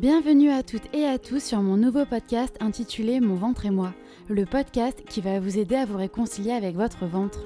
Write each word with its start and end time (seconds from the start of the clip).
Bienvenue 0.00 0.52
à 0.52 0.62
toutes 0.62 0.94
et 0.94 1.04
à 1.06 1.18
tous 1.18 1.42
sur 1.42 1.60
mon 1.60 1.76
nouveau 1.76 2.04
podcast 2.04 2.56
intitulé 2.60 3.18
Mon 3.18 3.34
ventre 3.34 3.66
et 3.66 3.70
moi, 3.70 3.92
le 4.28 4.46
podcast 4.46 5.02
qui 5.08 5.20
va 5.20 5.40
vous 5.40 5.58
aider 5.58 5.74
à 5.74 5.86
vous 5.86 5.96
réconcilier 5.96 6.52
avec 6.52 6.76
votre 6.76 7.04
ventre. 7.04 7.40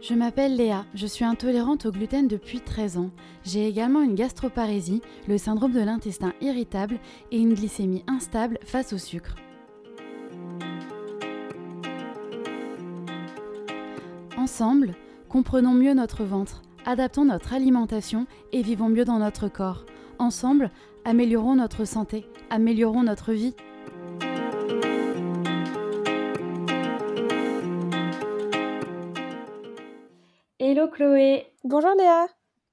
Je 0.00 0.14
m'appelle 0.14 0.56
Léa, 0.56 0.86
je 0.94 1.06
suis 1.06 1.26
intolérante 1.26 1.84
au 1.84 1.90
gluten 1.90 2.26
depuis 2.26 2.62
13 2.62 2.96
ans. 2.96 3.10
J'ai 3.44 3.68
également 3.68 4.00
une 4.00 4.14
gastroparésie, 4.14 5.02
le 5.28 5.36
syndrome 5.36 5.72
de 5.72 5.80
l'intestin 5.80 6.32
irritable 6.40 6.98
et 7.32 7.38
une 7.38 7.52
glycémie 7.52 8.02
instable 8.06 8.58
face 8.64 8.94
au 8.94 8.98
sucre. 8.98 9.34
Ensemble, 14.38 14.94
comprenons 15.28 15.74
mieux 15.74 15.92
notre 15.92 16.24
ventre, 16.24 16.62
adaptons 16.86 17.24
notre 17.24 17.54
alimentation 17.54 18.26
et 18.52 18.62
vivons 18.62 18.88
mieux 18.88 19.04
dans 19.04 19.18
notre 19.18 19.48
corps. 19.48 19.84
Ensemble, 20.18 20.70
améliorons 21.04 21.56
notre 21.56 21.84
santé, 21.84 22.26
améliorons 22.50 23.02
notre 23.02 23.32
vie. 23.32 23.54
Hello 30.58 30.88
Chloé 30.88 31.46
Bonjour 31.64 31.90
Léa 31.98 32.26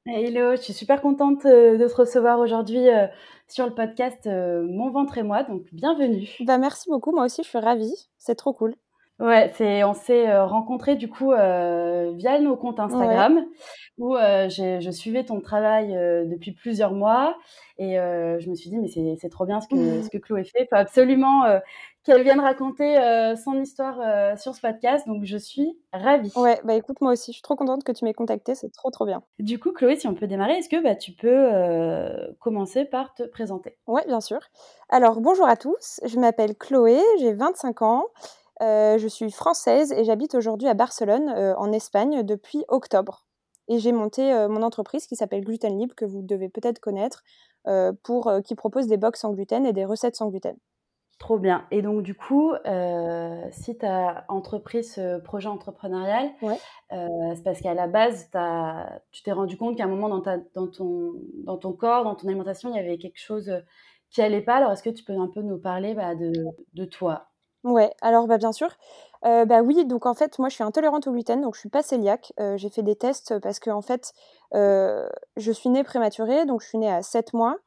Hello, 0.06 0.56
je 0.56 0.62
suis 0.62 0.74
super 0.74 1.02
contente 1.02 1.46
euh, 1.46 1.78
de 1.78 1.88
te 1.88 1.96
recevoir 1.96 2.40
aujourd'hui 2.40 2.88
euh, 2.88 3.08
sur 3.48 3.66
le 3.66 3.74
podcast 3.74 4.26
euh, 4.26 4.64
Mon 4.64 4.90
ventre 4.90 5.18
et 5.18 5.24
moi, 5.24 5.44
donc 5.44 5.64
bienvenue. 5.74 6.30
Bah 6.46 6.58
merci 6.58 6.90
beaucoup, 6.90 7.12
moi 7.12 7.26
aussi 7.26 7.44
je 7.44 7.50
suis 7.50 7.58
ravie, 7.58 8.08
c'est 8.18 8.36
trop 8.36 8.54
cool. 8.54 8.76
Ouais, 9.20 9.52
c'est 9.56 9.84
on 9.84 9.96
s'est 9.96 10.30
euh, 10.30 10.46
rencontrés 10.46 10.96
du 10.96 11.10
coup 11.10 11.32
euh, 11.32 12.12
via 12.16 12.40
nos 12.40 12.56
comptes 12.56 12.80
Instagram 12.80 13.46
où 13.98 14.16
euh, 14.16 14.48
je 14.48 14.92
suivais 14.92 15.24
ton 15.24 15.42
travail 15.42 15.94
depuis 16.28 16.52
plusieurs 16.52 16.94
mois 16.94 17.36
et 17.80 17.96
je 17.96 18.50
me 18.50 18.54
suis 18.54 18.70
dit 18.70 18.78
mais 18.78 19.18
c'est 19.20 19.30
trop 19.30 19.46
bien 19.46 19.60
ce 19.60 19.68
que 19.68 20.04
ce 20.04 20.10
que 20.12 20.20
Chloé 20.20 20.44
fait. 20.44 20.64
Il 20.64 20.68
faut 20.70 20.76
absolument 20.76 21.46
qu'elle 22.04 22.22
vienne 22.22 22.40
raconter 22.40 22.96
son 23.44 23.60
histoire 23.60 24.38
sur 24.38 24.54
ce 24.54 24.62
podcast. 24.62 25.08
Donc 25.08 25.24
je 25.26 25.38
suis 25.38 25.80
ravie. 25.92 26.32
Ouais, 26.36 26.60
bah 26.64 26.76
écoute 26.76 27.02
moi 27.02 27.14
aussi, 27.14 27.32
je 27.32 27.38
suis 27.38 27.42
trop 27.42 27.56
contente 27.56 27.84
que 27.84 27.92
tu 27.92 28.06
m'aies 28.06 28.14
contactée, 28.14 28.54
c'est 28.54 28.72
trop 28.72 28.92
trop 28.92 29.06
bien. 29.08 29.24
Du 29.40 29.58
coup 29.60 29.72
Chloé, 29.72 29.96
si 29.96 30.08
on 30.08 30.14
peut 30.14 30.28
démarrer, 30.28 30.58
est-ce 30.58 30.70
que 30.70 30.82
bah 30.82 30.96
tu 30.96 31.14
peux 31.14 31.50
commencer 32.40 32.86
par 32.86 33.16
te 33.16 33.24
présenter? 33.24 33.78
Ouais, 33.88 34.06
bien 34.06 34.22
sûr. 34.22 34.40
Alors 34.90 35.22
bonjour 35.22 35.48
à 35.48 35.58
tous, 35.58 36.00
je 36.06 36.20
m'appelle 36.20 36.56
Chloé, 36.56 37.00
j'ai 37.20 37.34
25 37.34 37.82
ans. 37.82 38.06
Euh, 38.62 38.98
je 38.98 39.08
suis 39.08 39.32
française 39.32 39.92
et 39.92 40.04
j'habite 40.04 40.34
aujourd'hui 40.34 40.68
à 40.68 40.74
Barcelone, 40.74 41.30
euh, 41.30 41.56
en 41.58 41.72
Espagne, 41.72 42.24
depuis 42.24 42.64
octobre. 42.68 43.26
Et 43.68 43.80
j'ai 43.80 43.92
monté 43.92 44.34
euh, 44.34 44.48
mon 44.48 44.64
entreprise 44.64 45.06
qui 45.06 45.16
s'appelle 45.16 45.44
Gluten 45.44 45.78
Libre, 45.78 45.94
que 45.96 46.06
vous 46.06 46.22
devez 46.22 46.50
peut-être 46.50 46.80
connaître, 46.80 47.24
pour, 48.02 48.32
qui 48.46 48.56
propose 48.56 48.88
des 48.88 48.96
box 48.96 49.20
sans 49.20 49.34
gluten 49.34 49.66
et 49.66 49.74
des 49.74 49.84
recettes 49.84 50.16
sans 50.16 50.30
gluten. 50.30 50.56
Trop 51.20 51.38
bien. 51.38 51.66
Et 51.70 51.82
donc, 51.82 52.02
du 52.02 52.16
coup, 52.16 52.54
si 53.52 53.78
tu 53.78 53.86
as 53.86 54.24
entrepris 54.30 54.86
ce 54.86 55.20
projet 55.20 55.50
entrepreneurial, 55.50 56.30
c'est 56.90 57.44
parce 57.44 57.60
qu'à 57.60 57.74
la 57.74 57.88
base, 57.88 58.30
tu 59.12 59.24
t'es 59.24 59.34
rendu 59.34 59.58
compte 59.58 59.76
qu'à 59.76 59.84
un 59.84 59.90
moment 59.90 60.08
dans, 60.08 60.22
ta, 60.22 60.38
dans, 60.56 60.68
ton, 60.68 61.16
dans 61.44 61.58
ton 61.58 61.74
corps, 61.74 62.06
dans 62.06 62.16
ton 62.16 62.30
alimentation, 62.30 62.70
il 62.70 62.78
y 62.78 62.80
avait 62.80 62.98
quelque 62.98 63.20
chose 63.20 63.52
qui 64.12 64.22
allait 64.22 64.40
pas. 64.40 64.56
Alors, 64.56 64.72
est-ce 64.72 64.84
que 64.84 64.90
tu 64.90 65.04
peux 65.04 65.18
un 65.18 65.28
peu 65.28 65.42
nous 65.42 65.58
parler 65.58 65.94
bah, 65.94 66.16
de, 66.16 66.32
de 66.74 66.86
toi? 66.86 67.28
Ouais, 67.68 67.92
alors 68.02 68.28
bah, 68.28 68.38
bien 68.38 68.52
sûr. 68.54 68.70
bah 69.24 69.62
oui, 69.62 69.86
donc 69.86 70.06
en 70.06 70.14
fait, 70.14 70.40
moi 70.40 70.48
je 70.50 70.56
suis 70.56 70.64
intolérante 70.64 71.08
au 71.08 71.12
gluten, 71.12 71.42
donc 71.42 71.56
je 71.56 71.60
suis 71.60 71.70
pas 71.70 71.84
cœliaque. 71.84 72.32
j'ai 72.56 72.70
fait 72.70 72.84
des 72.84 72.96
tests 72.96 73.40
parce 73.40 73.60
que 73.60 73.70
en 73.70 73.82
fait, 73.82 74.14
je 74.54 75.52
suis 75.52 75.70
née 75.70 75.84
prématurée, 75.84 76.46
donc 76.46 76.62
je 76.62 76.68
suis 76.68 76.78
née 76.78 76.90
à 76.92 77.02
7 77.02 77.34
mois. 77.34 77.58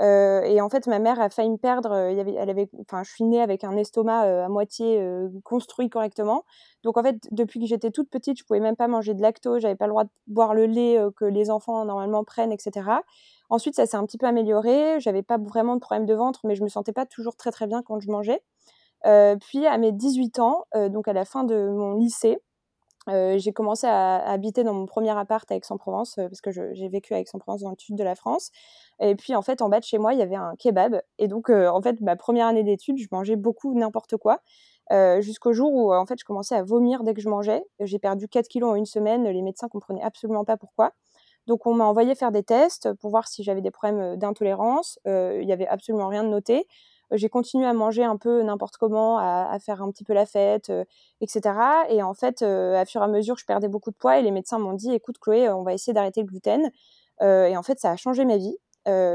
et 0.00 0.60
en 0.60 0.68
fait, 0.68 0.86
ma 0.86 1.00
mère 1.00 1.20
a 1.20 1.28
failli 1.30 1.50
me 1.50 1.56
perdre. 1.56 1.92
Elle 1.94 2.50
avait, 2.50 2.68
enfin, 2.82 3.02
je 3.02 3.10
suis 3.10 3.24
née 3.24 3.40
avec 3.42 3.64
un 3.64 3.76
estomac 3.76 4.44
à 4.44 4.48
moitié 4.48 5.02
construit 5.44 5.88
correctement. 5.90 6.44
Donc 6.84 6.96
en 6.98 7.02
fait, 7.02 7.16
depuis 7.32 7.58
que 7.58 7.66
j'étais 7.66 7.90
toute 7.90 8.10
petite, 8.10 8.38
je 8.38 8.44
pouvais 8.44 8.60
même 8.60 8.76
pas 8.76 8.86
manger 8.86 9.14
de 9.14 9.22
lactose, 9.22 9.62
j'avais 9.62 9.74
pas 9.76 9.86
le 9.86 9.90
droit 9.92 10.04
de 10.04 10.10
boire 10.28 10.54
le 10.54 10.66
lait 10.66 10.98
que 11.16 11.24
les 11.24 11.50
enfants 11.50 11.84
normalement 11.84 12.22
prennent, 12.22 12.52
etc. 12.52 13.02
Ensuite, 13.50 13.74
ça 13.76 13.86
s'est 13.86 13.96
un 13.96 14.04
petit 14.06 14.18
peu 14.18 14.26
amélioré. 14.26 15.00
J'avais 15.00 15.22
pas 15.22 15.38
vraiment 15.38 15.74
de 15.74 15.80
problème 15.80 16.06
de 16.06 16.14
ventre, 16.14 16.40
mais 16.44 16.54
je 16.54 16.62
me 16.62 16.68
sentais 16.68 16.92
pas 16.92 17.06
toujours 17.06 17.34
très 17.36 17.50
très 17.50 17.66
bien 17.66 17.82
quand 17.82 17.98
je 17.98 18.08
mangeais. 18.10 18.40
Euh, 19.06 19.36
puis 19.36 19.66
à 19.66 19.78
mes 19.78 19.92
18 19.92 20.38
ans, 20.40 20.64
euh, 20.74 20.88
donc 20.88 21.08
à 21.08 21.12
la 21.12 21.24
fin 21.24 21.44
de 21.44 21.68
mon 21.68 21.94
lycée, 21.94 22.38
euh, 23.08 23.38
j'ai 23.38 23.52
commencé 23.52 23.86
à, 23.86 24.16
habiter 24.16 24.64
dans 24.64 24.74
mon 24.74 24.86
premier 24.86 25.16
appart 25.16 25.50
à 25.50 25.56
Aix-en-Provence, 25.56 26.16
parce 26.16 26.40
que 26.40 26.50
j'ai 26.50 26.88
vécu 26.88 27.14
à 27.14 27.20
Aix-en-Provence 27.20 27.62
dans 27.62 27.70
le 27.70 27.76
sud 27.78 27.96
de 27.96 28.04
la 28.04 28.14
France. 28.14 28.50
Et 29.00 29.14
puis 29.14 29.34
en 29.34 29.42
fait, 29.42 29.62
en 29.62 29.68
bas 29.68 29.80
de 29.80 29.84
chez 29.84 29.98
moi, 29.98 30.12
il 30.12 30.18
y 30.18 30.22
avait 30.22 30.36
un 30.36 30.54
kebab. 30.58 31.00
Et 31.18 31.28
donc, 31.28 31.48
en 31.50 31.80
fait, 31.80 32.00
ma 32.00 32.16
première 32.16 32.46
année 32.48 32.64
d'études, 32.64 32.98
je 32.98 33.06
mangeais 33.10 33.36
beaucoup 33.36 33.74
n'importe 33.74 34.16
quoi. 34.18 34.40
jusqu'au 35.20 35.52
jour 35.52 35.72
où 35.72 35.92
en 35.94 36.06
fait 36.06 36.18
je 36.18 36.24
commençais 36.24 36.56
à 36.56 36.62
vomir 36.62 37.02
dès 37.04 37.14
que 37.14 37.20
je 37.20 37.28
mangeais. 37.28 37.64
J'ai 37.80 37.98
perdu 37.98 38.28
4 38.28 38.48
kilos 38.48 38.72
en 38.72 38.74
une 38.74 38.86
semaine, 38.86 39.24
les 39.24 39.42
médecins 39.42 39.68
comprenaient 39.68 40.02
absolument 40.02 40.44
pas 40.44 40.56
pourquoi. 40.56 40.92
Donc 41.46 41.66
on 41.66 41.74
m'a 41.74 41.84
envoyé 41.84 42.14
faire 42.14 42.32
des 42.32 42.42
tests 42.42 42.92
pour 42.94 43.10
voir 43.10 43.26
si 43.28 43.42
j'avais 43.42 43.62
des 43.62 43.70
problèmes 43.70 44.16
d'intolérance. 44.16 44.98
Il 45.06 45.46
n'y 45.46 45.52
avait 45.52 45.68
absolument 45.68 46.08
rien 46.08 46.24
de 46.24 46.28
noté 46.28 46.66
j'ai 47.12 47.28
continué 47.28 47.66
à 47.66 47.72
manger 47.72 48.04
un 48.04 48.16
peu 48.16 48.42
n'importe 48.42 48.76
comment, 48.76 49.18
à, 49.18 49.58
faire 49.60 49.82
un 49.82 49.90
petit 49.90 50.04
peu 50.04 50.12
la 50.12 50.26
fête, 50.26 50.70
euh, 50.70 50.84
etc. 51.20 51.54
Et 51.88 52.02
en 52.02 52.14
fait, 52.14 52.42
euh, 52.42 52.76
à 52.76 52.84
fur 52.84 53.00
et 53.00 53.04
à 53.04 53.08
mesure, 53.08 53.36
je 53.38 53.46
perdais 53.46 53.68
beaucoup 53.68 53.90
de 53.90 53.96
poids 53.96 54.18
et 54.18 54.22
les 54.22 54.30
médecins 54.30 54.58
m'ont 54.58 54.74
dit, 54.74 54.92
écoute 54.92 55.18
Chloé, 55.18 55.48
on 55.48 55.62
va 55.62 55.72
essayer 55.72 55.92
d'arrêter 55.92 56.20
le 56.20 56.26
gluten. 56.26 56.70
Euh, 57.22 57.46
et 57.46 57.56
en 57.56 57.62
fait, 57.62 57.78
ça 57.80 57.90
a 57.90 57.96
changé 57.96 58.24
ma 58.24 58.36
vie. 58.36 58.56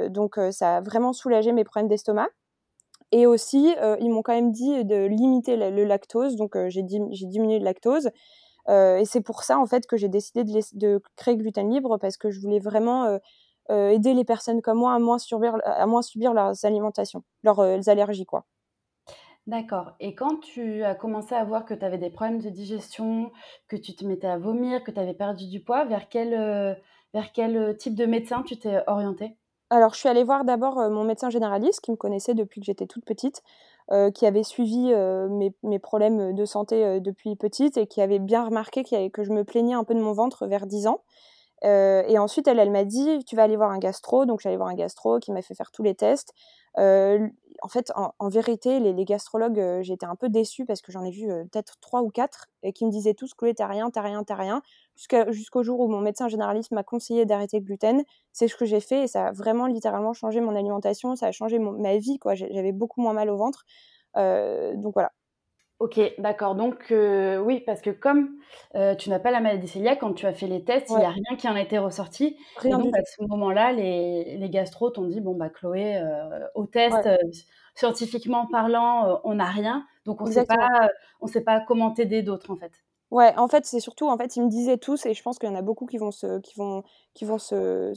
donc, 0.09 0.39
ça 0.51 0.77
a 0.77 0.81
vraiment 0.81 1.13
soulagé 1.13 1.51
mes 1.51 1.63
problèmes 1.63 1.87
d'estomac. 1.87 2.29
Et 3.11 3.27
aussi, 3.27 3.75
ils 3.99 4.09
m'ont 4.09 4.23
quand 4.23 4.33
même 4.33 4.51
dit 4.51 4.85
de 4.85 5.05
limiter 5.05 5.55
le, 5.55 5.83
lactose. 5.83 6.35
Donc, 6.35 6.55
j'ai 6.67 6.83
diminué 6.83 7.59
le 7.59 7.65
lactose. 7.65 8.09
et 8.67 9.03
c'est 9.05 9.21
pour 9.21 9.43
ça, 9.43 9.57
en 9.57 9.65
fait, 9.65 9.87
que 9.87 9.97
j'ai 9.97 10.09
décidé 10.09 10.43
de, 10.43 11.01
créer 11.15 11.37
Gluten 11.37 11.69
Libre 11.71 11.97
parce 11.97 12.17
que 12.17 12.29
je 12.29 12.39
voulais 12.39 12.59
vraiment 12.59 13.05
euh, 13.05 13.17
aider 13.69 14.13
les 14.13 14.25
personnes 14.25 14.61
comme 14.61 14.79
moi 14.79 14.93
à 14.93 14.99
moins 14.99 15.17
subir, 15.17 15.57
à 15.63 15.85
moins 15.85 16.01
subir 16.01 16.33
leurs 16.33 16.65
alimentations, 16.65 17.23
leurs 17.43 17.59
euh, 17.59 17.79
allergies, 17.87 18.25
quoi. 18.25 18.45
D'accord. 19.45 19.93
Et 19.99 20.15
quand 20.15 20.39
tu 20.39 20.83
as 20.83 20.95
commencé 20.95 21.35
à 21.35 21.43
voir 21.43 21.65
que 21.65 21.73
tu 21.73 21.83
avais 21.83 21.97
des 21.97 22.09
problèmes 22.09 22.39
de 22.39 22.49
digestion, 22.49 23.31
que 23.67 23.75
tu 23.75 23.93
te 23.93 24.05
mettais 24.05 24.27
à 24.27 24.37
vomir, 24.37 24.83
que 24.83 24.91
tu 24.91 24.99
avais 24.99 25.13
perdu 25.13 25.47
du 25.47 25.61
poids, 25.61 25.83
vers 25.83 26.07
quel, 26.07 26.33
euh, 26.33 26.73
vers 27.13 27.33
quel 27.33 27.75
type 27.77 27.95
de 27.95 28.05
médecin 28.05 28.43
tu 28.43 28.57
t'es 28.57 28.81
orientée 28.87 29.35
Alors, 29.69 29.93
je 29.93 29.99
suis 29.99 30.07
allée 30.07 30.23
voir 30.23 30.45
d'abord 30.45 30.75
mon 30.89 31.03
médecin 31.03 31.29
généraliste 31.29 31.81
qui 31.81 31.91
me 31.91 31.97
connaissait 31.97 32.35
depuis 32.35 32.61
que 32.61 32.65
j'étais 32.65 32.87
toute 32.87 33.03
petite, 33.03 33.43
qui 34.15 34.25
avait 34.25 34.43
suivi 34.43 34.93
mes, 35.29 35.53
mes, 35.61 35.77
problèmes 35.77 36.33
de 36.33 36.45
santé 36.45 37.01
depuis 37.01 37.35
petite 37.35 37.75
et 37.75 37.85
qui 37.85 38.01
avait 38.01 38.19
bien 38.19 38.45
remarqué 38.45 38.83
que 38.83 39.23
je 39.23 39.31
me 39.31 39.43
plaignais 39.43 39.73
un 39.73 39.83
peu 39.83 39.93
de 39.93 39.99
mon 39.99 40.13
ventre 40.13 40.47
vers 40.47 40.67
10 40.67 40.87
ans. 40.87 41.01
Euh, 41.65 42.03
et 42.07 42.17
ensuite, 42.17 42.47
elle, 42.47 42.71
m'a 42.71 42.83
dit, 42.83 43.23
tu 43.25 43.35
vas 43.35 43.43
aller 43.43 43.55
voir 43.55 43.71
un 43.71 43.79
gastro. 43.79 44.25
Donc, 44.25 44.41
j'allais 44.41 44.57
voir 44.57 44.69
un 44.69 44.75
gastro 44.75 45.19
qui 45.19 45.31
m'a 45.31 45.41
fait 45.41 45.55
faire 45.55 45.71
tous 45.71 45.83
les 45.83 45.95
tests. 45.95 46.33
Euh, 46.77 47.27
en 47.61 47.67
fait, 47.69 47.91
en, 47.95 48.29
vérité, 48.29 48.79
les, 48.79 49.05
gastrologues, 49.05 49.59
euh, 49.59 49.81
j'étais 49.83 50.05
un 50.05 50.15
peu 50.15 50.27
déçue 50.27 50.65
parce 50.65 50.81
que 50.81 50.91
j'en 50.91 51.03
ai 51.03 51.11
vu 51.11 51.27
peut-être 51.27 51.77
trois 51.79 52.01
ou 52.01 52.09
quatre 52.09 52.47
et 52.63 52.73
qui 52.73 52.85
me 52.85 52.91
disaient 52.91 53.13
tous, 53.13 53.33
Chloé, 53.33 53.53
t'as 53.53 53.67
rien, 53.67 53.89
t'as 53.89 54.01
rien, 54.01 54.23
t'as 54.23 54.35
rien. 54.35 54.61
Jusqu'au 55.29 55.63
jour 55.63 55.79
où 55.79 55.87
mon 55.87 56.01
médecin 56.01 56.27
généraliste 56.27 56.71
m'a 56.71 56.83
conseillé 56.83 57.25
d'arrêter 57.25 57.59
le 57.59 57.65
gluten. 57.65 58.03
C'est 58.33 58.47
ce 58.47 58.55
que 58.55 58.65
j'ai 58.65 58.81
fait 58.81 59.03
et 59.03 59.07
ça 59.07 59.27
a 59.27 59.31
vraiment 59.31 59.67
littéralement 59.67 60.13
changé 60.13 60.41
mon 60.41 60.55
alimentation. 60.55 61.15
Ça 61.15 61.27
a 61.27 61.31
changé 61.31 61.59
ma 61.59 61.97
vie. 61.97 62.19
J'avais 62.33 62.73
beaucoup 62.73 63.01
moins 63.01 63.13
mal 63.13 63.29
au 63.29 63.37
ventre. 63.37 63.65
donc 64.15 64.93
voilà. 64.93 65.11
Ok, 65.83 65.99
d'accord. 66.17 66.55
Donc, 66.55 66.91
euh, 66.91 67.39
oui, 67.39 67.59
parce 67.59 67.81
que 67.81 67.89
comme 67.89 68.37
euh, 68.73 68.95
tu 68.95 69.09
n'as 69.09 69.19
pas 69.19 69.31
la 69.31 69.41
maladie 69.41 69.69
cœliaque, 69.69 69.99
quand 69.99 70.13
tu 70.13 70.25
as 70.25 70.33
fait 70.33 70.47
les 70.47 70.63
tests, 70.63 70.89
il 70.91 70.95
n'y 70.99 71.03
a 71.03 71.09
rien 71.09 71.35
qui 71.37 71.49
en 71.49 71.55
a 71.55 71.61
été 71.61 71.77
ressorti. 71.77 72.37
Rien 72.55 72.79
et 72.79 72.83
donc, 72.83 72.97
à 72.97 73.03
ce 73.03 73.21
moment-là, 73.23 73.73
les, 73.73 74.37
les 74.37 74.49
gastros 74.49 74.93
t'ont 74.93 75.07
dit 75.07 75.19
Bon, 75.19 75.35
bah, 75.35 75.49
Chloé, 75.49 75.97
euh, 75.97 76.47
au 76.55 76.67
test, 76.67 77.09
scientifiquement 77.75 78.47
parlant, 78.47 79.19
on 79.25 79.35
n'a 79.35 79.47
rien. 79.47 79.85
Donc, 80.05 80.21
on 80.21 80.25
ne 80.25 80.31
sait 80.31 80.45
pas, 80.45 80.89
on 81.19 81.27
sait 81.27 81.43
pas 81.43 81.59
comment 81.59 81.91
t'aider 81.91 82.21
d'autres, 82.21 82.49
en 82.49 82.55
fait. 82.55 82.71
Ouais, 83.11 83.33
en 83.35 83.49
fait, 83.49 83.65
c'est 83.65 83.81
surtout, 83.81 84.07
en 84.07 84.17
fait, 84.17 84.37
ils 84.37 84.43
me 84.43 84.49
disaient 84.49 84.77
tous, 84.77 85.05
et 85.05 85.13
je 85.13 85.21
pense 85.21 85.37
qu'il 85.37 85.49
y 85.49 85.51
en 85.51 85.55
a 85.55 85.61
beaucoup 85.61 85.85
qui 85.85 85.97
vont 85.97 86.11
se, 86.11 86.39
qui 86.39 86.55
vont, 86.55 86.83
qui 87.13 87.25
vont 87.25 87.39
se, 87.39 87.91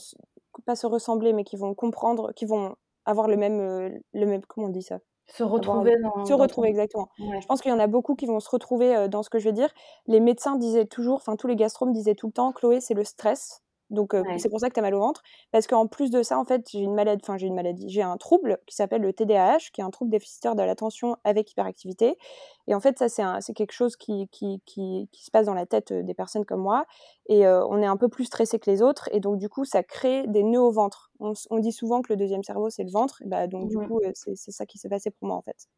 pas 0.64 0.74
se 0.74 0.88
ressembler, 0.88 1.32
mais 1.32 1.44
qui 1.44 1.56
vont 1.56 1.72
comprendre, 1.72 2.32
qui 2.32 2.46
vont 2.46 2.74
avoir 3.04 3.28
le 3.28 3.36
même, 3.36 4.00
le 4.12 4.26
même, 4.26 4.44
comment 4.44 4.66
on 4.66 4.70
dit 4.70 4.82
ça? 4.82 4.98
Se 5.26 5.42
retrouver 5.42 5.96
dans. 6.00 6.24
Se 6.24 6.32
retrouver, 6.32 6.68
exactement. 6.68 7.08
Je 7.18 7.46
pense 7.46 7.60
qu'il 7.60 7.70
y 7.70 7.74
en 7.74 7.78
a 7.78 7.86
beaucoup 7.86 8.14
qui 8.14 8.26
vont 8.26 8.40
se 8.40 8.48
retrouver 8.48 9.08
dans 9.08 9.22
ce 9.22 9.30
que 9.30 9.38
je 9.38 9.44
vais 9.44 9.52
dire. 9.52 9.70
Les 10.06 10.20
médecins 10.20 10.56
disaient 10.56 10.86
toujours, 10.86 11.16
enfin, 11.16 11.36
tous 11.36 11.46
les 11.46 11.56
gastronomes 11.56 11.94
disaient 11.94 12.14
tout 12.14 12.26
le 12.28 12.32
temps, 12.32 12.52
Chloé, 12.52 12.80
c'est 12.80 12.94
le 12.94 13.04
stress. 13.04 13.62
Donc 13.90 14.16
c'est 14.38 14.48
pour 14.48 14.60
ça 14.60 14.68
que 14.68 14.74
tu 14.74 14.80
as 14.80 14.82
mal 14.82 14.94
au 14.94 15.00
ventre. 15.00 15.22
Parce 15.52 15.66
qu'en 15.66 15.86
plus 15.86 16.10
de 16.10 16.22
ça, 16.22 16.38
en 16.38 16.44
fait, 16.44 16.68
j'ai 16.70 16.80
une 16.80 16.94
maladie, 16.94 17.22
enfin 17.22 17.36
j'ai 17.36 17.46
une 17.46 17.54
maladie, 17.54 17.88
j'ai 17.88 18.02
un 18.02 18.16
trouble 18.16 18.58
qui 18.66 18.74
s'appelle 18.74 19.02
le 19.02 19.12
TDAH, 19.12 19.70
qui 19.72 19.80
est 19.80 19.84
un 19.84 19.90
trouble 19.90 20.10
déficitaire 20.10 20.56
de 20.56 20.62
l'attention 20.62 21.16
avec 21.24 21.50
hyperactivité. 21.52 22.18
Et 22.66 22.74
en 22.74 22.80
fait, 22.80 22.98
ça, 22.98 23.40
c'est 23.40 23.54
quelque 23.54 23.72
chose 23.72 23.96
qui, 23.96 24.28
qui, 24.28 24.60
qui, 24.66 25.08
qui, 25.12 25.24
se 25.24 25.30
passe 25.30 25.46
dans 25.46 25.54
la 25.54 25.66
tête 25.66 25.92
des 25.92 26.14
personnes 26.14 26.44
comme 26.44 26.62
moi. 26.62 26.84
Et 27.28 27.46
on 27.46 27.80
est 27.80 27.86
un 27.86 27.96
peu 27.96 28.08
plus 28.08 28.24
stressé 28.24 28.58
que 28.58 28.70
les 28.70 28.82
autres. 28.82 29.08
Et 29.12 29.20
donc, 29.20 29.38
du 29.38 29.48
coup, 29.48 29.64
ça 29.64 29.82
crée 29.82 30.26
des 30.26 30.42
nœuds 30.42 30.62
au 30.62 30.72
ventre. 30.72 31.12
On, 31.20 31.58
dit 31.58 31.72
souvent 31.72 32.02
que 32.02 32.12
le 32.12 32.16
deuxième 32.16 32.42
cerveau, 32.42 32.70
c'est 32.70 32.84
le 32.84 32.90
ventre. 32.90 33.22
Et 33.22 33.26
bah, 33.26 33.46
donc, 33.46 33.68
du 33.68 33.78
coup, 33.78 34.00
c'est 34.14 34.36
ça 34.36 34.66
qui 34.66 34.78
s'est 34.78 34.88
passé 34.88 35.10
pour 35.10 35.28
moi, 35.28 35.36
en 35.36 35.42
fait. 35.42 35.68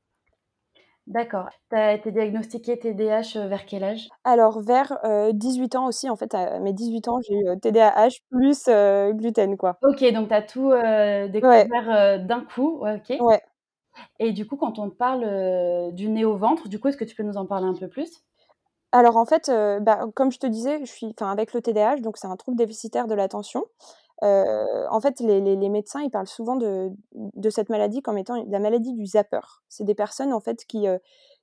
D'accord. 1.08 1.48
Tu 1.70 1.76
as 1.76 1.94
été 1.94 2.12
diagnostiqué 2.12 2.78
TDAH 2.78 3.48
vers 3.48 3.64
quel 3.64 3.82
âge? 3.82 4.08
Alors, 4.24 4.60
vers 4.60 4.98
18 5.32 5.74
ans 5.74 5.86
aussi. 5.86 6.10
En 6.10 6.16
fait, 6.16 6.34
à 6.34 6.60
mes 6.60 6.74
18 6.74 7.08
ans, 7.08 7.18
j'ai 7.26 7.34
eu 7.34 7.58
TDAH 7.60 8.10
plus 8.30 8.68
gluten, 9.14 9.56
quoi. 9.56 9.78
Ok, 9.82 10.04
donc 10.12 10.28
tu 10.28 10.34
as 10.34 10.42
tout 10.42 10.70
découvert 11.32 12.20
d'un 12.24 12.42
coup. 12.42 12.78
Ouais, 12.80 12.96
ok. 12.96 13.20
Ouais. 13.20 13.40
Et 14.20 14.32
du 14.32 14.46
coup, 14.46 14.56
quand 14.56 14.78
on 14.78 14.90
te 14.90 14.94
parle 14.94 15.92
du 15.94 16.08
nez 16.08 16.24
au 16.26 16.36
ventre, 16.36 16.68
du 16.68 16.78
coup, 16.78 16.88
est-ce 16.88 16.98
que 16.98 17.04
tu 17.04 17.16
peux 17.16 17.22
nous 17.22 17.38
en 17.38 17.46
parler 17.46 17.66
un 17.66 17.74
peu 17.74 17.88
plus? 17.88 18.22
Alors, 18.92 19.16
en 19.16 19.24
fait, 19.24 19.50
bah, 19.80 20.00
comme 20.14 20.30
je 20.30 20.38
te 20.38 20.46
disais, 20.46 20.80
je 20.84 20.92
suis 20.92 21.14
avec 21.20 21.54
le 21.54 21.62
TDAH, 21.62 22.00
donc 22.00 22.18
c'est 22.18 22.26
un 22.26 22.36
trouble 22.36 22.58
déficitaire 22.58 23.06
de 23.06 23.14
l'attention. 23.14 23.64
En 24.22 25.00
fait, 25.00 25.20
les, 25.20 25.40
les, 25.40 25.68
médecins, 25.68 26.02
ils 26.02 26.10
parlent 26.10 26.26
souvent 26.26 26.56
de, 26.56 26.90
de, 27.12 27.50
cette 27.50 27.68
maladie 27.68 28.02
comme 28.02 28.18
étant 28.18 28.44
la 28.48 28.58
maladie 28.58 28.92
du 28.92 29.06
zapper. 29.06 29.40
C'est 29.68 29.84
des 29.84 29.94
personnes, 29.94 30.32
en 30.32 30.40
fait, 30.40 30.64
qui, 30.64 30.86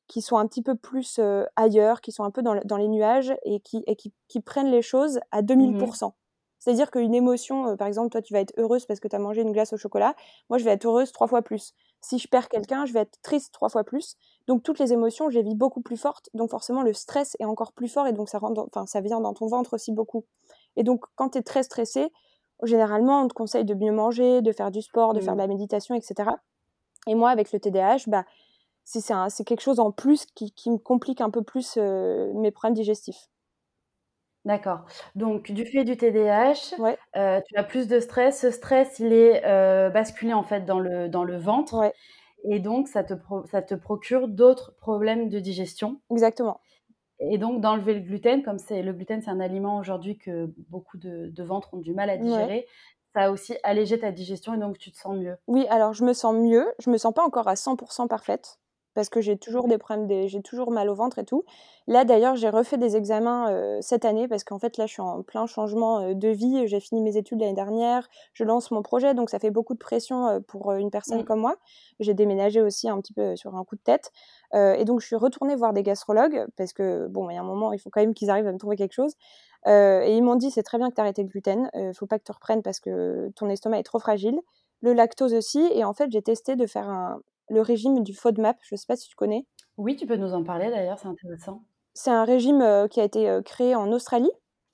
qui 0.07 0.21
sont 0.21 0.37
un 0.37 0.47
petit 0.47 0.61
peu 0.61 0.75
plus 0.75 1.19
ailleurs, 1.55 2.01
qui 2.01 2.11
sont 2.11 2.23
un 2.23 2.31
peu 2.31 2.41
dans, 2.41 2.59
dans 2.65 2.77
les 2.77 2.87
nuages 2.87 3.33
et 3.43 3.59
qui, 3.59 3.83
et 3.87 3.95
qui, 3.95 4.13
qui, 4.27 4.41
prennent 4.41 4.71
les 4.71 4.81
choses 4.81 5.19
à 5.31 5.41
2000%. 5.41 6.07
Mmh 6.07 6.11
C'est-à-dire 6.59 6.91
qu'une 6.91 7.15
émotion, 7.15 7.77
par 7.77 7.87
exemple, 7.87 8.09
toi, 8.09 8.21
tu 8.21 8.33
vas 8.33 8.41
être 8.41 8.53
heureuse 8.57 8.85
parce 8.85 8.99
que 8.99 9.07
tu 9.07 9.15
as 9.15 9.19
mangé 9.19 9.41
une 9.41 9.51
glace 9.51 9.73
au 9.73 9.77
chocolat. 9.77 10.15
Moi, 10.49 10.57
je 10.57 10.65
vais 10.65 10.71
être 10.71 10.85
heureuse 10.85 11.11
trois 11.11 11.27
fois 11.27 11.41
plus. 11.41 11.73
Si 12.01 12.19
je 12.19 12.27
perds 12.27 12.49
quelqu'un, 12.49 12.85
je 12.85 12.93
vais 12.93 12.99
être 12.99 13.19
triste 13.23 13.51
trois 13.53 13.69
fois 13.69 13.83
plus. 13.83 14.15
Donc, 14.47 14.61
toutes 14.63 14.79
les 14.79 14.93
émotions, 14.93 15.29
je 15.29 15.39
les 15.39 15.43
vis 15.43 15.55
beaucoup 15.55 15.81
plus 15.81 15.97
fortes. 15.97 16.29
Donc, 16.33 16.51
forcément, 16.51 16.83
le 16.83 16.93
stress 16.93 17.35
est 17.39 17.45
encore 17.45 17.73
plus 17.73 17.87
fort 17.87 18.05
et 18.05 18.13
donc 18.13 18.29
ça, 18.29 18.37
rend 18.37 18.53
enfin, 18.57 18.85
ça 18.85 19.01
vient 19.01 19.21
dans 19.21 19.33
ton 19.33 19.47
ventre 19.47 19.73
aussi 19.73 19.91
beaucoup. 19.91 20.25
Et 20.75 20.83
donc, 20.83 21.05
quand 21.15 21.29
tu 21.29 21.39
es 21.39 21.41
très 21.41 21.63
stressé, 21.63 22.11
généralement, 22.65 23.21
on 23.21 23.27
te 23.27 23.33
conseille 23.33 23.65
de 23.65 23.73
mieux 23.73 23.91
manger, 23.91 24.41
de 24.41 24.51
faire 24.51 24.71
du 24.71 24.81
sport, 24.81 25.13
de 25.13 25.19
faire 25.19 25.33
de 25.33 25.37
mmh. 25.37 25.41
la 25.41 25.47
méditation, 25.47 25.95
etc. 25.95 26.31
Et 27.07 27.15
moi, 27.15 27.29
avec 27.29 27.51
le 27.51 27.59
TDAH, 27.59 28.05
bah, 28.07 28.25
c'est 28.83 29.43
quelque 29.43 29.61
chose 29.61 29.79
en 29.79 29.91
plus 29.91 30.25
qui, 30.35 30.53
me 30.69 30.77
complique 30.77 31.21
un 31.21 31.29
peu 31.29 31.43
plus 31.43 31.75
euh, 31.77 32.31
mes 32.35 32.51
problèmes 32.51 32.75
digestifs. 32.75 33.29
D'accord. 34.45 34.85
Donc, 35.15 35.51
du 35.51 35.65
fait 35.65 35.83
du 35.83 35.97
TDAH, 35.97 36.75
euh, 37.15 37.41
tu 37.47 37.57
as 37.57 37.63
plus 37.63 37.87
de 37.87 37.99
stress. 37.99 38.41
Ce 38.41 38.51
stress, 38.51 38.99
il 38.99 39.11
est 39.11 39.43
euh, 39.43 39.89
basculé 39.89 40.33
en 40.33 40.43
fait 40.43 40.65
dans 40.65 40.79
le, 40.79 41.09
dans 41.09 41.23
le 41.23 41.37
ventre. 41.37 41.91
Et 42.47 42.59
donc, 42.59 42.87
ça 42.87 43.03
te, 43.03 43.15
ça 43.49 43.63
te 43.63 43.73
procure 43.73 44.27
d'autres 44.27 44.75
problèmes 44.75 45.29
de 45.29 45.39
digestion. 45.39 45.99
Exactement. 46.11 46.59
Et 47.19 47.37
donc, 47.37 47.61
d'enlever 47.61 47.93
le 47.93 48.01
gluten, 48.01 48.43
comme 48.43 48.57
c'est 48.57 48.81
le 48.81 48.93
gluten, 48.93 49.21
c'est 49.21 49.29
un 49.29 49.39
aliment 49.39 49.77
aujourd'hui 49.77 50.17
que 50.17 50.53
beaucoup 50.69 50.97
de, 50.97 51.29
de 51.29 51.43
ventres 51.43 51.73
ont 51.73 51.79
du 51.79 51.93
mal 51.93 52.09
à 52.09 52.17
digérer, 52.17 52.67
ça 53.13 53.23
a 53.23 53.29
aussi 53.31 53.55
allégé 53.63 53.97
ta 53.97 54.11
digestion 54.11 54.53
et 54.53 54.57
donc 54.57 54.77
tu 54.77 54.91
te 54.91 54.97
sens 54.97 55.15
mieux. 55.15 55.37
Oui, 55.47 55.65
alors 55.69 55.93
je 55.93 56.03
me 56.03 56.11
sens 56.11 56.35
mieux. 56.35 56.67
Je 56.79 56.89
me 56.89 56.97
sens 56.97 57.13
pas 57.13 57.23
encore 57.23 57.47
à 57.47 57.53
100% 57.53 58.07
parfaite 58.09 58.59
parce 58.95 59.09
que 59.09 59.21
j'ai 59.21 59.37
toujours 59.37 59.67
des 59.67 59.77
problèmes, 59.77 60.07
des... 60.07 60.27
j'ai 60.27 60.41
toujours 60.41 60.71
mal 60.71 60.89
au 60.89 60.95
ventre 60.95 61.19
et 61.19 61.25
tout. 61.25 61.43
Là 61.85 62.05
d'ailleurs, 62.05 62.35
j'ai 62.35 62.49
refait 62.49 62.77
des 62.77 62.95
examens 62.95 63.51
euh, 63.51 63.77
cette 63.81 64.05
année 64.05 64.27
parce 64.27 64.43
qu'en 64.43 64.57
fait 64.57 64.77
là, 64.77 64.87
je 64.87 64.93
suis 64.93 65.01
en 65.01 65.21
plein 65.21 65.45
changement 65.45 65.99
euh, 65.99 66.13
de 66.15 66.29
vie. 66.29 66.67
J'ai 66.67 66.79
fini 66.79 67.01
mes 67.01 67.17
études 67.17 67.41
l'année 67.41 67.53
dernière, 67.53 68.09
je 68.33 68.43
lance 68.43 68.71
mon 68.71 68.81
projet, 68.81 69.13
donc 69.13 69.29
ça 69.29 69.37
fait 69.37 69.51
beaucoup 69.51 69.73
de 69.73 69.79
pression 69.79 70.27
euh, 70.27 70.39
pour 70.39 70.71
une 70.71 70.89
personne 70.89 71.21
mmh. 71.21 71.25
comme 71.25 71.41
moi. 71.41 71.57
J'ai 71.99 72.13
déménagé 72.13 72.61
aussi 72.61 72.89
un 72.89 72.99
petit 73.01 73.13
peu 73.13 73.35
sur 73.35 73.55
un 73.55 73.63
coup 73.65 73.75
de 73.75 73.81
tête. 73.81 74.11
et 74.53 74.85
donc 74.85 75.01
je 75.01 75.07
suis 75.07 75.15
retournée 75.15 75.55
voir 75.55 75.73
des 75.73 75.83
gastrologues 75.83 76.45
parce 76.57 76.73
que 76.73 77.07
bon, 77.07 77.29
il 77.29 77.35
y 77.35 77.37
a 77.37 77.41
un 77.41 77.43
moment, 77.43 77.73
il 77.73 77.79
faut 77.79 77.89
quand 77.89 78.01
même 78.01 78.13
qu'ils 78.13 78.29
arrivent 78.29 78.47
à 78.47 78.53
me 78.53 78.57
trouver 78.57 78.77
quelque 78.77 78.93
chose. 78.93 79.13
et 79.65 80.15
ils 80.15 80.23
m'ont 80.23 80.35
dit 80.35 80.51
c'est 80.51 80.63
très 80.63 80.77
bien 80.77 80.89
que 80.89 80.95
tu 80.95 81.01
arrêté 81.01 81.21
le 81.23 81.29
gluten, 81.29 81.69
ne 81.73 81.93
faut 81.93 82.07
pas 82.07 82.17
que 82.17 82.23
tu 82.23 82.31
reprennes 82.31 82.61
parce 82.63 82.79
que 82.79 83.31
ton 83.35 83.49
estomac 83.49 83.79
est 83.79 83.83
trop 83.83 83.99
fragile. 83.99 84.39
Le 84.81 84.93
lactose 84.93 85.33
aussi. 85.33 85.67
Et 85.73 85.83
en 85.83 85.93
fait, 85.93 86.11
j'ai 86.11 86.21
testé 86.21 86.55
de 86.55 86.67
faire 86.67 86.89
un, 86.89 87.19
le 87.49 87.61
régime 87.61 88.03
du 88.03 88.13
FODMAP. 88.13 88.57
Je 88.61 88.75
ne 88.75 88.77
sais 88.77 88.85
pas 88.87 88.95
si 88.95 89.07
tu 89.07 89.15
connais. 89.15 89.45
Oui, 89.77 89.95
tu 89.95 90.05
peux 90.05 90.15
nous 90.15 90.33
en 90.33 90.43
parler 90.43 90.69
d'ailleurs, 90.69 90.99
c'est 90.99 91.07
intéressant. 91.07 91.63
C'est 91.93 92.11
un 92.11 92.25
régime 92.25 92.61
euh, 92.61 92.87
qui 92.87 92.99
a 92.99 93.03
été 93.03 93.29
euh, 93.29 93.41
créé 93.41 93.73
en 93.73 93.91
Australie, 93.91 94.31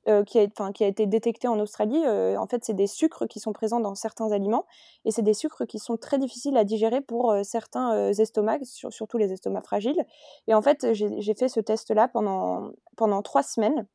euh, 0.07 0.23
qui, 0.23 0.39
a, 0.39 0.47
qui, 0.73 0.83
a, 0.83 0.87
été 0.87 1.05
détecté 1.05 1.47
en 1.47 1.59
Australie. 1.59 2.03
en 2.05 2.47
fait, 2.47 2.65
c'est 2.65 2.73
des 2.73 2.87
sucres 2.87 3.27
qui 3.27 3.39
sont 3.39 3.53
présents 3.53 3.79
dans 3.79 3.93
certains 3.93 4.31
aliments 4.31 4.65
et 5.05 5.11
c'est 5.11 5.21
des 5.21 5.35
sucres 5.35 5.67
qui 5.67 5.77
sont 5.77 5.97
très 5.97 6.17
difficiles 6.17 6.57
à 6.57 6.63
digérer 6.63 7.01
pour 7.01 7.35
certains 7.43 8.09
estomacs, 8.09 8.65
surtout 8.65 9.17
les 9.19 9.31
estomacs 9.31 9.65
fragiles. 9.65 10.03
Et 10.47 10.55
en 10.55 10.61
fait, 10.63 10.93
j'ai 10.93 11.35
fait 11.35 11.47
ce 11.47 11.59
test-là 11.59 12.07
pendant, 12.07 12.71
pendant 12.97 13.21
trois 13.21 13.43
semaines. 13.43 13.85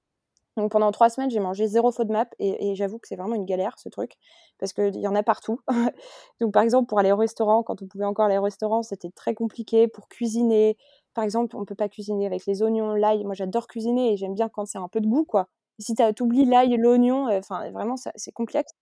Donc 0.57 0.71
pendant 0.73 0.91
trois 0.91 1.11
semaines, 1.11 1.31
j'ai 1.31 1.41
mangé 1.41 1.67
zéro 1.67 1.93
FODMAP 1.93 2.35
et, 2.39 2.71
et 2.71 2.75
j'avoue 2.75 2.99
que 2.99 3.09
c'est 3.09 3.17
vraiment 3.17 3.35
une 3.35 3.45
galère 3.45 3.79
ce 3.79 3.89
truc 3.91 4.15
parce 4.59 4.73
qu'il 4.73 4.97
y 4.97 5.07
en 5.07 5.15
a 5.15 5.23
partout. 5.23 5.61
Donc 6.41 6.53
par 6.53 6.63
exemple, 6.63 6.87
pour 6.89 6.99
aller 6.99 7.13
au 7.13 7.17
restaurant, 7.17 7.63
quand 7.63 7.83
on 7.83 7.87
pouvait 7.87 8.05
encore 8.05 8.27
aller 8.27 8.39
au 8.39 8.43
restaurant, 8.43 8.83
c'était 8.83 9.11
très 9.11 9.35
compliqué. 9.35 9.87
Pour 9.89 10.09
cuisiner, 10.09 10.79
par 11.15 11.25
exemple, 11.25 11.57
on 11.57 11.61
ne 11.61 11.65
peut 11.67 11.75
pas 11.75 11.89
cuisiner 11.89 12.27
avec 12.27 12.47
les 12.47 12.63
oignons, 12.63 12.95
l'ail. 12.95 13.25
Moi 13.25 13.35
j'adore 13.35 13.67
cuisiner 13.67 14.13
et 14.13 14.17
j'aime 14.17 14.35
bien 14.35 14.49
quand 14.49 14.67
c'est 14.67 14.79
un 14.79 14.89
peu 14.89 15.01
de 15.01 15.07
goût 15.07 15.25
quoi. 15.25 15.49
Si 15.79 15.95
tu 15.95 16.23
oublies 16.23 16.47
l'ail 16.47 16.75
l'oignon, 16.79 17.29
euh, 17.29 17.39
enfin 17.39 17.71
vraiment 17.71 17.97
c'est 17.97 18.33
complexe. 18.33 18.73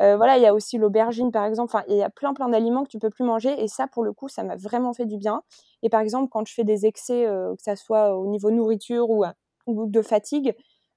Euh, 0.00 0.16
voilà, 0.16 0.38
il 0.38 0.42
y 0.42 0.46
a 0.46 0.54
aussi 0.54 0.78
l'aubergine 0.78 1.30
par 1.30 1.44
exemple. 1.44 1.70
Enfin, 1.74 1.84
il 1.88 1.96
y 1.96 2.02
a 2.02 2.10
plein 2.10 2.32
plein 2.34 2.48
d'aliments 2.48 2.84
que 2.84 2.88
tu 2.88 2.98
peux 2.98 3.10
plus 3.10 3.24
manger 3.24 3.62
et 3.62 3.68
ça 3.68 3.86
pour 3.86 4.02
le 4.04 4.12
coup, 4.12 4.28
ça 4.28 4.42
m'a 4.44 4.56
vraiment 4.56 4.92
fait 4.94 5.06
du 5.06 5.18
bien. 5.18 5.42
Et 5.82 5.90
par 5.90 6.00
exemple, 6.00 6.28
quand 6.30 6.46
je 6.46 6.54
fais 6.54 6.64
des 6.64 6.86
excès, 6.86 7.26
euh, 7.26 7.54
que 7.56 7.62
ça 7.62 7.76
soit 7.76 8.16
au 8.16 8.26
niveau 8.26 8.50
nourriture 8.50 9.10
ou, 9.10 9.24
ou 9.66 9.86
de 9.86 10.02
fatigue, 10.02 10.54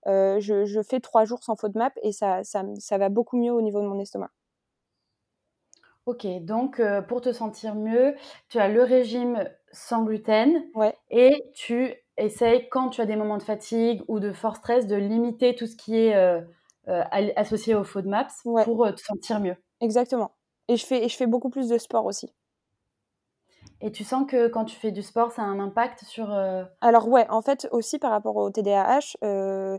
euh, 0.07 0.39
je, 0.39 0.81
fais 0.81 1.00
trois 1.00 1.25
jours 1.25 1.44
sans 1.44 1.55
FODMAP 1.55 1.94
et 2.01 2.11
ça, 2.11 2.44
ça, 2.44 2.63
ça, 2.79 2.97
va 2.97 3.09
beaucoup 3.09 3.38
mieux 3.38 3.51
au 3.51 3.61
niveau 3.61 3.81
de 3.81 3.88
mon 3.88 4.00
estomac. 4.00 4.31
Ok, 6.05 6.27
donc 6.41 6.79
euh, 6.79 7.01
pour 7.01 7.21
te 7.21 7.31
sentir 7.31 7.75
mieux, 7.75 8.15
tu 8.50 8.59
as 8.59 8.67
le 8.67 8.83
régime 8.83 9.50
sans 9.71 10.03
gluten 10.03 10.63
ouais. 10.75 10.94
et 11.09 11.31
tu 11.55 11.94
essayes, 12.17 12.67
quand 12.69 12.89
tu 12.89 13.00
as 13.00 13.05
des 13.05 13.15
moments 13.15 13.38
de 13.38 13.44
fatigue 13.44 14.03
ou 14.09 14.19
de 14.19 14.33
fort 14.33 14.57
stress, 14.57 14.85
de 14.85 14.97
limiter 14.97 15.55
tout 15.55 15.65
ce 15.65 15.77
qui 15.77 15.97
est 15.97 16.15
euh, 16.15 16.41
associé 16.88 17.73
au 17.73 17.85
FODMAP 17.85 18.27
pour 18.65 18.94
te 18.94 19.00
sentir 19.00 19.39
mieux. 19.39 19.55
Exactement. 19.79 20.31
Et 20.67 20.75
je 20.75 20.85
fais, 20.85 21.05
et 21.05 21.07
je 21.07 21.15
fais 21.15 21.27
beaucoup 21.27 21.50
plus 21.50 21.69
de 21.69 21.77
sport 21.77 22.05
aussi. 22.05 22.33
Et 23.83 23.91
tu 23.91 24.06
sens 24.06 24.25
que 24.25 24.47
quand 24.47 24.63
tu 24.63 24.77
fais 24.77 24.91
du 24.91 25.01
sport, 25.01 25.33
ça 25.33 25.41
a 25.41 25.45
un 25.45 25.59
impact 25.59 26.06
sur... 26.06 26.31
Euh, 26.31 26.63
Alors 26.80 27.09
ouais, 27.09 27.30
en 27.30 27.41
fait 27.41 27.68
aussi 27.71 28.00
par 28.00 28.12
rapport 28.12 28.38
au 28.38 28.50
TDAH, 28.50 29.18
euh, 29.25 29.77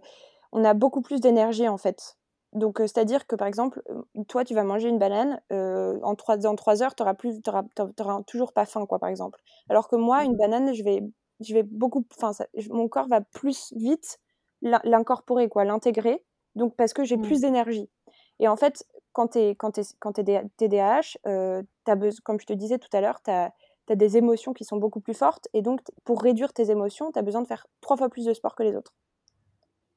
on 0.52 0.62
a 0.62 0.75
beaucoup 0.75 1.00
plus 1.00 1.23
d'énergie 1.23 1.67
en 1.69 1.78
fait. 1.78 2.19
Donc 2.52 2.81
euh, 2.81 2.87
c'est-à-dire 2.87 3.26
que 3.26 3.35
par 3.35 3.49
exemple, 3.49 3.83
toi 4.28 4.45
tu 4.45 4.55
vas 4.55 4.62
manger 4.62 4.90
une 4.90 4.99
banane, 4.99 5.40
en 5.50 6.14
3, 6.14 6.37
dans 6.37 6.55
3 6.55 6.83
heures, 6.83 6.95
tu 6.95 7.02
n'auras 7.02 8.23
toujours 8.26 8.52
pas 8.52 8.67
faim 8.67 8.85
quoi 8.85 8.99
par 8.99 9.09
exemple. 9.09 9.40
Alors 9.71 9.88
que 9.88 9.97
moi, 9.97 10.23
une 10.23 10.37
banane, 10.37 10.75
je 10.75 10.85
vais, 10.85 11.02
je 11.40 11.55
vais 11.55 11.62
beaucoup... 11.62 12.05
Enfin, 12.21 12.33
mon 12.69 12.88
corps 12.88 13.09
va 13.09 13.23
plus 13.23 13.73
vite 13.75 14.19
l'incorporer, 14.61 15.49
quoi, 15.49 15.64
l'intégrer, 15.64 16.23
donc 16.57 16.76
parce 16.76 16.93
que 16.93 17.05
j'ai 17.05 17.17
plus 17.17 17.38
mmh. 17.38 17.40
d'énergie. 17.40 17.90
Et 18.38 18.49
en 18.49 18.57
fait, 18.57 18.87
quand 19.12 19.28
tu 19.28 19.38
es, 19.38 19.55
quand 19.55 19.78
es, 19.78 19.83
quand 19.99 20.19
es 20.19 20.45
TDAH, 20.59 21.17
as 21.25 21.95
besoin, 21.97 22.21
comme 22.23 22.38
je 22.38 22.47
te 22.47 22.52
disais 22.52 22.78
tout 22.78 22.95
à 22.95 23.00
l'heure, 23.00 23.23
tu 23.23 23.31
as 23.31 23.50
tu 23.87 23.93
as 23.93 23.97
des 23.97 24.17
émotions 24.17 24.53
qui 24.53 24.64
sont 24.64 24.76
beaucoup 24.76 25.00
plus 25.00 25.14
fortes. 25.14 25.49
Et 25.53 25.62
donc, 25.62 25.81
pour 26.05 26.23
réduire 26.23 26.53
tes 26.53 26.71
émotions, 26.71 27.12
tu 27.12 27.19
as 27.19 27.23
besoin 27.23 27.43
de 27.43 27.47
faire 27.47 27.67
trois 27.81 27.97
fois 27.97 28.09
plus 28.09 28.25
de 28.25 28.33
sport 28.33 28.55
que 28.55 28.62
les 28.62 28.75
autres. 28.76 28.95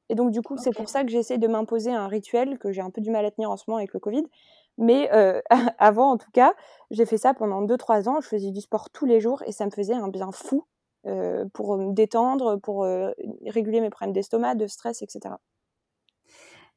Et 0.08 0.14
donc, 0.14 0.30
du 0.30 0.40
coup, 0.40 0.56
c'est 0.56 0.74
pour 0.74 0.88
ça 0.88 1.04
que 1.04 1.10
j'essaie 1.10 1.38
de 1.38 1.46
m'imposer 1.46 1.92
un 1.92 2.08
rituel 2.08 2.58
que 2.58 2.72
j'ai 2.72 2.80
un 2.80 2.90
peu 2.90 3.00
du 3.00 3.10
mal 3.10 3.24
à 3.24 3.30
tenir 3.30 3.50
en 3.50 3.56
ce 3.56 3.64
moment 3.68 3.78
avec 3.78 3.92
le 3.92 4.00
Covid. 4.00 4.24
Mais 4.78 5.10
euh, 5.12 5.40
avant, 5.78 6.12
en 6.12 6.16
tout 6.16 6.30
cas, 6.32 6.54
j'ai 6.90 7.04
fait 7.04 7.18
ça 7.18 7.34
pendant 7.34 7.62
2-3 7.62 8.08
ans. 8.08 8.20
Je 8.20 8.28
faisais 8.28 8.50
du 8.50 8.60
sport 8.60 8.90
tous 8.90 9.04
les 9.04 9.20
jours 9.20 9.42
et 9.46 9.52
ça 9.52 9.66
me 9.66 9.70
faisait 9.70 9.94
un 9.94 10.08
bien 10.08 10.32
fou 10.32 10.64
euh, 11.06 11.44
pour 11.52 11.76
me 11.76 11.92
détendre, 11.92 12.56
pour 12.56 12.84
euh, 12.84 13.10
réguler 13.46 13.80
mes 13.80 13.90
problèmes 13.90 14.12
d'estomac, 14.12 14.54
de 14.54 14.66
stress, 14.66 15.02
etc. 15.02 15.34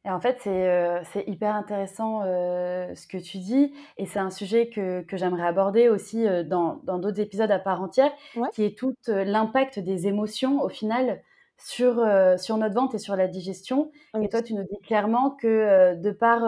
Et 0.03 0.09
en 0.09 0.19
fait, 0.19 0.37
c'est 0.39 0.67
euh, 0.67 0.99
hyper 1.27 1.55
intéressant 1.55 2.23
euh, 2.25 2.95
ce 2.95 3.05
que 3.05 3.17
tu 3.17 3.37
dis, 3.37 3.71
et 3.97 4.07
c'est 4.07 4.17
un 4.17 4.31
sujet 4.31 4.67
que, 4.69 5.01
que 5.01 5.15
j'aimerais 5.15 5.45
aborder 5.45 5.89
aussi 5.89 6.27
euh, 6.27 6.43
dans 6.43 6.81
d'autres 6.97 7.19
épisodes 7.19 7.51
à 7.51 7.59
part 7.59 7.83
entière, 7.83 8.11
qui 8.51 8.63
est 8.63 8.75
tout 8.75 8.95
euh, 9.09 9.23
l'impact 9.23 9.77
des 9.77 10.07
émotions 10.07 10.63
au 10.63 10.69
final 10.69 11.21
sur, 11.57 12.03
sur 12.39 12.57
notre 12.57 12.73
vente 12.73 12.95
et 12.95 12.97
sur 12.97 13.15
la 13.15 13.27
digestion. 13.27 13.91
Et 14.19 14.29
toi, 14.29 14.41
tu 14.41 14.55
nous 14.55 14.63
dis 14.63 14.79
clairement 14.81 15.29
que 15.29 15.93
de 15.93 16.09
par, 16.09 16.41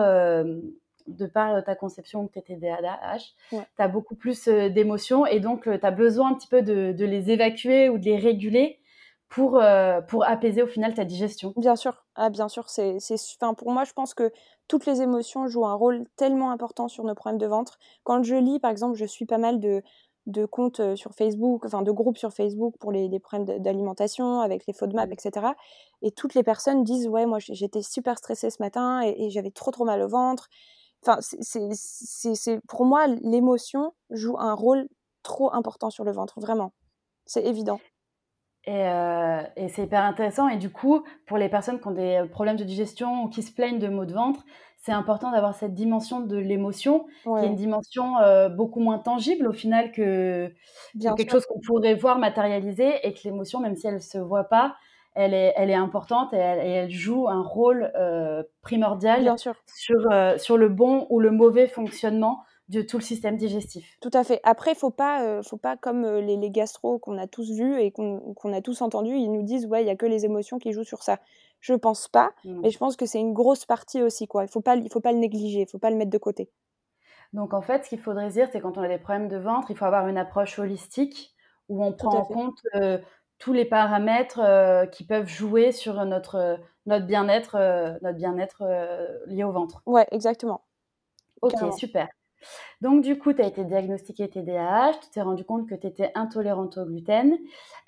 de 1.06 1.26
par 1.28 1.64
ta 1.64 1.76
conception 1.76 2.26
que 2.26 2.34
tu 2.34 2.40
étais 2.40 2.56
DAH, 2.56 3.36
tu 3.52 3.58
as 3.78 3.88
beaucoup 3.88 4.16
plus 4.16 4.48
d'émotions, 4.48 5.28
et 5.28 5.40
donc 5.40 5.66
tu 5.66 5.86
as 5.86 5.92
besoin 5.92 6.32
un 6.32 6.34
petit 6.34 6.48
peu 6.48 6.64
de, 6.64 6.94
de 6.94 7.06
les 7.06 7.30
évacuer 7.30 7.90
ou 7.90 8.00
de 8.00 8.06
les 8.06 8.18
réguler 8.18 8.80
pour, 9.34 9.58
euh, 9.58 10.00
pour 10.02 10.26
apaiser 10.26 10.62
au 10.62 10.68
final 10.68 10.94
ta 10.94 11.06
digestion. 11.06 11.54
Bien 11.58 11.76
sûr, 11.76 12.06
ah, 12.16 12.30
bien 12.30 12.48
sûr. 12.48 12.70
C'est, 12.70 13.00
c'est, 13.00 13.16
enfin, 13.42 13.56
pour 13.56 13.72
moi, 13.72 13.84
je 13.84 13.94
pense 13.94 14.14
que 14.14 14.32
toutes 14.68 14.86
les 14.86 15.02
émotions 15.02 15.48
jouent 15.48 15.66
un 15.66 15.74
rôle 15.74 16.06
tellement 16.18 16.52
important 16.52 16.88
sur 16.88 17.04
nos 17.04 17.16
problèmes 17.16 17.40
de 17.40 17.48
ventre. 17.48 17.80
Quand 18.04 18.22
je 18.22 18.36
lis, 18.36 18.60
par 18.60 18.70
exemple, 18.70 18.96
je 18.96 19.06
suis 19.06 19.26
pas 19.26 19.40
mal 19.40 19.60
de, 19.60 19.82
de 20.28 20.46
comptes 20.46 20.82
euh, 20.82 20.96
sur 20.96 21.16
Facebook, 21.16 21.66
enfin 21.66 21.82
de 21.82 21.92
groupes 21.92 22.18
sur 22.18 22.32
Facebook 22.32 22.76
pour 22.80 22.92
les, 22.92 23.20
problèmes 23.20 23.60
d'alimentation, 23.60 24.40
avec 24.40 24.68
les 24.68 24.74
FODMAP, 24.74 25.12
etc. 25.12 25.48
Et 26.04 26.12
toutes 26.12 26.36
les 26.36 26.44
personnes 26.44 26.84
disent 26.84 27.08
Ouais, 27.08 27.26
moi 27.26 27.40
j'étais 27.40 27.82
super 27.82 28.20
stressée 28.20 28.52
ce 28.52 28.62
matin 28.62 29.02
et, 29.04 29.16
et 29.26 29.30
j'avais 29.32 29.52
trop 29.52 29.72
trop 29.72 29.86
mal 29.86 30.04
au 30.04 30.08
ventre. 30.08 30.48
Enfin, 31.06 31.20
c'est, 31.22 32.62
pour 32.68 32.86
moi, 32.86 33.08
l'émotion 33.08 33.94
joue 34.12 34.38
un 34.38 34.54
rôle 34.54 34.88
trop 35.24 35.54
important 35.54 35.90
sur 35.90 36.04
le 36.04 36.12
ventre, 36.12 36.40
vraiment. 36.40 36.72
C'est 37.26 37.44
évident. 37.46 37.80
Euh, 38.68 39.42
et, 39.56 39.68
c'est 39.70 39.84
hyper 39.84 40.04
intéressant. 40.04 40.48
Et 40.48 40.58
du 40.58 40.70
coup, 40.70 41.04
pour 41.26 41.38
les 41.38 41.50
personnes 41.50 41.80
qui 41.80 41.88
ont 41.88 41.92
des 41.92 42.24
problèmes 42.32 42.56
de 42.56 42.64
digestion 42.64 43.24
ou 43.24 43.30
qui 43.30 43.44
se 43.44 43.52
plaignent 43.52 43.80
de 43.80 43.88
maux 43.88 44.06
de 44.06 44.14
ventre, 44.14 44.44
c'est 44.78 44.92
important 44.92 45.32
d'avoir 45.32 45.56
cette 45.56 45.74
dimension 45.74 46.20
de 46.22 46.38
l'émotion, 46.38 47.06
qui 47.24 47.30
est 47.30 47.48
une 47.48 47.56
dimension 47.56 48.20
euh, 48.20 48.50
beaucoup 48.50 48.82
moins 48.82 49.00
tangible 49.00 49.48
au 49.48 49.54
final 49.54 49.92
que, 49.92 50.52
quelque 51.00 51.32
chose 51.32 51.46
qu'on 51.46 51.62
pourrait 51.66 51.96
voir 51.96 52.20
matérialiser 52.20 52.92
et 53.04 53.14
que 53.14 53.20
l'émotion, 53.24 53.62
même 53.62 53.76
si 53.76 53.88
elle 53.88 53.96
ne 53.96 54.00
se 54.00 54.18
voit 54.18 54.44
pas, 54.46 54.76
elle 55.16 55.34
est, 55.34 55.54
elle 55.56 55.70
est 55.70 55.76
importante 55.76 56.34
et 56.34 56.38
elle, 56.38 56.90
joue 56.90 57.30
un 57.30 57.42
rôle 57.42 57.92
euh, 57.96 58.44
primordial 58.62 59.34
Sur, 59.38 59.56
sur 60.38 60.58
le 60.58 60.70
bon 60.70 61.08
ou 61.10 61.20
le 61.20 61.32
mauvais 61.32 61.68
fonctionnement 61.68 62.44
de 62.70 62.82
tout 62.82 62.98
le 62.98 63.04
système 63.04 63.38
digestif. 63.38 63.98
Tout 64.02 64.10
à 64.14 64.24
fait. 64.24 64.40
Après, 64.44 64.72
il 64.72 64.78
faut 64.78 64.90
pas, 64.90 65.24
euh, 65.24 65.44
faut 65.44 65.58
pas 65.58 65.76
comme 65.76 66.06
euh, 66.06 66.22
les, 66.22 66.38
les 66.38 66.50
gastro 66.50 66.98
qu'on 66.98 67.18
a 67.18 67.28
tous 67.28 67.52
vus 67.52 67.80
et 67.80 67.92
qu'on 67.92 68.54
a 68.54 68.62
tous 68.62 68.82
entendus, 68.82 69.16
ils 69.16 69.32
nous 69.32 69.44
disent 69.44 69.66
ouais, 69.66 69.84
il 69.84 69.88
y 69.88 69.90
a 69.90 69.96
que 69.96 70.06
les 70.06 70.26
émotions 70.26 70.60
qui 70.60 70.72
jouent 70.72 70.84
sur 70.84 71.04
ça. 71.04 71.20
Je 71.60 71.74
pense 71.74 72.08
pas, 72.08 72.32
mmh. 72.46 72.62
mais 72.62 72.70
je 72.70 72.78
pense 72.78 72.96
que 72.96 73.06
c'est 73.06 73.20
une 73.20 73.34
grosse 73.34 73.66
partie 73.66 74.02
aussi 74.02 74.28
quoi. 74.28 74.44
Il 74.44 74.50
faut 74.50 74.62
pas, 74.62 74.76
il 74.76 74.90
faut 74.92 75.00
pas 75.00 75.12
le 75.12 75.20
négliger, 75.20 75.62
il 75.62 75.68
faut 75.68 75.78
pas 75.78 75.90
le 75.90 75.96
mettre 75.96 76.12
de 76.12 76.18
côté. 76.18 76.50
Donc 77.32 77.54
en 77.54 77.62
fait, 77.62 77.84
ce 77.84 77.90
qu'il 77.90 78.00
faudrait 78.00 78.30
dire, 78.30 78.48
c'est 78.52 78.60
quand 78.60 78.78
on 78.78 78.82
a 78.82 78.88
des 78.88 78.98
problèmes 78.98 79.28
de 79.28 79.38
ventre, 79.38 79.72
il 79.72 79.78
faut 79.78 79.86
avoir 79.86 80.08
une 80.08 80.18
approche 80.18 80.60
holistique 80.60 81.34
où 81.70 81.84
on 81.84 81.94
prend 81.94 82.16
en 82.16 82.26
compte 82.26 82.60
euh, 82.76 82.98
tous 83.40 83.54
les 83.54 83.66
paramètres 83.66 84.40
qui 84.92 85.06
peuvent 85.06 85.28
jouer 85.28 85.72
sur 85.72 86.06
notre 86.06 86.60
notre 86.86 87.06
bien-être, 87.06 87.58
notre 88.02 88.18
bien-être 88.18 88.64
lié 89.28 89.44
au 89.44 89.52
ventre. 89.52 89.82
Ouais, 89.86 90.06
exactement. 90.12 90.62
Ok, 91.42 91.56
super. 91.78 92.08
Donc, 92.82 93.02
du 93.02 93.18
coup, 93.18 93.32
tu 93.32 93.42
as 93.42 93.48
été 93.48 93.64
diagnostiquée 93.64 94.30
TDAH, 94.30 95.00
tu 95.02 95.10
t'es 95.10 95.22
rendu 95.22 95.46
compte 95.46 95.70
que 95.70 95.76
tu 95.76 95.88
étais 95.88 96.12
intolérante 96.16 96.78
au 96.78 96.86
gluten 96.86 97.38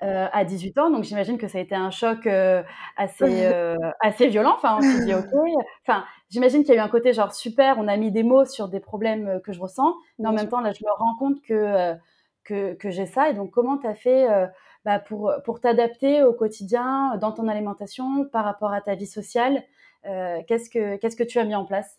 euh, 0.02 0.26
à 0.32 0.44
18 0.44 0.78
ans. 0.78 0.90
Donc, 0.90 1.04
j'imagine 1.04 1.36
que 1.36 1.48
ça 1.48 1.58
a 1.58 1.60
été 1.60 1.74
un 1.74 1.90
choc 1.90 2.26
euh, 2.26 2.62
assez, 2.96 3.44
euh, 3.46 3.76
assez 4.00 4.28
violent. 4.28 4.54
Enfin, 4.56 4.78
on 4.78 4.80
s'est 4.80 5.04
dit, 5.04 5.14
OK. 5.14 5.26
Enfin, 5.86 6.04
j'imagine 6.30 6.62
qu'il 6.64 6.74
y 6.74 6.78
a 6.78 6.80
eu 6.80 6.84
un 6.84 6.88
côté 6.88 7.12
genre 7.12 7.34
super, 7.34 7.76
on 7.78 7.88
a 7.88 7.96
mis 7.98 8.10
des 8.10 8.22
mots 8.22 8.46
sur 8.46 8.68
des 8.68 8.80
problèmes 8.80 9.40
que 9.44 9.52
je 9.52 9.60
ressens. 9.60 9.94
Mais 10.18 10.28
en 10.28 10.32
même 10.32 10.48
temps, 10.48 10.60
là, 10.60 10.72
je 10.72 10.82
me 10.82 10.90
rends 10.96 11.16
compte 11.18 11.42
que, 11.42 11.94
que, 12.44 12.74
que 12.74 12.90
j'ai 12.90 13.06
ça. 13.06 13.28
Et 13.28 13.34
donc, 13.34 13.50
comment 13.50 13.76
tu 13.76 13.86
as 13.86 13.94
fait 13.94 14.26
bah, 14.86 14.98
pour, 14.98 15.30
pour 15.44 15.60
t'adapter 15.60 16.22
au 16.22 16.32
quotidien, 16.32 17.16
dans 17.20 17.32
ton 17.32 17.48
alimentation, 17.48 18.24
par 18.24 18.44
rapport 18.44 18.72
à 18.72 18.80
ta 18.80 18.94
vie 18.94 19.06
sociale 19.06 19.62
Qu'est-ce 20.04 20.70
que 20.70 20.96
Qu'est-ce 20.96 21.16
que 21.16 21.24
tu 21.24 21.38
as 21.38 21.44
mis 21.44 21.54
en 21.54 21.66
place? 21.66 21.98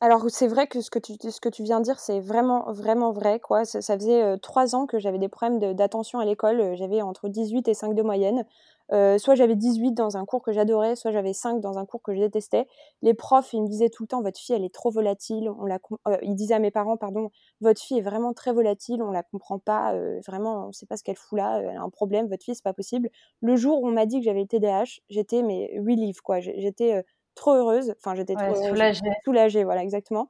Alors 0.00 0.24
c'est 0.28 0.48
vrai 0.48 0.66
que 0.66 0.80
ce 0.80 0.90
que 0.90 0.98
tu, 0.98 1.14
ce 1.18 1.40
que 1.40 1.48
tu 1.48 1.62
viens 1.62 1.78
de 1.78 1.84
dire, 1.84 1.98
c'est 1.98 2.20
vraiment, 2.20 2.70
vraiment 2.72 3.12
vrai. 3.12 3.40
Quoi. 3.40 3.64
Ça, 3.64 3.80
faisait 3.96 4.38
trois 4.38 4.74
ans 4.74 4.86
que 4.86 4.98
j'avais 4.98 5.18
des 5.18 5.28
problèmes 5.28 5.74
d'attention 5.74 6.18
à 6.18 6.24
l'école. 6.24 6.74
J'avais 6.76 7.00
entre 7.00 7.28
18 7.28 7.68
et 7.68 7.74
5 7.74 7.94
de 7.94 8.02
moyenne. 8.02 8.44
soit 8.90 9.34
j'avais 9.34 9.56
18 9.56 9.92
dans 9.92 10.16
un 10.18 10.26
cours 10.26 10.42
que 10.42 10.52
j'adorais, 10.52 10.94
soit 10.96 11.10
j'avais 11.10 11.32
5 11.32 11.60
dans 11.60 11.78
un 11.78 11.86
cours 11.86 12.02
que 12.02 12.14
je 12.14 12.20
détestais. 12.20 12.66
Les 13.02 13.14
profs, 13.14 13.54
ils 13.54 13.62
me 13.62 13.68
disaient 13.68 13.88
tout 13.88 14.02
le 14.02 14.08
temps, 14.08 14.20
votre 14.20 14.38
fille, 14.38 14.54
elle 14.54 14.64
est 14.64 14.74
trop 14.74 14.90
volatile. 14.90 15.48
On 15.58 15.64
la, 15.64 15.78
ils 16.22 16.34
disaient 16.34 16.54
à 16.54 16.58
mes 16.58 16.70
parents, 16.70 16.98
pardon, 16.98 17.30
votre 17.62 17.80
fille 17.80 17.98
est 17.98 18.02
vraiment 18.02 18.34
très 18.34 18.52
volatile, 18.52 19.02
on 19.02 19.10
la 19.10 19.22
comprend 19.22 19.58
pas, 19.58 19.94
vraiment, 20.26 20.68
on 20.68 20.72
sait 20.72 20.86
pas 20.86 20.96
ce 20.98 21.02
qu'elle 21.02 21.16
fout 21.16 21.38
là, 21.38 21.60
elle 21.60 21.76
a 21.78 21.82
un 21.82 21.90
problème, 21.90 22.28
votre 22.28 22.44
fille, 22.44 22.54
c'est 22.54 22.62
pas 22.64 22.74
possible. 22.74 23.08
Le 23.40 23.56
jour 23.56 23.80
où 23.82 23.88
on 23.88 23.92
m'a 23.92 24.06
dit 24.06 24.18
que 24.18 24.24
j'avais 24.24 24.42
le 24.42 24.46
TDAH, 24.48 25.00
j'étais, 25.08 25.42
mais 25.42 25.80
quoi. 26.22 26.40
J'étais 26.40 27.04
trop 27.34 27.54
heureuse. 27.54 27.94
Enfin, 27.98 28.14
j'étais 28.14 28.34
trop 28.34 28.54
soulagée. 28.54 29.00
soulagée, 29.24 29.64
voilà, 29.64 29.82
exactement. 29.82 30.28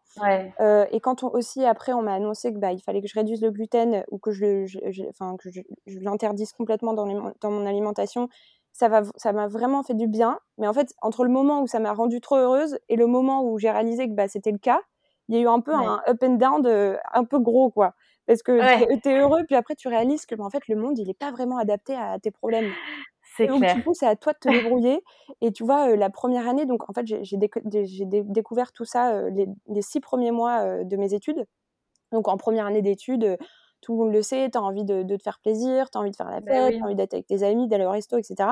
Euh, 0.60 0.86
et 0.90 1.00
quand 1.00 1.22
on, 1.22 1.28
aussi, 1.28 1.64
après, 1.64 1.92
on 1.92 2.02
m'a 2.02 2.14
annoncé 2.14 2.52
que 2.52 2.58
bah, 2.58 2.72
il 2.72 2.80
fallait 2.80 3.00
que 3.00 3.08
je 3.08 3.14
réduise 3.14 3.42
le 3.42 3.50
gluten 3.50 4.04
ou 4.10 4.18
que 4.18 4.32
je, 4.32 4.66
enfin, 5.08 5.36
que 5.36 5.50
je, 5.50 5.60
l'interdise 5.86 6.52
complètement 6.52 6.94
dans, 6.94 7.32
dans, 7.40 7.50
mon 7.50 7.66
alimentation, 7.66 8.28
ça 8.72 8.88
va, 8.88 9.02
ça 9.16 9.32
m'a 9.32 9.46
vraiment 9.46 9.82
fait 9.82 9.94
du 9.94 10.08
bien. 10.08 10.38
Mais 10.58 10.66
en 10.66 10.72
fait, 10.72 10.94
entre 11.02 11.24
le 11.24 11.30
moment 11.30 11.62
où 11.62 11.66
ça 11.66 11.78
m'a 11.78 11.92
rendue 11.92 12.20
trop 12.20 12.36
heureuse 12.36 12.78
et 12.88 12.96
le 12.96 13.06
moment 13.06 13.44
où 13.44 13.58
j'ai 13.58 13.70
réalisé 13.70 14.08
que 14.08 14.14
bah, 14.14 14.28
c'était 14.28 14.52
le 14.52 14.58
cas, 14.58 14.80
il 15.28 15.36
y 15.36 15.38
a 15.38 15.42
eu 15.42 15.48
un 15.48 15.60
peu 15.60 15.72
un 15.72 16.02
up 16.08 16.22
and 16.22 16.34
down 16.34 16.62
de, 16.62 16.96
un 17.12 17.24
peu 17.24 17.38
gros, 17.38 17.70
quoi. 17.70 17.94
Parce 18.26 18.42
que 18.42 18.96
tu 19.02 19.08
es 19.08 19.18
heureux, 19.18 19.44
puis 19.46 19.54
après 19.54 19.74
tu 19.74 19.88
réalises 19.88 20.26
que 20.26 20.34
bah, 20.34 20.44
en 20.44 20.50
fait 20.50 20.66
le 20.68 20.76
monde 20.76 20.98
il 20.98 21.06
n'est 21.06 21.14
pas 21.14 21.30
vraiment 21.30 21.58
adapté 21.58 21.94
à 21.94 22.18
tes 22.18 22.30
problèmes. 22.30 22.72
C'est 23.36 23.46
clair. 23.46 23.74
Du 23.74 23.82
coup, 23.82 23.94
c'est 23.94 24.06
à 24.06 24.16
toi 24.16 24.32
de 24.32 24.38
te 24.38 24.48
débrouiller. 24.48 25.02
et 25.40 25.52
tu 25.52 25.64
vois, 25.64 25.96
la 25.96 26.10
première 26.10 26.48
année, 26.48 26.66
donc 26.66 26.88
en 26.88 26.92
fait, 26.92 27.06
j'ai 27.06 27.36
découvert 27.36 28.72
tout 28.72 28.84
ça 28.84 29.28
les, 29.30 29.82
six 29.82 30.00
premiers 30.00 30.30
mois 30.30 30.84
de 30.84 30.96
mes 30.96 31.14
études. 31.14 31.46
Donc 32.12 32.28
en 32.28 32.36
première 32.36 32.66
année 32.66 32.82
d'études, 32.82 33.36
tout 33.80 33.92
le 33.92 33.98
monde 33.98 34.14
le 34.14 34.22
sait, 34.22 34.48
tu 34.50 34.56
as 34.56 34.62
envie 34.62 34.84
de, 34.84 35.02
te 35.02 35.22
faire 35.22 35.40
plaisir, 35.40 35.90
tu 35.90 35.98
as 35.98 36.00
envie 36.00 36.10
de 36.10 36.16
faire 36.16 36.30
la 36.30 36.40
bah 36.40 36.52
fête, 36.52 36.76
tu 36.76 36.82
as 36.82 36.84
envie 36.84 36.94
d'être 36.94 37.12
avec 37.12 37.26
tes 37.26 37.42
amis, 37.42 37.68
d'aller 37.68 37.84
au 37.84 37.90
resto, 37.90 38.16
etc. 38.16 38.48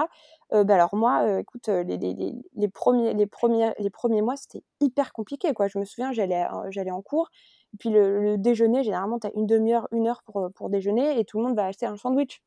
bah 0.50 0.74
alors 0.74 0.94
moi, 0.94 1.40
écoute, 1.40 1.68
les, 1.68 1.96
les, 1.96 2.68
premiers, 2.68 3.14
les, 3.14 3.26
premiers, 3.26 3.72
les 3.78 3.90
premiers 3.90 4.20
mois, 4.20 4.36
c'était 4.36 4.62
hyper 4.80 5.12
compliqué. 5.12 5.54
Quoi. 5.54 5.68
Je 5.68 5.78
me 5.78 5.84
souviens, 5.84 6.12
j'allais 6.12 6.90
en 6.90 7.02
cours, 7.02 7.30
puis 7.78 7.88
le, 7.88 8.36
déjeuner, 8.36 8.82
généralement, 8.82 9.18
tu 9.18 9.26
as 9.26 9.30
une 9.34 9.46
demi-heure, 9.46 9.88
une 9.92 10.06
heure 10.06 10.22
pour, 10.24 10.50
pour 10.54 10.68
déjeuner, 10.68 11.18
et 11.18 11.24
tout 11.24 11.38
le 11.38 11.44
monde 11.44 11.56
va 11.56 11.66
acheter 11.66 11.86
un 11.86 11.96
sandwich 11.96 12.42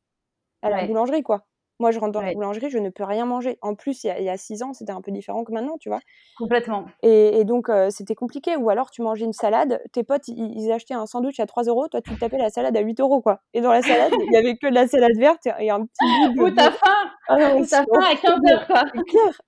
à 0.62 0.70
la 0.70 0.86
boulangerie, 0.86 1.22
quoi. 1.22 1.44
Moi, 1.78 1.90
je 1.90 1.98
rentre 1.98 2.12
dans 2.12 2.22
la 2.22 2.32
boulangerie, 2.32 2.70
je 2.70 2.78
ne 2.78 2.88
peux 2.88 3.04
rien 3.04 3.26
manger. 3.26 3.58
En 3.62 3.74
plus, 3.74 4.04
il 4.04 4.22
y 4.22 4.28
a, 4.28 4.36
six 4.36 4.62
ans, 4.62 4.72
c'était 4.72 4.92
un 4.92 5.00
peu 5.00 5.10
différent 5.10 5.44
que 5.44 5.52
maintenant, 5.52 5.76
tu 5.78 5.88
vois. 5.88 6.00
Complètement. 6.38 6.86
Et, 7.02 7.44
donc, 7.44 7.70
c'était 7.90 8.14
compliqué. 8.14 8.56
Ou 8.56 8.70
alors, 8.70 8.90
tu 8.90 9.02
mangeais 9.02 9.24
une 9.24 9.32
salade, 9.32 9.82
tes 9.92 10.02
potes, 10.02 10.28
ils, 10.28 10.72
achetaient 10.72 10.94
un 10.94 11.06
sandwich 11.06 11.38
à 11.40 11.46
3 11.46 11.64
euros, 11.64 11.88
toi, 11.88 12.00
tu 12.00 12.16
tapais 12.18 12.38
la 12.38 12.50
salade 12.50 12.76
à 12.76 12.80
8 12.80 13.00
euros, 13.00 13.20
quoi. 13.20 13.40
Et 13.54 13.60
dans 13.60 13.72
la 13.72 13.82
salade, 13.82 14.12
il 14.20 14.30
n'y 14.30 14.36
avait 14.36 14.56
que 14.56 14.68
de 14.68 14.74
la 14.74 14.86
salade 14.86 15.16
verte 15.18 15.46
et 15.58 15.70
un 15.70 15.84
petit 15.84 16.34
bout 16.34 16.50
de... 16.50 16.52
Ou 16.52 16.54
t'as 16.54 16.70
faim 16.70 17.10
ah 17.28 17.56
Ou 17.56 17.66
t'as 17.66 17.84
faim 17.84 18.00
à 18.02 18.16
15 18.16 18.40
heures, 18.50 18.66
quoi. 18.66 18.84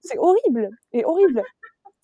C'est 0.00 0.18
horrible. 0.18 0.70
Et 0.92 1.04
horrible. 1.04 1.42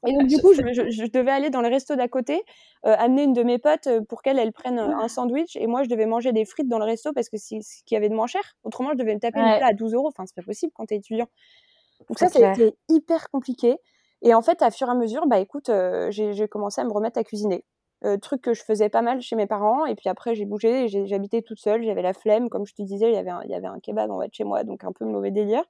Et 0.07 0.13
donc, 0.13 0.27
du 0.27 0.39
coup, 0.41 0.53
je, 0.55 1.11
devais 1.11 1.31
aller 1.31 1.51
dans 1.51 1.61
le 1.61 1.69
resto 1.69 1.97
d'à 1.97 2.09
côté, 2.09 2.43
euh, 2.87 2.95
amener 2.99 3.25
une 3.25 3.33
de 3.33 3.43
mes 3.43 3.59
potes 3.59 3.87
euh, 3.87 4.01
pour 4.03 4.23
qu'elle, 4.23 4.39
elle 4.39 4.53
prenne 4.53 4.79
euh, 4.79 4.97
un 4.97 5.09
sandwich. 5.09 5.57
Et 5.57 5.67
moi, 5.67 5.83
je 5.83 5.89
devais 5.89 6.07
manger 6.07 6.33
des 6.33 6.45
frites 6.45 6.69
dans 6.69 6.79
le 6.79 6.85
resto 6.85 7.13
parce 7.13 7.29
que 7.29 7.37
c'est 7.37 7.61
ce 7.61 7.83
qu'il 7.85 7.95
y 7.95 7.99
avait 7.99 8.09
de 8.09 8.15
moins 8.15 8.27
cher. 8.27 8.43
Autrement, 8.65 8.91
je 8.93 8.99
devais 8.99 9.15
me 9.15 9.21
taper 9.21 9.41
une 9.41 9.57
plat 9.59 9.69
à 9.69 9.73
12 9.73 9.95
euros. 9.95 10.09
Enfin, 10.09 10.25
c'est 10.27 10.37
pas 10.37 10.43
possible 10.43 10.73
quand 10.75 10.87
t'es 10.87 10.97
étudiant. 10.97 11.29
Donc, 12.09 12.19
ça, 12.19 12.29
c'était 12.29 12.75
hyper 12.89 13.31
compliqué. 13.31 13.77
Et 14.23 14.35
en 14.35 14.43
fait, 14.43 14.63
à 14.63 14.71
fur 14.71 14.89
et 14.89 14.91
à 14.91 14.95
mesure, 14.95 15.27
bah 15.27 15.39
écoute, 15.39 15.71
j'ai 16.11 16.49
commencé 16.49 16.81
à 16.81 16.85
me 16.85 16.93
remettre 16.93 17.19
à 17.19 17.25
cuisiner. 17.25 17.65
truc 18.21 18.43
que 18.43 18.55
je 18.55 18.63
faisais 18.63 18.89
pas 18.89 19.03
mal 19.03 19.21
chez 19.21 19.37
mes 19.37 19.47
parents. 19.47 19.87
Et 19.87 19.95
puis 19.95 20.09
après, 20.09 20.35
j'ai 20.35 20.45
bougé, 20.45 20.89
j'habitais 20.89 21.43
toute 21.43 21.61
seule, 21.61 21.83
j'avais 21.83 22.03
la 22.03 22.13
flemme. 22.13 22.49
Comme 22.49 22.67
je 22.67 22.75
te 22.75 22.83
disais, 22.83 23.09
il 23.11 23.15
y 23.15 23.19
avait 23.19 23.31
un, 23.31 23.43
il 23.45 23.51
y 23.51 23.55
avait 23.55 23.67
un 23.67 23.81
kebab 23.81 24.11
en 24.11 24.19
bas 24.19 24.29
de 24.29 24.35
chez 24.35 24.45
moi, 24.45 24.65
donc 24.65 24.85
un 24.85 24.93
peu 24.93 25.05
mauvais 25.05 25.31
délire. 25.31 25.65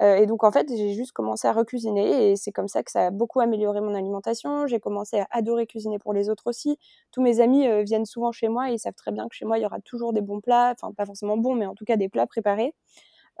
Euh, 0.00 0.16
et 0.16 0.26
donc 0.26 0.44
en 0.44 0.50
fait, 0.50 0.66
j'ai 0.68 0.94
juste 0.94 1.12
commencé 1.12 1.46
à 1.46 1.52
recuisiner 1.52 2.30
et 2.30 2.36
c'est 2.36 2.52
comme 2.52 2.68
ça 2.68 2.82
que 2.82 2.90
ça 2.90 3.06
a 3.06 3.10
beaucoup 3.10 3.40
amélioré 3.40 3.80
mon 3.80 3.94
alimentation. 3.94 4.66
J'ai 4.66 4.80
commencé 4.80 5.20
à 5.20 5.26
adorer 5.30 5.66
cuisiner 5.66 5.98
pour 5.98 6.14
les 6.14 6.30
autres 6.30 6.46
aussi. 6.46 6.78
Tous 7.10 7.20
mes 7.20 7.40
amis 7.40 7.66
euh, 7.66 7.82
viennent 7.82 8.06
souvent 8.06 8.32
chez 8.32 8.48
moi 8.48 8.70
et 8.70 8.74
ils 8.74 8.78
savent 8.78 8.94
très 8.94 9.12
bien 9.12 9.28
que 9.28 9.34
chez 9.34 9.44
moi, 9.44 9.58
il 9.58 9.62
y 9.62 9.66
aura 9.66 9.80
toujours 9.80 10.12
des 10.12 10.22
bons 10.22 10.40
plats, 10.40 10.72
enfin 10.72 10.92
pas 10.92 11.04
forcément 11.04 11.36
bons, 11.36 11.54
mais 11.54 11.66
en 11.66 11.74
tout 11.74 11.84
cas 11.84 11.96
des 11.96 12.08
plats 12.08 12.26
préparés. 12.26 12.74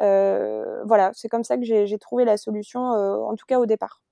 Euh, 0.02 0.82
voilà, 0.84 1.10
c'est 1.14 1.28
comme 1.28 1.44
ça 1.44 1.56
que 1.56 1.64
j'ai 1.64 1.98
trouvé 1.98 2.24
la 2.24 2.36
solution, 2.36 2.80
en 2.80 3.34
tout 3.36 3.46
cas 3.46 3.58
au 3.58 3.66
départ. 3.66 4.02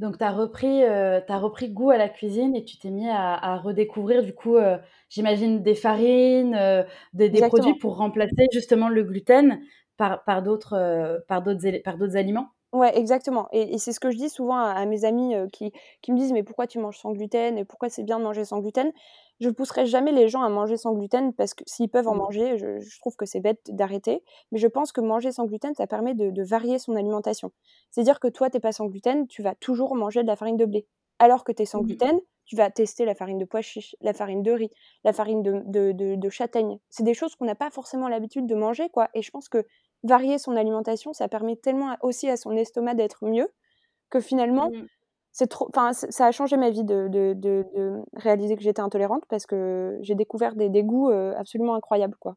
Donc, 0.00 0.18
tu 0.18 0.24
as, 0.24 0.32
repris, 0.32 0.82
as 0.82 1.38
repris 1.38 1.70
goût 1.70 1.90
à 1.90 1.96
la 1.96 2.08
cuisine 2.08 2.56
et 2.56 2.64
tu 2.64 2.78
t'es 2.78 2.90
mis 2.90 3.08
à, 3.08 3.56
redécouvrir, 3.58 4.24
du 4.24 4.34
coup, 4.34 4.56
j'imagine, 5.10 5.62
des 5.62 5.76
farines, 5.76 6.84
des, 7.12 7.28
des 7.28 7.40
produits 7.42 7.74
pour 7.74 7.98
remplacer 7.98 8.46
justement 8.52 8.88
le 8.88 9.04
gluten 9.04 9.60
par, 10.00 10.24
par 10.24 10.42
d'autres 10.42 10.72
euh, 10.72 11.18
par 11.28 11.42
d'autres 11.42 12.16
aliments 12.16 12.48
Ouais, 12.72 12.96
exactement. 12.96 13.48
Et, 13.50 13.78
c'est 13.78 13.92
ce 13.92 13.98
que 13.98 14.12
je 14.12 14.16
dis 14.16 14.30
souvent 14.30 14.56
à, 14.56 14.86
mes 14.86 15.04
amis 15.04 15.34
euh, 15.34 15.48
qui, 15.48 15.72
qui, 16.02 16.12
me 16.12 16.16
disent 16.16 16.32
mais 16.32 16.44
pourquoi 16.44 16.68
tu 16.68 16.78
manges 16.78 16.98
sans 16.98 17.10
gluten 17.10 17.58
et 17.58 17.64
pourquoi 17.64 17.88
c'est 17.88 18.04
bien 18.04 18.18
de 18.20 18.24
manger 18.24 18.44
sans 18.44 18.60
gluten? 18.60 18.92
Je 19.40 19.48
ne 19.48 19.52
pousserai 19.52 19.86
jamais 19.86 20.12
les 20.12 20.28
gens 20.28 20.42
à 20.42 20.48
manger 20.48 20.76
sans 20.76 20.94
gluten 20.94 21.32
parce 21.32 21.52
que 21.52 21.64
s'ils 21.66 21.88
peuvent 21.88 22.06
en 22.06 22.14
mmh. 22.14 22.18
manger, 22.18 22.58
je, 22.58 22.98
trouve 23.00 23.16
que 23.16 23.26
c'est 23.26 23.40
bête 23.40 23.60
d'arrêter. 23.70 24.22
Mais 24.52 24.58
je 24.58 24.68
pense 24.68 24.92
que 24.92 25.00
manger 25.00 25.32
sans 25.32 25.46
gluten, 25.46 25.74
ça 25.74 25.88
permet 25.88 26.14
de, 26.14 26.42
varier 26.44 26.78
son 26.78 26.94
alimentation. 26.94 27.50
C'est-à-dire 27.90 28.20
que 28.20 28.28
toi, 28.28 28.48
tu 28.50 28.56
n'es 28.56 28.60
pas 28.60 28.72
sans 28.72 28.86
gluten, 28.86 29.26
tu 29.26 29.42
vas 29.42 29.56
toujours 29.56 29.96
manger 29.96 30.22
de 30.22 30.28
la 30.28 30.36
farine 30.36 30.56
de 30.56 30.64
blé. 30.64 30.86
Alors 31.18 31.42
que 31.42 31.50
tu 31.50 31.62
es 31.62 31.66
sans 31.66 31.82
mmh. 31.82 31.86
gluten, 31.86 32.20
tu 32.46 32.54
vas 32.54 32.70
tester 32.70 33.04
la 33.04 33.14
farine 33.14 33.38
de 33.38 33.44
pois 33.44 33.62
chiche, 33.62 33.96
la 34.00 34.12
farine 34.12 34.42
de 34.42 34.52
riz, 34.52 34.70
la 35.04 35.12
farine 35.12 35.42
de, 35.42 35.62
de, 35.66 35.92
de, 35.92 36.14
de 36.14 36.28
châtaigne. 36.28 36.78
C'est 36.88 37.04
des 37.04 37.14
choses 37.14 37.34
qu'on 37.34 37.46
n'a 37.46 37.54
pas 37.54 37.70
forcément 37.70 38.08
l'habitude 38.08 38.46
de 38.46 38.54
manger, 38.54 38.88
quoi. 38.90 39.08
Et 39.14 39.22
je 39.22 39.30
pense 39.30 39.48
que 39.48 39.64
varier 40.04 40.38
son 40.38 40.56
alimentation, 40.56 41.12
ça 41.12 41.28
permet 41.28 41.56
tellement 41.56 41.96
aussi 42.02 42.28
à 42.30 42.36
son 42.36 42.52
estomac 42.56 42.94
d'être 42.94 43.26
mieux 43.26 43.48
que 44.10 44.20
finalement, 44.20 44.70
Mmh. 44.70 44.90
c'est 45.32 45.48
trop 45.48 45.68
enfin, 45.70 45.92
ça 45.94 46.26
a 46.26 46.32
changé 46.32 46.56
ma 46.58 46.70
vie 46.70 46.84
de 46.84 47.08
de 47.08 47.34
de 47.36 47.66
de 47.76 48.02
réaliser 48.16 48.56
que 48.56 48.62
j'étais 48.62 48.82
intolérante 48.82 49.24
parce 49.28 49.46
que 49.46 49.98
j'ai 50.02 50.14
découvert 50.16 50.56
des 50.56 50.70
des 50.70 50.84
goûts, 50.84 51.10
heu, 51.10 51.34
absolument 51.36 51.74
incroyables, 51.76 52.16
quoi. 52.20 52.36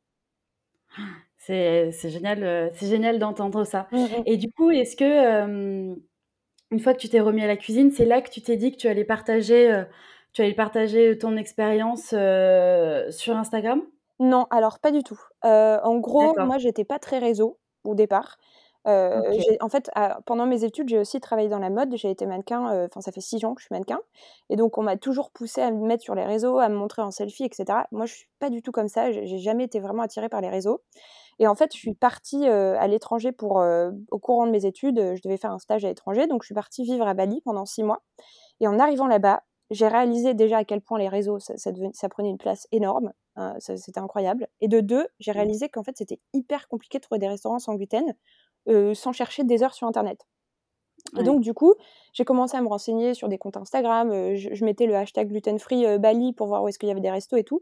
C'est 1.38 1.92
c'est 1.92 2.10
génial, 2.10 2.44
heu, 2.44 2.70
c'est 2.74 2.88
génial 2.90 3.20
d'entendre 3.20 3.64
ça 3.66 3.88
Mmh 3.92 4.08
mh. 4.12 4.26
et 4.26 4.38
du 4.38 4.52
coup, 4.52 4.72
est-ce 4.72 4.96
que, 4.96 5.96
une 6.72 6.80
fois 6.80 6.94
que 6.94 7.00
tu 7.00 7.10
t'es 7.10 7.20
remis 7.22 7.44
à 7.44 7.48
la 7.48 7.58
cuisine, 7.58 7.92
c'est 7.92 8.06
là 8.06 8.22
que 8.22 8.30
tu 8.32 8.42
t'es 8.42 8.58
dit 8.58 8.72
que 8.72 8.78
tu 8.78 8.88
allais 8.88 9.06
partager, 9.06 9.72
heu, 9.72 9.86
tu 10.34 10.42
allais 10.42 10.54
partager 10.56 11.18
ton 11.18 11.38
expérience, 11.38 12.10
sur 12.10 13.38
Instagram? 13.38 13.84
Non, 14.20 14.46
alors 14.52 14.80
pas 14.80 14.92
du 14.92 15.04
tout. 15.04 15.20
Heu, 15.46 15.80
en 15.84 15.98
gros, 15.98 16.36
D'accord. 16.36 16.44
moi, 16.44 16.58
j'étais 16.58 16.84
pas 16.86 17.00
très 17.00 17.20
réseau 17.20 17.60
au 17.84 17.96
départ. 17.96 18.38
Heu, 18.88 19.12
OK. 19.16 19.44
j'ai 19.46 19.58
en 19.62 19.70
fait, 19.70 19.90
à 19.96 20.20
pendant 20.26 20.46
mes 20.46 20.64
études, 20.66 20.90
j'ai 20.90 21.00
aussi 21.00 21.20
travaillé 21.22 21.48
dans 21.50 21.60
la 21.60 21.70
mode. 21.70 21.96
J'ai 21.96 22.12
été 22.12 22.26
mannequin, 22.26 22.74
heu, 22.76 22.86
enfin, 22.86 23.00
ça 23.02 23.12
fait 23.14 23.22
6 23.22 23.44
ans 23.46 23.56
que 23.56 23.62
je 23.62 23.66
suis 23.68 23.74
mannequin 23.74 24.00
et 24.50 24.58
donc 24.58 24.78
on 24.78 24.84
m'a 24.84 24.98
toujours 24.98 25.32
poussée 25.32 25.62
à 25.62 25.72
me 25.72 25.86
mettre 25.88 26.04
sur 26.04 26.16
les 26.16 26.26
réseaux, 26.26 26.60
à 26.60 26.68
me 26.70 26.76
montrer 26.76 27.02
en 27.02 27.10
selfie 27.12 27.46
et 27.46 27.50
cetera. 27.54 27.88
Moi, 27.92 28.06
je 28.06 28.14
suis 28.14 28.28
pas 28.40 28.50
du 28.50 28.62
tout 28.62 28.72
comme 28.74 28.90
ça. 28.90 29.12
J'ai 29.14 29.26
j'ai 29.26 29.38
jamais 29.40 29.64
été 29.64 29.80
vraiment 29.80 30.04
attirée 30.04 30.28
par 30.30 30.42
les 30.42 30.50
réseaux 30.50 30.84
et 31.40 31.48
en 31.48 31.56
fait, 31.56 31.74
je 31.74 31.80
suis 31.80 31.94
partie, 31.96 32.48
heu, 32.48 32.78
à 32.78 32.88
l'étranger 32.88 33.32
pour, 33.34 33.62
heu, 33.62 33.94
au 34.12 34.20
courant 34.20 34.48
de 34.48 34.52
mes 34.52 34.66
études, 34.66 35.00
heu, 35.00 35.16
je 35.16 35.22
devais 35.24 35.38
faire 35.38 35.52
un 35.52 35.60
stage 35.60 35.86
à 35.86 35.90
l'étranger, 35.90 36.28
donc 36.28 36.44
je 36.44 36.48
suis 36.48 36.56
partie 36.56 36.84
vivre 36.84 37.08
à 37.08 37.14
Bali 37.16 37.42
pendant 37.46 37.66
6 37.66 37.84
mois 37.84 38.04
et 38.62 38.68
en 38.68 38.80
arrivant 38.80 39.08
là-bas, 39.08 39.44
j'ai 39.74 39.88
réalisé 39.88 40.34
déjà 40.34 40.60
à 40.60 40.66
quel 40.66 40.82
point 40.82 41.00
les 41.00 41.10
réseaux, 41.10 41.40
ça 41.40 41.58
ça 41.58 41.72
deven 41.72 41.94
ça 41.94 42.10
prenait 42.10 42.30
une 42.30 42.38
place 42.38 42.68
énorme, 42.72 43.14
ça 43.60 43.78
c'était 43.78 44.00
incroyable 44.00 44.48
et 44.62 44.68
de 44.68 44.80
2, 44.82 45.08
j'ai 45.20 45.32
Mmh. 45.36 45.50
réalisé 45.50 45.70
qu'en 45.70 45.84
fait, 45.84 45.98
c'était 45.98 46.20
hyper 46.34 46.68
compliqué 46.68 47.00
de 47.00 47.04
trouver 47.04 47.20
des 47.20 47.28
restaurants 47.30 47.60
sans 47.60 47.76
gluten, 47.76 48.16
heu, 48.70 48.94
sans 48.96 49.14
chercher 49.14 49.44
des 49.46 49.64
heures 49.64 49.74
sur 49.76 49.88
internet 49.88 50.26
et 51.18 51.22
Ouais. 51.22 51.24
donc 51.24 51.42
du 51.42 51.54
coup, 51.54 51.76
j'ai 52.14 52.26
commencé 52.26 52.58
à 52.58 52.62
me 52.62 52.68
renseigner 52.68 53.14
sur 53.14 53.30
des 53.30 53.38
comptes 53.38 53.58
Instagram, 53.58 54.12
heu, 54.12 54.36
je 54.36 54.54
je 54.54 54.66
mettais 54.66 54.88
le 54.88 54.96
hashtag 54.96 55.30
gluten 55.30 55.60
free, 55.60 55.86
heu, 55.86 55.98
Bali 56.00 56.34
pour 56.34 56.48
voir 56.48 56.64
où 56.64 56.68
est-ce 56.68 56.80
qu'il 56.80 56.90
y 56.90 56.92
avait 56.92 57.02
des 57.02 57.12
restos 57.12 57.38
et 57.38 57.44
tout 57.44 57.62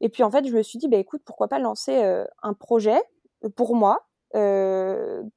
et 0.00 0.08
puis 0.08 0.22
en 0.24 0.30
fait, 0.32 0.46
je 0.46 0.52
me 0.56 0.62
suis 0.62 0.78
dit: 0.80 0.88
«Bah, 0.88 0.96
écoute, 0.98 1.22
pourquoi 1.24 1.46
pas 1.48 1.58
lancer, 1.60 1.92
heu, 2.04 2.26
un 2.42 2.54
projet, 2.54 3.00
pour 3.56 3.76
moi, 3.76 4.08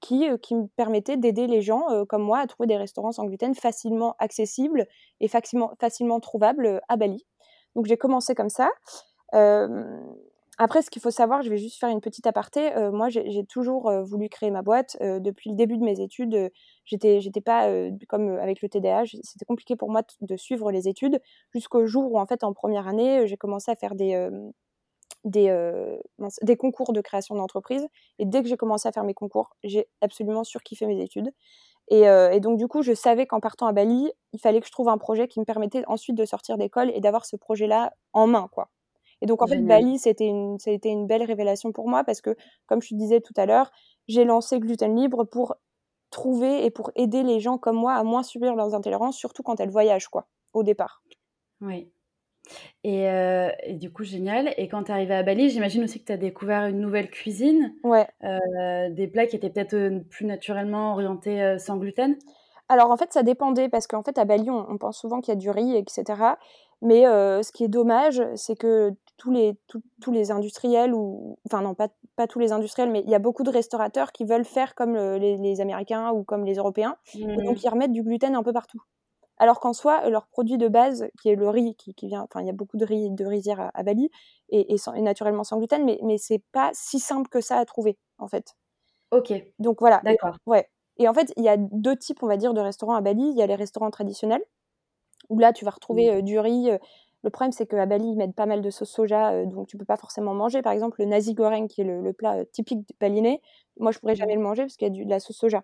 qui, 0.01 0.27
heu, 0.29 0.37
qui 0.37 0.55
me 0.55 0.67
permettait 0.77 1.17
d'aider 1.17 1.47
les 1.47 1.61
gens, 1.61 1.83
heu, 1.91 2.05
comme 2.05 2.23
moi 2.23 2.39
à 2.39 2.47
trouver 2.47 2.67
des 2.67 2.77
restaurants 2.77 3.11
sans 3.11 3.25
gluten 3.25 3.53
facilement 3.55 4.15
accessibles 4.19 4.87
et 5.19 5.27
facilement 5.27 6.19
trouvables, 6.19 6.81
à 6.89 6.97
Bali». 6.97 7.25
Donc 7.75 7.85
j'ai 7.87 7.97
commencé 7.97 8.35
comme 8.35 8.49
ça. 8.49 8.69
Après 10.57 10.81
ce 10.81 10.89
qu'il 10.89 11.01
faut 11.01 11.11
savoir, 11.11 11.41
je 11.41 11.49
vais 11.49 11.57
juste 11.57 11.79
faire 11.79 11.89
une 11.89 11.99
petite 11.99 12.27
aparté, 12.27 12.71
moi 12.93 13.09
j'ai 13.09 13.45
toujours, 13.45 13.91
voulu 14.03 14.29
créer 14.29 14.51
ma 14.51 14.61
boîte, 14.61 14.95
depuis 15.01 15.49
le 15.49 15.57
début 15.57 15.77
de 15.77 15.83
mes 15.83 15.99
études, 15.99 16.49
j'étais 16.85 17.19
j'étais 17.19 17.41
pas, 17.41 17.69
comme, 18.07 18.37
avec 18.39 18.61
le 18.61 18.69
TDAH, 18.69 19.17
c'était 19.23 19.43
compliqué 19.45 19.75
pour 19.75 19.91
moi 19.91 20.01
de 20.21 20.37
suivre 20.37 20.71
les 20.71 20.87
études 20.87 21.19
jusqu'au 21.53 21.85
jour 21.85 22.09
où 22.11 22.17
en 22.19 22.25
fait 22.25 22.43
en 22.45 22.53
première 22.53 22.87
année, 22.87 23.27
j'ai 23.27 23.35
commencé 23.37 23.69
à 23.69 23.75
faire 23.75 23.95
des, 23.95 24.15
des, 25.25 25.50
mince, 26.20 26.39
des 26.44 26.55
concours 26.58 26.94
de 26.94 27.01
création 27.01 27.36
d'entreprise 27.36 27.88
et 28.20 28.25
dès 28.25 28.41
que 28.44 28.50
j'ai 28.50 28.58
commencé 28.58 28.88
à 28.88 28.91
faire 28.91 29.03
mes 29.03 29.13
concours, 29.13 29.55
j'ai 29.63 29.88
absolument 30.01 30.44
surkiffé 30.44 30.86
mes 30.88 31.01
études 31.01 31.32
et 31.89 32.08
heu 32.08 32.32
et 32.34 32.39
donc 32.39 32.58
du 32.58 32.67
coup, 32.67 32.82
je 32.84 32.94
savais 32.94 33.27
qu'en 33.27 33.39
partant 33.39 33.67
à 33.67 33.74
Bali, 33.74 34.12
il 34.34 34.39
fallait 34.39 34.62
que 34.62 34.67
je 34.67 34.72
trouve 34.72 34.89
un 34.89 34.98
projet 34.98 35.27
qui 35.27 35.39
me 35.39 35.46
permettait 35.46 35.84
ensuite 35.88 36.17
de 36.17 36.25
sortir 36.25 36.58
d'école 36.58 36.91
et 36.96 37.00
d'avoir 37.01 37.25
ce 37.25 37.36
projet-là 37.38 37.94
en 38.13 38.27
main, 38.27 38.48
quoi 38.51 38.70
et 39.22 39.25
donc 39.27 39.41
en 39.41 39.48
fait. 39.48 39.62
Bali, 39.62 40.00
c'était 40.00 40.27
une 40.27 40.60
ça 40.60 40.72
a 40.72 40.74
été 40.74 40.89
une 40.89 41.08
belle 41.08 41.24
révélation 41.24 41.72
pour 41.72 41.88
moi 41.89 42.03
parce 42.03 42.22
que, 42.22 42.36
comme 42.67 42.82
je 42.82 42.89
te 42.89 42.96
disais 42.96 43.22
tout 43.22 43.34
à 43.38 43.46
l'heure, 43.46 43.72
j'ai 44.08 44.25
lancé 44.25 44.60
Gluten 44.60 44.96
Libre 44.96 45.24
pour 45.25 45.55
trouver 46.12 46.65
et 46.65 46.72
pour 46.72 46.91
aider 46.96 47.24
les 47.24 47.39
gens 47.39 47.58
comme 47.58 47.77
moi 47.77 47.94
à 47.96 48.03
moins 48.03 48.24
subir 48.24 48.55
leurs 48.55 48.75
intolérances, 48.75 49.17
surtout 49.17 49.44
quand 49.44 49.60
elles 49.60 49.70
voyagent, 49.72 50.08
quoi, 50.10 50.27
au 50.53 50.63
départ. 50.63 51.03
Oui 51.62 51.91
et 52.83 53.07
heu 53.09 53.49
et 53.63 53.73
du 53.73 53.91
coup, 53.91 54.03
génial 54.03 54.53
et 54.57 54.67
quand 54.67 54.83
tu 54.85 54.91
es 54.91 54.93
arrivée 54.93 55.15
à 55.15 55.23
Bali, 55.23 55.49
j'imagine 55.49 55.83
aussi 55.83 55.99
que 56.01 56.05
tu 56.05 56.11
as 56.13 56.17
découvert 56.17 56.65
une 56.67 56.79
nouvelle 56.79 57.09
cuisine, 57.09 57.75
Ouais. 57.83 58.07
heu, 58.23 58.91
des 58.91 59.07
plats 59.07 59.27
qui 59.27 59.35
étaient 59.37 59.49
peut-être, 59.51 59.73
heu, 59.75 60.03
plus 60.09 60.25
naturellement 60.25 60.93
orientés, 60.93 61.57
sans 61.59 61.77
gluten? 61.77 62.17
Alors 62.69 62.89
en 62.89 62.97
fait, 62.97 63.13
ça 63.13 63.21
dépendait 63.23 63.69
parce 63.69 63.85
qu'en 63.87 64.01
fait, 64.01 64.17
à 64.17 64.25
Bali, 64.25 64.49
on 64.49 64.65
on 64.69 64.77
pense 64.77 64.97
souvent 64.99 65.21
qu'il 65.21 65.31
y 65.31 65.38
a 65.38 65.39
du 65.39 65.49
riz 65.51 65.75
et 65.75 65.86
cetera, 65.88 66.38
mais 66.81 67.03
ce 67.03 67.51
qui 67.51 67.63
est 67.63 67.67
dommage, 67.67 68.21
c'est 68.36 68.55
que 68.55 68.91
tous 69.17 69.31
les 69.31 69.55
tous 69.67 69.81
tous 70.01 70.12
les 70.12 70.31
industriels 70.31 70.93
ou 70.93 71.38
enfin 71.45 71.62
non, 71.62 71.75
pas 71.75 71.89
pas 72.15 72.27
tous 72.27 72.39
les 72.39 72.51
industriels, 72.51 72.89
mais 72.91 73.01
il 73.01 73.10
y 73.10 73.15
a 73.15 73.19
beaucoup 73.19 73.43
de 73.43 73.51
restaurateurs 73.51 74.12
qui 74.12 74.25
veulent 74.25 74.45
faire 74.45 74.73
comme, 74.75 74.95
les 74.97 75.38
les 75.38 75.62
Américains 75.62 76.12
ou 76.12 76.23
comme 76.23 76.43
les 76.43 76.55
Européens 76.55 76.97
et 77.38 77.41
donc 77.43 77.58
Mmh. 77.58 77.63
ils 77.63 77.69
remettent 77.69 77.91
du 77.91 78.01
gluten 78.03 78.36
un 78.36 78.43
peu 78.43 78.51
partout. 78.53 78.81
Alors 79.38 79.60
qu'en 79.60 79.74
soi, 79.74 80.10
leur 80.10 80.28
produit 80.28 80.58
de 80.58 80.67
base, 80.67 81.08
qui 81.21 81.30
est 81.30 81.36
le 81.36 81.50
riz, 81.50 81.76
qui 81.76 81.93
qui 81.95 82.08
vient 82.08 82.24
enfin, 82.24 82.41
il 82.41 82.48
y 82.48 82.50
a 82.50 82.54
beaucoup 82.54 82.78
de 82.78 82.86
riz 82.86 83.12
de 83.12 83.26
rizières 83.26 83.60
à 83.62 83.71
à 83.74 83.84
Bali 83.84 84.10
et 84.50 84.74
et 84.74 84.78
sans 84.78 84.93
et 84.93 85.02
naturellement 85.02 85.43
sans 85.43 85.58
gluten, 85.58 85.84
mais 85.86 86.00
mais 86.04 86.17
c'est 86.17 86.43
pas 86.54 86.71
si 86.74 87.00
simple 87.00 87.30
que 87.30 87.41
ça 87.41 87.58
à 87.60 87.65
trouver, 87.65 87.98
en 88.17 88.28
fait. 88.28 88.56
OK, 89.12 89.56
Donc 89.60 89.80
voilà 89.80 90.04
et 90.08 90.19
d'accord. 90.19 90.38
ouais 90.45 90.67
et 90.98 91.10
en 91.10 91.13
fait, 91.13 91.34
il 91.36 91.43
y 91.43 91.50
a 91.50 91.58
2 91.58 91.98
types, 91.98 92.24
on 92.24 92.28
va 92.28 92.38
dire, 92.38 92.54
de 92.54 92.62
restaurants 92.62 92.95
à 92.95 93.02
Bali. 93.02 93.21
Il 93.21 93.38
y 93.38 93.41
a 93.41 93.48
les 93.48 93.56
restaurants 93.56 93.91
traditionnels, 93.91 94.41
où 95.30 95.39
là, 95.39 95.54
tu 95.54 95.65
vas 95.65 95.71
retrouver, 95.71 96.10
Mmh. 96.10 96.19
heu, 96.19 96.24
du 96.24 96.39
riz, 96.39 96.71
heu, 96.71 96.80
le 97.24 97.30
problème, 97.32 97.52
c'est 97.54 97.67
qu'à 97.67 97.86
Bali, 97.88 98.06
ils 98.10 98.17
mettent 98.17 98.36
pas 98.36 98.45
mal 98.48 98.62
de 98.62 98.69
sauce 98.71 98.91
soja, 98.91 99.45
donc 99.45 99.67
tu 99.67 99.78
peux 99.78 99.86
pas 99.86 99.98
forcément 99.98 100.34
manger. 100.36 100.62
Par 100.63 100.74
exemple, 100.74 101.02
le 101.02 101.08
nasi 101.08 101.34
goreng, 101.36 101.67
qui 101.67 101.82
est 101.82 101.86
le 101.86 102.02
le 102.02 102.13
plat, 102.13 102.39
heu, 102.41 102.45
typique 102.52 102.88
balinais, 103.02 103.41
moi, 103.80 103.91
je 103.91 104.00
pourrais 104.00 104.15
jamais 104.15 104.36
Mmh. 104.36 104.38
le 104.38 104.41
manger 104.41 104.63
parce 104.63 104.78
qu'il 104.78 104.88
y 104.88 104.91
a 104.91 104.93
du 104.93 105.06
de 105.06 105.10
la 105.12 105.19
sauce 105.21 105.38
soja. 105.38 105.63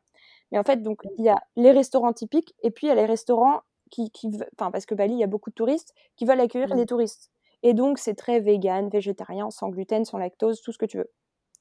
Mais 0.52 0.58
en 0.60 0.64
fait, 0.64 0.82
donc 0.84 1.04
il 1.18 1.26
y 1.26 1.30
a 1.30 1.42
les 1.56 1.72
restaurants 1.72 2.14
typiques 2.14 2.54
et 2.64 2.72
puis 2.72 2.88
il 2.88 2.90
y 2.90 2.94
a 2.94 2.96
les 2.96 3.06
restaurants 3.06 3.62
qui 3.92 4.12
qui 4.12 4.30
enfin, 4.60 4.72
parce 4.72 4.86
que 4.86 4.96
Bali, 4.96 5.14
il 5.14 5.20
y 5.20 5.24
a 5.24 5.28
beaucoup 5.28 5.50
de 5.50 5.56
touristes 5.56 5.94
qui 6.18 6.26
veulent 6.26 6.40
accueillir 6.40 6.70
Mmh. 6.70 6.78
les 6.78 6.86
touristes 6.86 7.32
et 7.64 7.74
donc 7.74 8.00
c'est 8.00 8.16
très 8.16 8.40
végan, 8.40 8.90
végétarien, 8.90 9.50
sans 9.52 9.70
gluten, 9.70 10.06
sans 10.06 10.18
lactose, 10.18 10.62
tout 10.62 10.72
ce 10.72 10.78
que 10.80 10.86
tu 10.86 10.98
veux. 10.98 11.12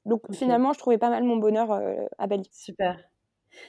Donc 0.07 0.23
finalement, 0.35 0.73
je 0.75 0.79
trouvais 0.81 0.99
pas 0.99 1.11
mal 1.11 1.25
mon 1.25 1.37
bonheur, 1.39 1.73
heu, 1.73 2.09
à 2.19 2.27
Bali. 2.29 2.51
Super. 2.53 2.97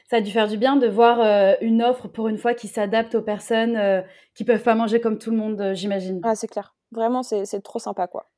Ça 0.09 0.17
a 0.17 0.21
dû 0.21 0.31
faire 0.31 0.47
du 0.49 0.57
bien 0.57 0.77
de 0.77 0.87
voir, 0.87 1.21
heu, 1.21 1.57
une 1.65 1.83
offre 1.83 2.07
pour 2.09 2.27
une 2.29 2.37
fois 2.39 2.53
qui 2.55 2.67
s'adapte 2.69 3.15
aux 3.15 3.23
personnes, 3.23 3.77
heu, 3.77 4.03
qui 4.35 4.45
peuvent 4.45 4.63
pas 4.63 4.75
manger 4.75 5.01
comme 5.01 5.19
tout 5.19 5.31
le 5.31 5.37
monde, 5.37 5.61
heu, 5.61 5.73
j'imagine? 5.75 6.23
Ah, 6.23 6.35
c'est 6.35 6.47
clair. 6.47 6.75
Vraiment, 6.91 7.23
c'est 7.23 7.61
trop 7.63 7.79
sympa, 7.79 8.07
quoi. 8.07 8.29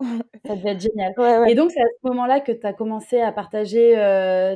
Ça 0.48 0.56
devait 0.56 0.72
être 0.72 0.82
génial 0.82 1.14
Ouais, 1.18 1.38
ouais. 1.40 1.48
et 1.48 1.56
donc 1.56 1.72
c'est 1.72 1.82
à 1.82 1.86
ce 1.86 2.08
moment-là 2.08 2.42
que 2.42 2.52
tu 2.52 2.66
as 2.68 2.74
commencé 2.74 3.22
à 3.22 3.32
partager, 3.32 3.94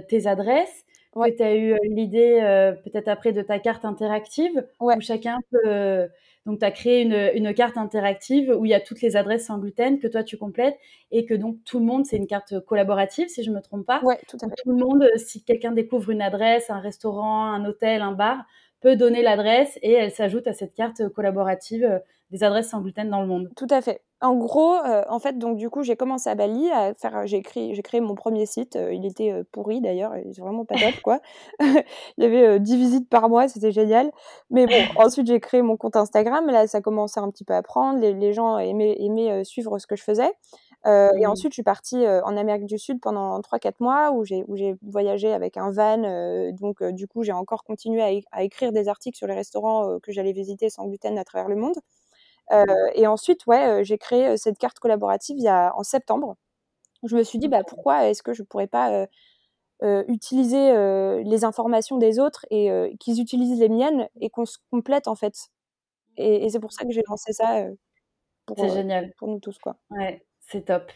tes 0.10 0.28
adresses, 0.28 0.86
que 1.18 1.24
Ouais. 1.24 1.36
tu 1.36 1.44
as 1.44 1.56
eu, 1.56 1.74
heu, 1.74 1.78
l'idée, 1.84 2.40
heu, 2.42 2.78
peut-être 2.84 3.08
après 3.08 3.34
de 3.34 3.42
ta 3.42 3.60
carte 3.60 3.86
interactive 3.86 4.66
Ouais. 4.80 4.96
où 4.96 5.02
chacun 5.02 5.38
peut 5.52 6.08
donc 6.46 6.60
tu 6.60 6.66
as 6.66 6.72
créé 6.72 7.02
une, 7.02 7.54
carte 7.54 7.76
interactive 7.78 8.50
où 8.58 8.64
il 8.66 8.70
y 8.70 8.74
a 8.74 8.80
toutes 8.80 9.02
les 9.02 9.18
adresses 9.18 9.48
sans 9.48 9.60
gluten 9.60 10.00
que 10.00 10.08
toi 10.08 10.24
tu 10.24 10.38
complètes 10.38 10.78
et 11.12 11.26
que 11.26 11.34
donc 11.34 11.58
tout 11.66 11.80
le 11.80 11.86
monde 11.86 12.06
c'est 12.06 12.16
une 12.18 12.26
carte, 12.28 12.60
collaborative 12.62 13.28
si 13.28 13.44
je 13.44 13.52
me 13.52 13.62
trompe 13.62 13.86
pas? 13.86 14.00
Ouais, 14.02 14.18
tout 14.30 14.38
à 14.42 14.48
fait. 14.48 14.56
tout 14.64 14.70
le 14.72 14.78
monde, 14.78 15.06
si 15.18 15.44
quelqu'un 15.44 15.74
découvre 15.74 16.10
une 16.12 16.22
adresse, 16.22 16.70
un 16.70 16.80
restaurant, 16.80 17.46
un 17.48 17.66
hôtel, 17.66 18.02
un 18.02 18.14
bar, 18.14 18.46
peut 18.80 18.96
donner 18.96 19.24
l'adresse 19.24 19.78
et 19.82 19.92
elle 19.92 20.12
s'ajoute 20.12 20.48
à 20.48 20.54
cette 20.54 20.74
carte, 20.74 21.10
collaborative, 21.10 22.02
des 22.32 22.44
adresses 22.44 22.70
sans 22.70 22.82
gluten 22.82 23.10
dans 23.10 23.22
le 23.22 23.28
monde. 23.28 23.52
Tout 23.56 23.68
à 23.72 23.82
fait. 23.82 24.02
En 24.22 24.36
gros, 24.36 24.74
heu, 24.76 25.04
en 25.10 25.20
fait, 25.20 25.38
donc 25.38 25.58
du 25.58 25.70
coup, 25.70 25.84
j'ai 25.84 25.96
commencé 25.96 26.28
à 26.30 26.36
Bali 26.36 26.70
à 26.72 26.94
faire, 26.96 27.16
heu, 27.18 27.26
j'ai 27.28 27.42
créé 27.44 27.74
j'ai 27.76 27.82
créé 27.84 28.02
mon 28.02 28.16
1er 28.16 28.46
site, 28.48 28.76
heu, 28.76 28.94
il 28.94 29.06
était, 29.06 29.44
pourri 29.52 29.80
d'ailleurs, 29.82 30.16
il 30.18 30.30
était 30.32 30.42
vraiment 30.42 30.66
pas 30.66 30.78
top, 30.80 31.00
quoi. 31.02 31.22
Il 32.18 32.24
y 32.24 32.26
avait, 32.26 32.48
heu, 32.58 32.60
10 32.60 32.78
visites 32.78 33.10
par 33.10 33.30
mois, 33.30 33.48
c'était 33.48 33.72
génial. 33.72 34.12
Mais 34.50 34.66
bon, 34.68 34.86
ensuite 34.96 35.28
j'ai 35.28 35.40
créé 35.40 35.62
mon 35.62 35.78
compte 35.78 35.96
Instagram, 35.96 36.48
là, 36.50 36.66
ça 36.68 36.82
commençait 36.82 37.20
un 37.20 37.30
petit 37.32 37.44
peu 37.44 37.54
à 37.54 37.62
prendre, 37.64 38.00
les 38.00 38.14
les 38.14 38.34
gens 38.34 38.58
aimaient 38.60 39.44
suivre 39.44 39.78
ce 39.80 39.86
que 39.88 39.96
je 39.96 40.04
faisais, 40.04 40.32
et 40.86 41.26
Mmh. 41.26 41.28
ensuite 41.28 41.52
je 41.54 41.56
suis 41.56 41.64
partie, 41.64 42.06
en 42.08 42.38
Amérique 42.38 42.66
du 42.66 42.78
Sud 42.80 43.00
pendant 43.02 43.40
3-4 43.42 43.80
mois 43.82 44.12
où 44.12 44.24
j'ai 44.26 44.44
où 44.48 44.56
j'ai 44.56 44.76
voyagé 44.84 45.32
avec 45.34 45.58
un 45.58 45.72
van, 45.72 46.52
donc 46.54 46.84
du 46.84 47.08
coup, 47.08 47.24
j'ai 47.24 47.34
encore 47.34 47.64
continué 47.64 48.02
à 48.32 48.44
écrire 48.44 48.72
des 48.72 48.88
articles 48.88 49.18
sur 49.18 49.28
les 49.28 49.36
restaurants, 49.36 50.00
que 50.02 50.12
j'allais 50.12 50.34
visiter 50.34 50.70
sans 50.70 50.86
gluten 50.88 51.18
à 51.20 51.24
travers 51.26 51.50
le 51.50 51.56
monde. 51.56 51.76
Et 52.96 53.08
ensuite, 53.08 53.46
ouais, 53.48 53.82
heu, 53.82 53.84
j'ai 53.84 53.98
créé, 53.98 54.30
heu, 54.30 54.38
cette 54.38 54.58
carte 54.60 54.80
collaborative 54.80 55.38
il 55.38 55.44
y 55.44 55.48
a 55.50 55.74
en 55.76 55.84
septembre. 55.84 56.36
Je 57.04 57.16
me 57.18 57.24
suis 57.24 57.40
dit: 57.40 57.48
«Bah, 57.50 57.64
pourquoi 57.68 58.08
est-ce 58.08 58.24
que 58.24 58.34
je 58.34 58.44
pourrais 58.44 58.68
pas, 58.68 59.08
utiliser, 60.10 60.74
les 61.26 61.46
informations 61.46 61.98
des 62.00 62.20
autres 62.20 62.46
et 62.52 62.72
qu'ils 63.00 63.22
utilisent 63.22 63.60
les 63.60 63.70
miennes 63.70 64.10
et 64.22 64.30
qu'on 64.32 64.46
se 64.48 64.58
complète, 64.72 65.08
en 65.10 65.16
fait?» 65.16 65.36
et 66.18 66.46
et 66.46 66.50
c'est 66.52 66.60
pour 66.62 66.74
ça 66.74 66.86
que 66.86 66.92
j'ai 66.94 67.04
lancé 67.10 67.34
ça, 67.34 67.66
pour, 68.48 68.66
génial. 68.70 69.14
pour 69.18 69.30
nous 69.30 69.40
tous, 69.42 69.58
quoi. 69.60 69.78
Ouais, 69.92 70.26
c'est 70.42 70.66
top. 70.66 70.92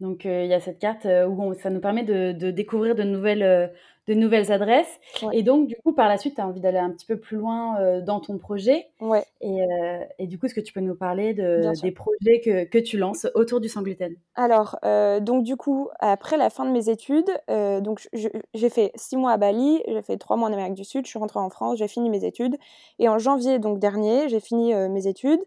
Donc 0.00 0.24
il 0.26 0.46
y 0.46 0.54
a 0.54 0.60
cette 0.60 0.78
carte, 0.78 1.06
où 1.06 1.42
on 1.42 1.54
ça 1.54 1.70
nous 1.70 1.80
permet 1.80 2.04
de 2.04 2.32
de 2.32 2.50
découvrir 2.50 2.94
de 2.94 3.02
nouvelles, 3.02 3.72
de 4.06 4.14
nouvelles 4.14 4.52
adresses. 4.52 5.00
Et 5.32 5.42
donc, 5.42 5.66
du 5.66 5.76
coup, 5.76 5.92
par 5.92 6.08
la 6.08 6.16
suite, 6.16 6.36
tu 6.36 6.40
as 6.40 6.46
envie 6.46 6.60
d'aller 6.60 6.78
un 6.78 6.90
petit 6.90 7.06
peu 7.06 7.18
plus 7.18 7.36
loin 7.36 7.80
euh, 7.80 8.00
dans 8.00 8.20
ton 8.20 8.38
projet. 8.38 8.86
Ouais. 9.00 9.24
Et, 9.40 9.62
euh, 9.62 10.04
et, 10.18 10.26
du 10.26 10.38
coup, 10.38 10.46
est-ce 10.46 10.54
que 10.54 10.60
tu 10.60 10.72
peux 10.72 10.80
nous 10.80 10.94
parler 10.94 11.34
de, 11.34 11.72
des 11.82 11.90
projets 11.90 12.40
que, 12.40 12.64
que, 12.64 12.78
tu 12.78 12.98
lances 12.98 13.26
autour 13.34 13.60
du 13.60 13.68
sans 13.68 13.82
gluten 13.82 14.14
Alors, 14.36 14.78
euh, 14.84 15.18
donc 15.18 15.42
du 15.42 15.56
coup, 15.56 15.88
après 15.98 16.36
la 16.36 16.50
fin 16.50 16.64
de 16.64 16.70
mes 16.70 16.88
études, 16.88 17.30
donc 17.48 18.08
j'ai 18.12 18.70
fait 18.70 18.92
six 18.94 19.16
mois 19.16 19.32
à 19.32 19.36
Bali, 19.36 19.82
j'ai 19.88 20.02
fait 20.02 20.16
trois 20.16 20.36
mois 20.36 20.48
en 20.48 20.52
Amérique 20.52 20.74
du 20.74 20.84
Sud, 20.84 21.04
je 21.04 21.10
suis 21.10 21.18
rentrée 21.18 21.40
en 21.40 21.50
France, 21.50 21.78
j'ai 21.78 21.88
fini 21.88 22.10
mes 22.10 22.24
études. 22.24 22.56
Et 22.98 23.08
en 23.08 23.18
janvier 23.18 23.58
donc 23.58 23.78
dernier, 23.78 24.28
j'ai 24.28 24.40
fini 24.40 24.74
mes 24.74 25.06
études. 25.06 25.40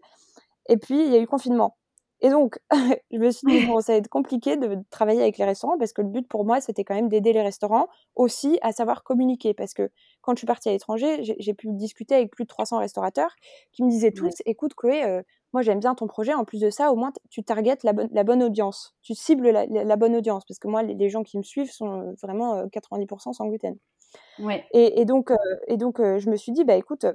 Et 0.67 0.77
puis, 0.77 1.03
il 1.03 1.11
y 1.11 1.15
a 1.15 1.19
eu 1.19 1.27
confinement. 1.27 1.75
Et 2.21 2.29
donc, 2.29 2.59
je 3.11 3.17
me 3.17 3.31
suis 3.31 3.47
dit, 3.47 3.65
bon, 3.65 3.79
ça 3.79 3.93
va 3.93 3.97
être 3.97 4.09
compliqué 4.09 4.57
de 4.57 4.77
travailler 4.89 5.21
avec 5.21 5.37
les 5.37 5.45
restaurants 5.45 5.77
parce 5.77 5.93
que 5.93 6.01
le 6.01 6.09
but 6.09 6.27
pour 6.27 6.45
moi, 6.45 6.59
c'était 6.61 6.83
quand 6.83 6.95
même 6.95 7.09
d'aider 7.09 7.33
les 7.33 7.41
restaurants 7.41 7.87
aussi 8.15 8.59
à 8.61 8.71
savoir 8.71 9.03
communiquer. 9.03 9.53
Parce 9.53 9.73
que 9.73 9.89
quand 10.21 10.33
je 10.33 10.39
suis 10.39 10.47
partie 10.47 10.69
à 10.69 10.71
l'étranger, 10.73 11.21
j'ai 11.21 11.53
pu 11.53 11.67
discuter 11.71 12.15
avec 12.15 12.31
plus 12.31 12.43
de 12.43 12.49
300 12.49 12.79
restaurateurs 12.79 13.35
qui 13.71 13.83
me 13.83 13.89
disaient 13.89 14.11
tous, 14.11 14.33
écoute 14.45 14.73
Chloé, 14.75 15.03
euh, 15.03 15.21
moi 15.53 15.61
j'aime 15.61 15.79
bien 15.79 15.95
ton 15.95 16.07
projet, 16.07 16.33
en 16.33 16.45
plus 16.45 16.59
de 16.59 16.69
ça, 16.69 16.91
au 16.91 16.95
moins 16.95 17.11
tu 17.29 17.43
targetes 17.43 17.83
la, 17.83 17.93
bonne, 17.93 18.09
la 18.11 18.23
bonne 18.23 18.43
audience, 18.43 18.95
tu 19.01 19.15
cibles 19.15 19.49
la, 19.49 19.95
bonne 19.95 20.15
audience. 20.15 20.43
Parce 20.45 20.59
que 20.59 20.67
moi, 20.67 20.83
les, 20.83 21.09
gens 21.09 21.23
qui 21.23 21.37
me 21.37 21.43
suivent 21.43 21.71
sont 21.71 22.01
euh, 22.01 22.13
vraiment 22.21 22.65
90% 22.65 23.29
euh, 23.29 23.33
sans 23.33 23.47
gluten. 23.47 23.77
Ouais. 24.39 24.65
Et, 24.73 25.05
donc, 25.05 25.31
et 25.67 25.77
donc 25.77 25.99
je 25.99 26.29
me 26.29 26.35
suis 26.35 26.51
dit, 26.51 26.63
bah 26.63 26.75
écoute, 26.75 27.05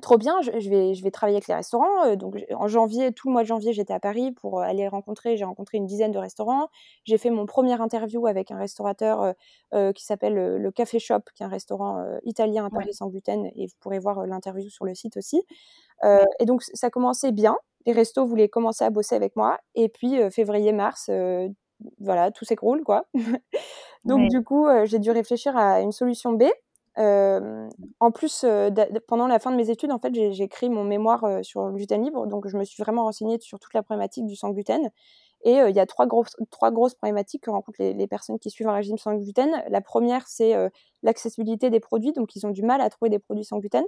trop 0.00 0.16
bien, 0.16 0.40
je, 0.40 0.50
vais, 0.70 0.94
je 0.94 1.02
vais 1.02 1.10
travailler 1.10 1.36
avec 1.36 1.48
les 1.48 1.54
restaurants. 1.54 2.06
Euh, 2.06 2.16
donc 2.16 2.36
en 2.54 2.66
janvier, 2.66 3.12
tout 3.12 3.28
le 3.28 3.32
mois 3.32 3.42
de 3.42 3.46
janvier, 3.46 3.72
j'étais 3.72 3.92
à 3.92 4.00
Paris 4.00 4.32
pour 4.32 4.58
euh, 4.58 4.62
aller 4.62 4.88
rencontrer, 4.88 5.36
j'ai 5.36 5.44
rencontré 5.44 5.76
une 5.76 5.86
dizaine 5.86 6.12
de 6.12 6.18
restaurants. 6.18 6.68
J'ai 7.04 7.18
fait 7.18 7.30
mon 7.30 7.44
premier 7.44 7.78
interview 7.80 8.26
avec 8.26 8.50
un 8.50 8.56
restaurateur 8.56 9.34
euh, 9.74 9.92
qui 9.92 10.04
s'appelle 10.04 10.34
le 10.34 10.70
Café 10.70 10.98
Shop, 10.98 11.20
qui 11.34 11.42
est 11.42 11.46
un 11.46 11.50
restaurant 11.50 12.04
italien 12.24 12.66
à 12.66 12.70
Paris 12.70 12.94
sans 12.94 13.08
gluten, 13.08 13.46
et 13.54 13.66
vous 13.66 13.74
pourrez 13.80 13.98
voir 13.98 14.26
l'interview 14.26 14.68
sur 14.70 14.84
le 14.84 14.94
site 14.94 15.16
aussi. 15.16 15.42
Et 16.04 16.44
donc 16.46 16.62
ça 16.62 16.90
commençait 16.90 17.32
bien, 17.32 17.56
les 17.86 17.92
restos 17.92 18.26
voulaient 18.26 18.48
commencer 18.48 18.84
à 18.84 18.90
bosser 18.90 19.14
avec 19.14 19.36
moi, 19.36 19.58
et 19.74 19.88
puis 19.88 20.18
février-mars, 20.30 21.10
voilà, 22.00 22.30
tout 22.30 22.44
s'écroule 22.44 22.82
quoi. 22.84 23.06
donc 24.04 24.28
du 24.28 24.42
coup, 24.42 24.66
j'ai 24.84 24.98
dû 24.98 25.10
réfléchir 25.10 25.56
à 25.56 25.80
une 25.80 25.92
solution 25.92 26.32
B 26.32 26.44
en 26.96 28.10
plus, 28.12 28.44
pendant 29.06 29.26
la 29.26 29.38
fin 29.38 29.50
de 29.50 29.56
mes 29.56 29.70
études, 29.70 29.92
en 29.92 29.98
fait, 29.98 30.14
j'ai 30.14 30.42
écrit 30.42 30.68
mon 30.68 30.84
mémoire 30.84 31.24
sur 31.42 31.64
le 31.66 31.72
gluten 31.72 32.02
libre, 32.02 32.26
donc 32.26 32.48
je 32.48 32.56
me 32.56 32.64
suis 32.64 32.82
vraiment 32.82 33.04
renseignée 33.04 33.38
sur 33.40 33.58
toute 33.58 33.74
la 33.74 33.82
problématique 33.82 34.26
du 34.26 34.36
sans 34.36 34.50
gluten. 34.50 34.90
Et 35.44 35.54
il 35.54 35.74
y 35.74 35.80
a 35.80 35.86
trois, 35.86 36.06
trois 36.50 36.70
grosses 36.70 36.94
problématiques 36.94 37.42
que 37.44 37.50
rencontrent 37.50 37.80
les, 37.80 37.94
les, 37.94 38.06
personnes 38.06 38.38
qui 38.38 38.50
suivent 38.50 38.68
un 38.68 38.74
régime 38.74 38.98
sans 38.98 39.14
gluten. 39.14 39.50
La 39.68 39.80
première, 39.80 40.28
c'est 40.28 40.54
l'accessibilité 41.02 41.70
des 41.70 41.80
produits, 41.80 42.12
donc 42.12 42.36
ils 42.36 42.46
ont 42.46 42.50
du 42.50 42.62
mal 42.62 42.80
à 42.80 42.90
trouver 42.90 43.10
des 43.10 43.18
produits 43.18 43.44
sans 43.44 43.58
gluten. 43.58 43.84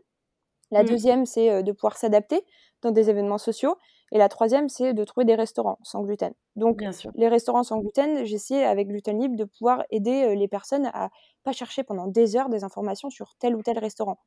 La 0.71 0.83
mmh. 0.83 0.87
deuxième, 0.87 1.27
c'est 1.27 1.63
de 1.63 1.73
pouvoir 1.73 1.97
s'adapter 1.97 2.45
dans 2.83 2.91
des 2.91 3.11
événements 3.11 3.39
sociaux. 3.39 3.77
Et 4.13 4.19
la 4.19 4.29
troisième, 4.29 4.69
c'est 4.69 4.95
de 4.95 5.05
trouver 5.05 5.25
des 5.25 5.35
restaurants 5.35 5.79
sans 5.83 6.03
gluten. 6.03 6.33
Donc, 6.57 6.83
les 7.15 7.29
restaurants 7.29 7.65
sans 7.65 7.81
gluten, 7.81 8.25
j'essaie 8.25 8.65
avec 8.65 8.89
Gluten 8.89 9.19
Libre 9.21 9.37
de 9.37 9.45
pouvoir 9.45 9.83
aider 9.91 10.37
les 10.37 10.47
personnes 10.47 10.87
à 10.93 11.11
pas 11.43 11.53
chercher 11.53 11.83
pendant 11.83 12.07
des 12.07 12.37
heures 12.37 12.49
des 12.49 12.65
informations 12.65 13.11
sur 13.11 13.35
tel 13.39 13.57
ou 13.57 13.63
tel 13.63 13.79
restaurant. 13.79 14.19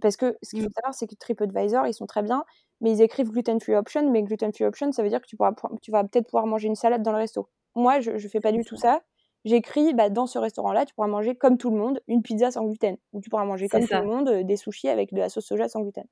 Parce 0.00 0.16
que 0.16 0.36
ce 0.42 0.50
qu'il 0.50 0.62
faut 0.62 0.68
mmh. 0.68 0.72
savoir, 0.74 0.94
c'est 0.94 1.06
que 1.06 1.14
TripAdvisor, 1.14 1.86
ils 1.86 1.94
sont 1.94 2.06
très 2.06 2.22
bien, 2.22 2.44
mais 2.80 2.92
ils 2.92 3.02
écrivent 3.02 3.30
gluten 3.30 3.60
free 3.60 3.74
option, 3.74 4.10
mais 4.10 4.22
gluten 4.22 4.52
free 4.52 4.64
option, 4.64 4.90
ça 4.92 5.02
veut 5.02 5.08
dire 5.08 5.20
que 5.20 5.26
tu, 5.26 5.36
pourras, 5.36 5.52
tu 5.82 5.90
vas 5.90 6.02
peut-être 6.04 6.26
pouvoir 6.26 6.46
manger 6.46 6.68
une 6.68 6.74
salade 6.74 7.02
dans 7.02 7.12
le 7.12 7.18
resto. 7.18 7.48
Moi, 7.74 8.00
je 8.00 8.12
ne 8.12 8.18
fais 8.18 8.40
pas 8.40 8.52
du 8.52 8.64
tout 8.64 8.76
ça. 8.76 9.02
J'écris, 9.44 9.92
bah, 9.92 10.08
dans 10.08 10.26
ce 10.26 10.38
restaurant-là, 10.38 10.86
tu 10.86 10.94
pourras 10.94 11.08
manger 11.08 11.34
comme 11.34 11.58
tout 11.58 11.70
le 11.70 11.76
monde 11.76 12.00
une 12.06 12.22
pizza 12.22 12.50
sans 12.50 12.64
gluten. 12.64 12.96
Ou 13.12 13.20
tu 13.20 13.28
pourras 13.28 13.44
manger 13.44 13.68
comme 13.68 13.86
tout 13.86 13.94
le 13.94 14.06
monde 14.06 14.30
des 14.30 14.56
sushis 14.56 14.88
avec 14.88 15.12
de 15.12 15.18
la 15.18 15.28
sauce 15.28 15.46
soja 15.46 15.68
sans 15.68 15.80
gluten. 15.80 16.04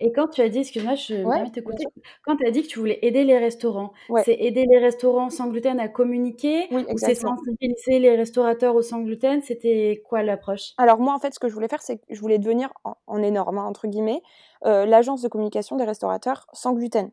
Et 0.00 0.12
quand 0.12 0.28
tu 0.28 0.40
as 0.40 0.48
dit, 0.48 0.58
excuse-moi, 0.60 0.94
je 0.94 1.22
ouais, 1.22 1.50
t'écouter, 1.50 1.84
quand 2.24 2.36
tu 2.36 2.46
as 2.46 2.50
dit 2.50 2.62
que 2.62 2.68
tu 2.68 2.78
voulais 2.78 2.98
aider 3.02 3.24
les 3.24 3.38
restaurants, 3.38 3.92
c'est 4.24 4.34
aider 4.34 4.66
les 4.68 4.78
restaurants 4.78 5.30
sans 5.30 5.48
gluten 5.48 5.80
à 5.80 5.88
communiquer 5.88 6.68
ou 6.70 6.98
c'est 6.98 7.14
sensibiliser 7.14 7.98
les 7.98 8.16
restaurateurs 8.16 8.74
au 8.74 8.82
sans 8.82 9.00
gluten? 9.00 9.42
C'était 9.42 10.02
quoi 10.06 10.22
l'approche? 10.22 10.72
Alors 10.78 10.98
moi, 10.98 11.14
en 11.14 11.18
fait, 11.18 11.34
ce 11.34 11.38
que 11.38 11.48
je 11.48 11.54
voulais 11.54 11.68
faire, 11.68 11.82
c'est 11.82 11.98
que 11.98 12.04
je 12.10 12.20
voulais 12.20 12.38
devenir, 12.38 12.72
en, 13.06 13.22
énorme, 13.22 13.58
hein, 13.58 13.64
entre 13.64 13.86
guillemets, 13.86 14.22
euh, 14.64 14.86
l'agence 14.86 15.22
de 15.22 15.28
communication 15.28 15.76
des 15.76 15.84
restaurateurs 15.84 16.46
sans 16.52 16.72
gluten. 16.72 17.10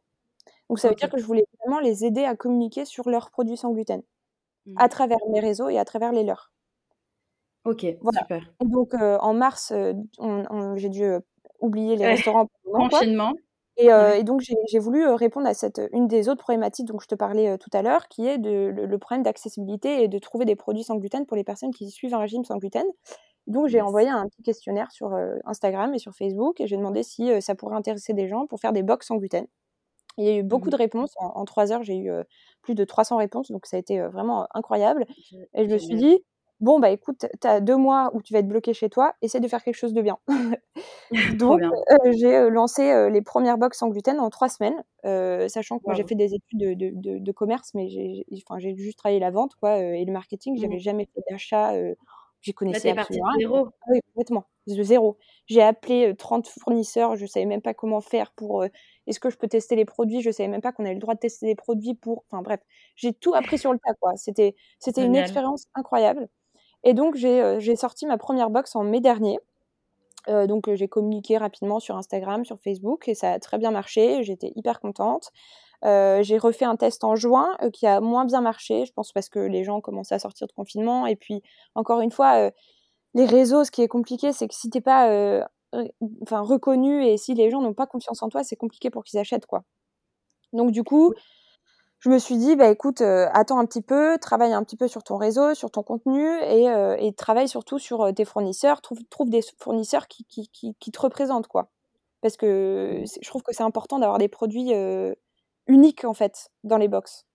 Donc 0.70 0.80
ça 0.80 0.88
veut 0.88 0.96
dire 0.96 1.10
que 1.10 1.18
je 1.18 1.26
voulais 1.26 1.46
vraiment 1.60 1.80
les 1.80 2.06
aider 2.06 2.24
à 2.24 2.36
communiquer 2.36 2.86
sur 2.86 3.10
leurs 3.10 3.30
produits 3.30 3.58
sans 3.58 3.72
gluten, 3.72 4.02
mmh. 4.66 4.76
à 4.78 4.88
travers 4.88 5.18
mes 5.30 5.42
réseaux 5.42 5.68
et 5.70 5.78
à 5.78 5.84
travers 5.84 6.14
les 6.14 6.24
leurs. 6.24 6.52
Ok, 7.66 7.82
super. 7.82 8.54
Et 8.60 8.66
donc 8.66 8.94
euh, 8.94 9.18
en 9.20 9.34
mars, 9.34 9.72
euh, 9.72 9.94
j'ai 10.78 10.90
dû 10.90 11.04
oublier 11.62 11.96
les 11.96 12.06
restaurants 12.06 12.48
Confinement. 12.66 13.34
Et, 13.78 13.92
euh, 13.92 14.16
et, 14.16 14.24
donc, 14.24 14.42
j'ai 14.42 14.80
voulu 14.80 15.06
euh, 15.06 15.16
répondre 15.16 15.48
à 15.48 15.54
cette, 15.54 15.82
une 15.94 16.08
des 16.08 16.30
autres 16.30 16.42
problématiques 16.42 16.88
dont 16.88 17.00
je 17.00 17.08
te 17.08 17.16
parlais 17.16 17.50
euh, 17.50 17.58
tout 17.58 17.70
à 17.74 17.82
l'heure, 17.82 18.08
qui 18.10 18.28
est 18.28 18.38
de, 18.38 18.72
le, 18.76 18.98
problème 18.98 19.24
d'accessibilité 19.24 20.04
et 20.04 20.08
de 20.08 20.20
trouver 20.20 20.46
des 20.46 20.56
produits 20.56 20.84
sans 20.84 20.98
gluten 20.98 21.26
pour 21.26 21.38
les 21.38 21.44
personnes 21.44 21.74
qui 21.74 21.90
suivent 21.90 22.14
un 22.14 22.20
régime 22.20 22.44
sans 22.44 22.58
gluten. 22.58 22.86
Donc, 23.48 23.70
j'ai 23.70 23.82
envoyé 23.82 24.10
un 24.10 24.28
petit 24.28 24.44
questionnaire 24.44 24.92
sur 24.92 25.18
Instagram 25.46 25.94
et 25.96 26.00
sur 26.00 26.14
Facebook 26.14 26.62
et 26.62 26.68
j'ai 26.68 26.78
demandé 26.78 27.02
si 27.02 27.32
ça 27.42 27.56
pourrait 27.56 27.76
intéresser 27.76 28.14
des 28.14 28.28
gens 28.28 28.46
pour 28.46 28.60
faire 28.60 28.72
des 28.72 28.84
box 28.84 29.08
sans 29.08 29.16
gluten. 29.16 29.48
Il 30.18 30.26
y 30.26 30.30
a 30.30 30.36
eu 30.36 30.44
beaucoup 30.44 30.68
mmh 30.68 30.72
de 30.72 30.76
réponses. 30.76 31.14
En, 31.18 31.44
trois 31.46 31.72
heures, 31.72 31.82
j'ai 31.82 31.98
eu 31.98 32.12
plus 32.62 32.76
de 32.76 32.84
300 32.84 33.18
réponses, 33.18 33.50
donc 33.50 33.66
ça 33.66 33.78
a 33.78 33.80
été 33.80 34.00
vraiment 34.00 34.46
incroyable. 34.54 35.08
Et 35.56 35.66
je 35.66 35.74
me 35.74 35.80
suis 35.80 35.96
dit, 35.96 36.20
bon, 36.62 36.80
bah 36.80 36.92
écoute, 36.92 37.26
tu 37.42 37.48
as 37.48 37.60
deux 37.60 37.76
mois 37.76 38.12
où 38.14 38.22
tu 38.22 38.34
vas 38.34 38.40
être 38.40 38.48
bloqué 38.48 38.74
chez 38.74 38.90
toi, 38.90 39.14
essaie 39.22 39.40
de 39.40 39.48
faire 39.48 39.64
quelque 39.64 39.76
chose 39.76 39.94
de 39.94 40.02
bien. 40.02 40.18
Donc, 41.38 41.62
euh, 41.62 42.12
j'ai 42.12 42.36
euh, 42.36 42.50
lancé 42.50 42.90
euh, 42.90 43.10
les 43.10 43.22
premières 43.22 43.58
box 43.58 43.80
sans 43.80 43.90
gluten 43.90 44.20
en 44.20 44.30
trois 44.30 44.48
semaines, 44.48 44.82
sachant 45.50 45.80
que 45.80 45.84
moi 45.86 45.96
j'ai 45.96 46.04
fait 46.04 46.16
des 46.16 46.34
études 46.34 46.78
de, 46.78 47.20
de, 47.20 47.32
commerce, 47.32 47.72
mais 47.74 47.90
j'ai 47.90 48.76
juste 48.78 49.00
travaillé 49.00 49.20
la 49.20 49.32
vente 49.32 49.56
quoi, 49.56 49.78
et 49.80 50.06
le 50.06 50.14
marketing. 50.14 50.58
J'avais 50.58 50.76
mmh. 50.76 50.80
jamais 50.80 51.10
fait 51.14 51.22
d'achat. 51.30 51.74
J'y 52.42 52.54
connaissais 52.54 52.90
absolument 52.90 53.28
rien. 53.30 53.40
Zéro. 53.40 53.68
Ah 53.82 53.88
oui, 53.92 54.00
complètement. 54.08 54.46
De 54.68 54.84
zéro. 54.84 55.18
J'ai 55.48 55.62
appelé 55.62 56.16
30 56.16 56.48
fournisseurs, 56.48 57.16
je 57.16 57.26
savais 57.26 57.46
même 57.46 57.62
pas 57.62 57.74
comment 57.74 58.00
faire 58.00 58.32
pour. 58.32 58.64
Est-ce 59.08 59.20
que 59.20 59.30
je 59.30 59.38
peux 59.38 59.48
tester 59.48 59.76
les 59.76 59.86
produits 59.86 60.22
Je 60.22 60.32
savais 60.32 60.50
même 60.50 60.62
pas 60.62 60.72
qu'on 60.72 60.86
avait 60.86 60.94
le 60.94 61.00
droit 61.00 61.16
de 61.16 61.20
tester 61.20 61.48
les 61.48 61.56
produits 61.56 61.96
pour. 61.96 62.24
Enfin 62.30 62.42
bref, 62.42 62.60
j'ai 62.96 63.14
tout 63.14 63.34
appris 63.34 63.58
sur 63.58 63.74
le 63.74 63.80
tas 63.80 63.94
quoi. 64.00 64.16
C'était 64.16 64.56
c'était 64.80 65.04
une 65.06 65.16
expérience 65.16 65.66
incroyable. 65.76 66.30
Et 66.84 66.94
donc, 66.94 67.16
j'ai 67.16 67.76
sorti 67.76 68.06
ma 68.06 68.18
première 68.18 68.50
box 68.50 68.76
en 68.76 68.84
mai 68.84 69.00
dernier. 69.02 69.40
donc, 70.28 70.74
j'ai 70.74 70.88
communiqué 70.88 71.38
rapidement 71.38 71.80
sur 71.80 71.98
Instagram, 71.98 72.46
sur 72.46 72.60
Facebook, 72.60 73.08
et 73.08 73.16
ça 73.16 73.34
a 73.34 73.40
très 73.40 73.58
bien 73.58 73.72
marché. 73.72 74.24
J'étais 74.24 74.52
hyper 74.56 74.80
contente. 74.80 75.32
j'ai 75.84 76.38
refait 76.38 76.66
un 76.66 76.76
test 76.76 77.04
en 77.04 77.16
juin 77.16 77.58
qui 77.74 77.88
a 77.88 78.02
moins 78.02 78.26
bien 78.26 78.42
marché, 78.42 78.86
je 78.86 78.94
pense 78.94 79.12
parce 79.12 79.30
que 79.30 79.40
les 79.40 79.64
gens 79.64 79.82
commençaient 79.82 80.16
à 80.16 80.20
sortir 80.20 80.48
de 80.48 80.54
confinement. 80.54 81.08
Et 81.08 81.16
puis, 81.16 81.42
encore 81.76 82.02
une 82.02 82.12
fois, 82.12 82.52
les 83.14 83.26
réseaux, 83.26 83.64
ce 83.64 83.72
qui 83.72 83.82
est 83.82 83.88
compliqué, 83.88 84.32
c'est 84.32 84.48
que 84.48 84.56
si 84.56 84.70
t'es 84.70 84.82
pas 84.82 85.46
enfin, 86.22 86.42
reconnu 86.42 87.06
et 87.06 87.18
si 87.18 87.34
les 87.34 87.50
gens 87.50 87.62
n'ont 87.62 87.74
pas 87.74 87.88
confiance 87.88 88.22
en 88.24 88.30
toi, 88.30 88.44
c'est 88.44 88.56
compliqué 88.56 88.90
pour 88.90 89.04
qu'ils 89.04 89.20
achètent, 89.20 89.46
quoi. 89.46 89.64
Donc, 90.54 90.72
du 90.72 90.84
coup, 90.84 91.14
je 92.02 92.10
me 92.10 92.18
suis 92.18 92.36
dit, 92.36 92.56
bah 92.56 92.70
écoute, 92.72 93.02
euh, 93.02 93.28
attends 93.32 93.60
un 93.60 93.66
petit 93.66 93.84
peu, 93.84 94.18
travaille 94.20 94.54
un 94.54 94.64
petit 94.64 94.76
peu 94.76 94.88
sur 94.88 95.04
ton 95.04 95.18
réseau, 95.18 95.54
sur 95.54 95.70
ton 95.70 95.84
contenu 95.84 96.26
et, 96.42 96.68
euh, 96.68 96.98
et 97.00 97.14
travaille 97.14 97.48
surtout 97.48 97.78
sur 97.78 98.02
euh, 98.02 98.12
tes 98.12 98.26
fournisseurs. 98.26 98.82
Trouve, 98.82 99.04
trouve 99.12 99.30
des 99.30 99.42
fournisseurs 99.60 100.08
qui, 100.08 100.26
qui, 100.26 100.50
qui, 100.50 100.76
qui, 100.80 100.92
te 100.92 101.00
représentent, 101.00 101.48
quoi. 101.48 101.70
Parce 102.22 102.38
que 102.38 103.04
je 103.06 103.28
trouve 103.30 103.44
que 103.44 103.54
c'est 103.54 103.62
important 103.62 104.00
d'avoir 104.00 104.18
des 104.18 104.28
produits 104.28 104.72
uniques, 105.68 106.04
en 106.04 106.14
fait, 106.14 106.50
dans 106.64 106.78
les 106.78 106.88
box. 106.88 107.26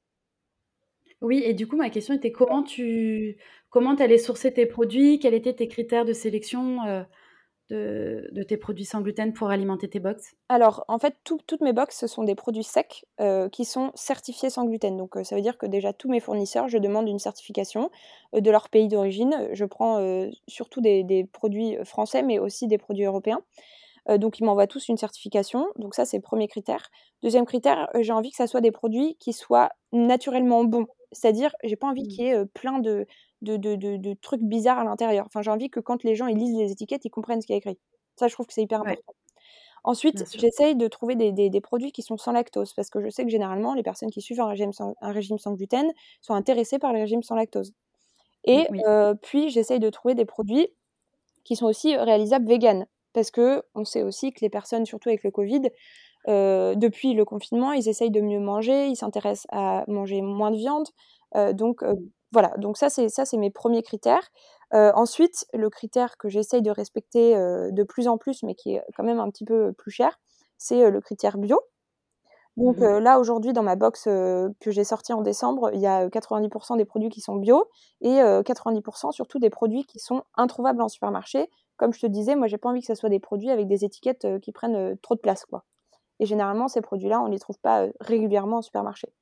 Oui, 1.20 1.42
et 1.44 1.54
du 1.54 1.66
coup, 1.66 1.76
ma 1.76 1.90
question 1.90 2.14
était 2.14 2.30
comment 2.30 2.62
tu 2.62 3.36
comment 3.70 3.94
allais 3.94 4.18
sourcer 4.18 4.52
tes 4.52 4.66
produits? 4.66 5.18
Quels 5.18 5.34
étaient 5.34 5.54
tes 5.54 5.66
critères 5.66 6.04
de 6.04 6.12
sélection 6.12 6.78
de, 7.70 8.42
tes 8.46 8.56
produits 8.56 8.84
sans 8.84 9.00
gluten 9.00 9.32
pour 9.32 9.50
alimenter 9.50 9.88
tes 9.88 10.00
box? 10.00 10.34
Alors, 10.48 10.84
en 10.88 10.98
fait, 10.98 11.16
toutes 11.24 11.60
mes 11.60 11.72
box, 11.72 11.98
ce 11.98 12.06
sont 12.06 12.22
des 12.22 12.34
produits 12.34 12.62
secs 12.62 13.04
euh, 13.20 13.48
qui 13.48 13.64
sont 13.64 13.90
certifiés 13.94 14.50
sans 14.50 14.64
gluten. 14.64 14.96
Donc, 14.96 15.16
euh, 15.16 15.24
ça 15.24 15.34
veut 15.34 15.42
dire 15.42 15.58
que 15.58 15.66
déjà, 15.66 15.92
tous 15.92 16.08
mes 16.08 16.20
fournisseurs, 16.20 16.68
je 16.68 16.78
demande 16.78 17.08
une 17.08 17.18
certification 17.18 17.90
euh, 18.34 18.40
de 18.40 18.50
leur 18.50 18.68
pays 18.68 18.88
d'origine. 18.88 19.48
Je 19.52 19.64
prends 19.64 19.86
surtout 20.46 20.80
des, 20.80 21.28
produits 21.32 21.76
français, 21.84 22.22
mais 22.22 22.38
aussi 22.38 22.66
des 22.66 22.78
produits 22.78 23.04
européens. 23.04 23.40
donc, 24.08 24.38
ils 24.38 24.44
m'envoient 24.44 24.66
tous 24.66 24.88
une 24.88 24.96
certification. 24.96 25.66
Donc, 25.76 25.94
ça, 25.94 26.04
c'est 26.04 26.16
le 26.16 26.22
premier 26.22 26.48
critère. 26.48 26.90
Deuxième 27.22 27.46
critère, 27.46 27.88
j'ai 27.98 28.12
envie 28.12 28.30
que 28.30 28.36
ça 28.36 28.46
soit 28.46 28.60
des 28.60 28.70
produits 28.70 29.16
qui 29.18 29.32
soient 29.32 29.70
naturellement 29.92 30.64
bons. 30.64 30.86
C'est-à-dire, 31.12 31.54
j'ai 31.64 31.76
pas 31.76 31.88
envie 31.88 32.04
mmh. 32.04 32.08
qu'il 32.08 32.24
y 32.24 32.28
ait 32.28 32.44
plein 32.46 32.78
de, 32.78 33.06
de, 33.46 34.14
trucs 34.14 34.42
bizarres 34.42 34.78
à 34.78 34.84
l'intérieur. 34.84 35.26
Enfin, 35.26 35.42
j'ai 35.42 35.50
envie 35.50 35.70
que 35.70 35.80
quand 35.80 36.02
les 36.04 36.14
gens 36.14 36.26
ils 36.26 36.36
lisent 36.36 36.56
les 36.56 36.72
étiquettes, 36.72 37.04
ils 37.04 37.10
comprennent 37.10 37.40
ce 37.40 37.46
qui 37.46 37.52
est 37.52 37.58
écrit. 37.58 37.78
Ça, 38.16 38.28
je 38.28 38.34
trouve 38.34 38.46
que 38.46 38.52
c'est 38.52 38.62
hyper 38.62 38.80
important. 38.80 39.14
Ensuite, 39.84 40.24
j'essaye 40.36 40.74
de 40.74 40.88
trouver 40.88 41.14
des, 41.14 41.60
produits 41.60 41.92
qui 41.92 42.02
sont 42.02 42.16
sans 42.16 42.32
lactose, 42.32 42.74
parce 42.74 42.90
que 42.90 43.00
je 43.00 43.08
sais 43.08 43.24
que 43.24 43.30
généralement, 43.30 43.72
les 43.74 43.84
personnes 43.84 44.10
qui 44.10 44.20
suivent 44.20 44.40
un 44.40 44.48
régime 44.48 44.72
sans, 44.72 44.96
un 45.00 45.12
régime 45.12 45.38
sans 45.38 45.52
gluten 45.52 45.92
sont 46.22 46.34
intéressées 46.34 46.80
par 46.80 46.92
le 46.92 46.98
régime 46.98 47.22
sans 47.22 47.36
lactose. 47.36 47.72
Et 48.44 48.66
puis, 49.22 49.48
j'essaye 49.48 49.78
de 49.78 49.88
trouver 49.88 50.14
des 50.14 50.24
produits 50.24 50.68
qui 51.44 51.54
sont 51.54 51.66
aussi 51.66 51.96
réalisables 51.96 52.48
vegan. 52.48 52.86
Parce 53.12 53.30
que 53.30 53.62
on 53.74 53.84
sait 53.84 54.02
aussi 54.02 54.32
que 54.32 54.40
les 54.40 54.50
personnes, 54.50 54.84
surtout 54.84 55.08
avec 55.08 55.22
le 55.22 55.30
Covid, 55.30 55.62
depuis 56.26 57.14
le 57.14 57.24
confinement, 57.24 57.72
ils 57.72 57.88
essayent 57.88 58.10
de 58.10 58.20
mieux 58.20 58.40
manger, 58.40 58.88
ils 58.88 58.96
s'intéressent 58.96 59.46
à 59.50 59.84
manger 59.86 60.20
moins 60.20 60.50
de 60.50 60.56
viande. 60.56 60.88
donc 61.52 61.84
voilà, 62.32 62.54
donc 62.58 62.76
ça 62.76 62.90
c'est 62.90 63.08
ça 63.08 63.24
c'est 63.24 63.36
mes 63.36 63.50
premiers 63.50 63.82
critères. 63.82 64.30
ensuite, 64.72 65.46
le 65.54 65.70
critère 65.70 66.16
que 66.18 66.28
j'essaye 66.28 66.62
de 66.62 66.70
respecter 66.70 67.34
de 67.34 67.82
plus 67.82 68.08
en 68.08 68.18
plus, 68.18 68.42
mais 68.42 68.54
qui 68.54 68.74
est 68.74 68.82
quand 68.96 69.04
même 69.04 69.20
un 69.20 69.30
petit 69.30 69.44
peu 69.44 69.72
plus 69.72 69.90
cher, 69.90 70.18
c'est 70.58 70.90
le 70.90 71.00
critère 71.00 71.38
bio. 71.38 71.60
Donc 72.56 72.78
mmh 72.78 72.98
là, 73.00 73.18
aujourd'hui, 73.18 73.52
dans 73.52 73.62
ma 73.62 73.76
box 73.76 74.04
que 74.04 74.70
j'ai 74.70 74.84
sortie 74.84 75.12
en 75.12 75.20
décembre, 75.20 75.70
il 75.74 75.80
y 75.80 75.86
a 75.86 76.08
90% 76.08 76.78
des 76.78 76.86
produits 76.86 77.10
qui 77.10 77.20
sont 77.20 77.36
bio 77.36 77.68
et 78.00 78.16
90% 78.18 79.12
surtout 79.12 79.38
des 79.38 79.50
produits 79.50 79.84
qui 79.84 79.98
sont 79.98 80.24
introuvables 80.36 80.80
en 80.80 80.88
supermarché. 80.88 81.50
Comme 81.76 81.92
je 81.92 82.00
te 82.00 82.06
disais, 82.06 82.34
moi, 82.34 82.46
j'ai 82.46 82.56
pas 82.56 82.70
envie 82.70 82.80
que 82.80 82.86
ce 82.86 82.94
soit 82.94 83.10
des 83.10 83.20
produits 83.20 83.50
avec 83.50 83.66
des 83.68 83.84
étiquettes 83.84 84.26
qui 84.40 84.52
prennent 84.52 84.96
trop 85.02 85.14
de 85.14 85.20
place, 85.20 85.44
quoi. 85.44 85.64
Et 86.18 86.24
généralement, 86.24 86.66
ces 86.68 86.80
produits-là, 86.80 87.20
on 87.20 87.26
ne 87.26 87.32
les 87.32 87.38
trouve 87.38 87.58
pas 87.58 87.88
régulièrement 88.00 88.56
en 88.56 88.62
supermarché. 88.62 89.12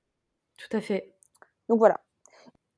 Tout 0.57 0.77
à 0.77 0.81
fait. 0.81 1.17
Donc 1.69 1.81
voilà. 1.81 1.99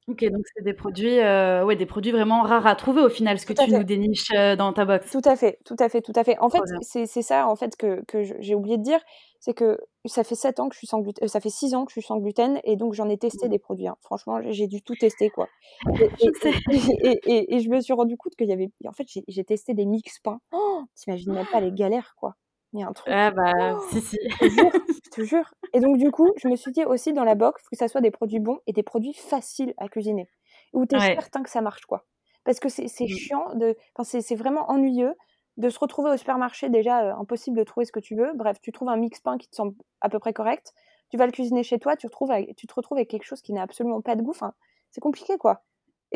OK, 0.08 0.24
donc 0.26 0.44
c'est 0.54 0.62
des 0.62 0.72
produits, 0.72 1.18
euh, 1.18 1.64
ouais, 1.64 1.74
des 1.74 1.84
produits 1.84 2.12
vraiment 2.12 2.42
rares 2.42 2.66
à 2.66 2.76
trouver 2.76 3.02
au 3.02 3.08
final, 3.08 3.40
ce 3.40 3.46
que 3.46 3.52
tu 3.52 3.72
nous 3.72 3.82
déniches, 3.82 4.30
euh, 4.30 4.54
dans 4.54 4.72
ta 4.72 4.84
box? 4.84 5.10
Tout 5.10 5.20
à 5.24 5.34
fait, 5.34 5.58
tout 5.64 5.74
à 5.80 5.88
fait, 5.88 6.00
tout 6.00 6.12
à 6.14 6.22
fait. 6.22 6.38
En 6.38 6.48
fait, 6.48 6.60
c'est 6.82 7.06
c'est 7.06 7.22
ça, 7.22 7.48
en 7.48 7.56
fait, 7.56 7.76
que 7.76 8.04
que 8.06 8.22
j'ai 8.22 8.54
oublié 8.54 8.78
de 8.78 8.84
dire, 8.84 9.00
c'est 9.40 9.52
que 9.52 9.80
ça 10.04 10.22
fait 10.22 10.36
7 10.36 10.60
ans 10.60 10.68
que 10.68 10.74
je 10.74 10.78
suis 10.78 10.86
sans 10.86 11.00
gluten 11.00 11.24
euh, 11.24 11.28
ça 11.28 11.40
fait 11.40 11.50
6 11.50 11.74
ans 11.74 11.84
que 11.84 11.90
je 11.90 12.00
suis 12.00 12.06
sans 12.06 12.18
gluten 12.18 12.60
et 12.62 12.76
donc 12.76 12.94
j'en 12.94 13.08
ai 13.08 13.18
testé 13.18 13.46
mmh. 13.46 13.50
des 13.50 13.58
produits, 13.58 13.88
hein. 13.88 13.96
Franchement, 14.02 14.38
j'ai 14.48 14.68
dû 14.68 14.80
tout 14.80 14.94
tester, 14.94 15.28
quoi. 15.28 15.48
Et 15.86 17.58
je 17.60 17.68
me 17.68 17.80
suis 17.80 17.92
rendu 17.92 18.16
compte 18.16 18.36
qu'il 18.36 18.48
y 18.48 18.52
avait 18.52 18.70
en 18.86 18.92
fait, 18.92 19.06
j'ai 19.26 19.44
testé 19.44 19.74
des 19.74 19.86
mix 19.86 20.20
pains. 20.20 20.38
Oh, 20.52 20.82
tu 20.96 21.10
imagines 21.10 21.32
même 21.32 21.46
pas 21.50 21.60
les 21.60 21.72
galères, 21.72 22.14
quoi. 22.16 22.36
Il 22.76 22.80
y 22.80 22.82
a 22.82 22.88
un 22.88 22.92
truc. 22.92 23.10
Ah 23.10 23.30
bah, 23.30 23.52
si, 23.90 24.02
si. 24.02 24.18
Je 24.22 24.36
te 24.36 24.48
jure, 24.50 24.70
je 25.04 25.10
te 25.10 25.22
jure. 25.22 25.54
Et 25.72 25.80
donc, 25.80 25.96
du 25.96 26.10
coup, 26.10 26.30
je 26.36 26.46
me 26.46 26.56
suis 26.56 26.72
dit 26.72 26.84
aussi 26.84 27.14
dans 27.14 27.24
la 27.24 27.34
box 27.34 27.66
que 27.70 27.76
ça 27.76 27.88
soit 27.88 28.02
des 28.02 28.10
produits 28.10 28.38
bons 28.38 28.60
et 28.66 28.72
des 28.74 28.82
produits 28.82 29.14
faciles 29.14 29.72
à 29.78 29.88
cuisiner. 29.88 30.28
Où 30.74 30.84
tu 30.84 30.94
es 30.94 31.00
certain 31.00 31.42
que 31.42 31.48
ça 31.48 31.62
marche, 31.62 31.86
quoi. 31.86 32.04
Parce 32.44 32.60
que 32.60 32.68
c'est 32.68 32.84
mmh. 32.84 33.08
chiant, 33.08 33.54
de... 33.54 33.74
enfin, 33.96 34.20
c'est 34.20 34.34
vraiment 34.36 34.70
ennuyeux 34.70 35.14
de 35.56 35.70
se 35.70 35.78
retrouver 35.78 36.10
au 36.10 36.16
supermarché, 36.18 36.68
déjà 36.68 37.02
euh, 37.02 37.14
impossible 37.14 37.56
de 37.56 37.64
trouver 37.64 37.86
ce 37.86 37.92
que 37.92 38.00
tu 38.00 38.14
veux. 38.14 38.32
Bref, 38.34 38.60
tu 38.60 38.72
trouves 38.72 38.90
un 38.90 38.96
mix 38.96 39.20
pain 39.20 39.38
qui 39.38 39.48
te 39.48 39.56
semble 39.56 39.74
à 40.02 40.10
peu 40.10 40.18
près 40.18 40.34
correct. 40.34 40.74
Tu 41.10 41.16
vas 41.16 41.24
le 41.24 41.32
cuisiner 41.32 41.62
chez 41.62 41.78
toi, 41.78 41.96
tu, 41.96 42.06
retrouves 42.06 42.30
tu 42.56 42.66
te 42.66 42.74
retrouves 42.74 42.98
avec 42.98 43.08
quelque 43.08 43.24
chose 43.24 43.40
qui 43.40 43.54
n'a 43.54 43.62
absolument 43.62 44.02
pas 44.02 44.16
de 44.16 44.22
goût. 44.22 44.32
Enfin, 44.32 44.52
c'est 44.90 45.00
compliqué, 45.00 45.38
quoi. 45.38 45.62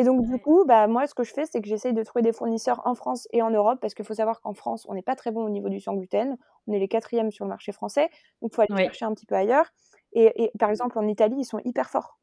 Et 0.00 0.02
donc, 0.02 0.22
du 0.22 0.38
coup, 0.40 0.64
bah, 0.64 0.86
moi, 0.86 1.06
ce 1.06 1.14
que 1.14 1.24
je 1.24 1.32
fais, 1.34 1.44
c'est 1.44 1.60
que 1.60 1.68
j'essaye 1.68 1.92
de 1.92 2.02
trouver 2.02 2.22
des 2.22 2.32
fournisseurs 2.32 2.80
en 2.86 2.94
France 2.94 3.28
et 3.32 3.42
en 3.42 3.50
Europe, 3.50 3.80
parce 3.82 3.92
qu'il 3.92 4.06
faut 4.06 4.14
savoir 4.14 4.40
qu'en 4.40 4.54
France, 4.54 4.86
on 4.88 4.94
n'est 4.94 5.02
pas 5.02 5.14
très 5.14 5.30
bon 5.30 5.44
au 5.44 5.50
niveau 5.50 5.68
du 5.68 5.78
sans 5.78 5.92
gluten. 5.94 6.38
On 6.66 6.72
est 6.72 6.78
les 6.78 6.88
quatrièmes 6.88 7.30
sur 7.30 7.44
le 7.44 7.50
marché 7.50 7.70
français, 7.72 8.08
donc 8.40 8.50
il 8.52 8.54
faut 8.54 8.62
aller 8.62 8.70
chercher 8.82 9.04
un 9.04 9.12
petit 9.12 9.26
peu 9.26 9.34
ailleurs. 9.34 9.66
Et, 10.14 10.50
par 10.58 10.70
exemple, 10.70 10.98
en 10.98 11.06
Italie, 11.06 11.36
ils 11.40 11.44
sont 11.44 11.60
hyper 11.66 11.90
forts. 11.90 12.18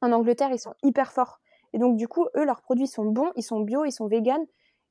En 0.00 0.12
Angleterre, 0.12 0.52
ils 0.52 0.58
sont 0.58 0.74
hyper 0.82 1.12
forts. 1.12 1.40
Et 1.74 1.78
donc, 1.78 1.96
du 1.96 2.08
coup, 2.08 2.28
eux, 2.36 2.46
leurs 2.46 2.62
produits 2.62 2.86
sont 2.88 3.04
bons, 3.04 3.30
ils 3.36 3.42
sont 3.42 3.60
bio, 3.60 3.84
ils 3.84 3.92
sont 3.92 4.06
vegan. 4.06 4.46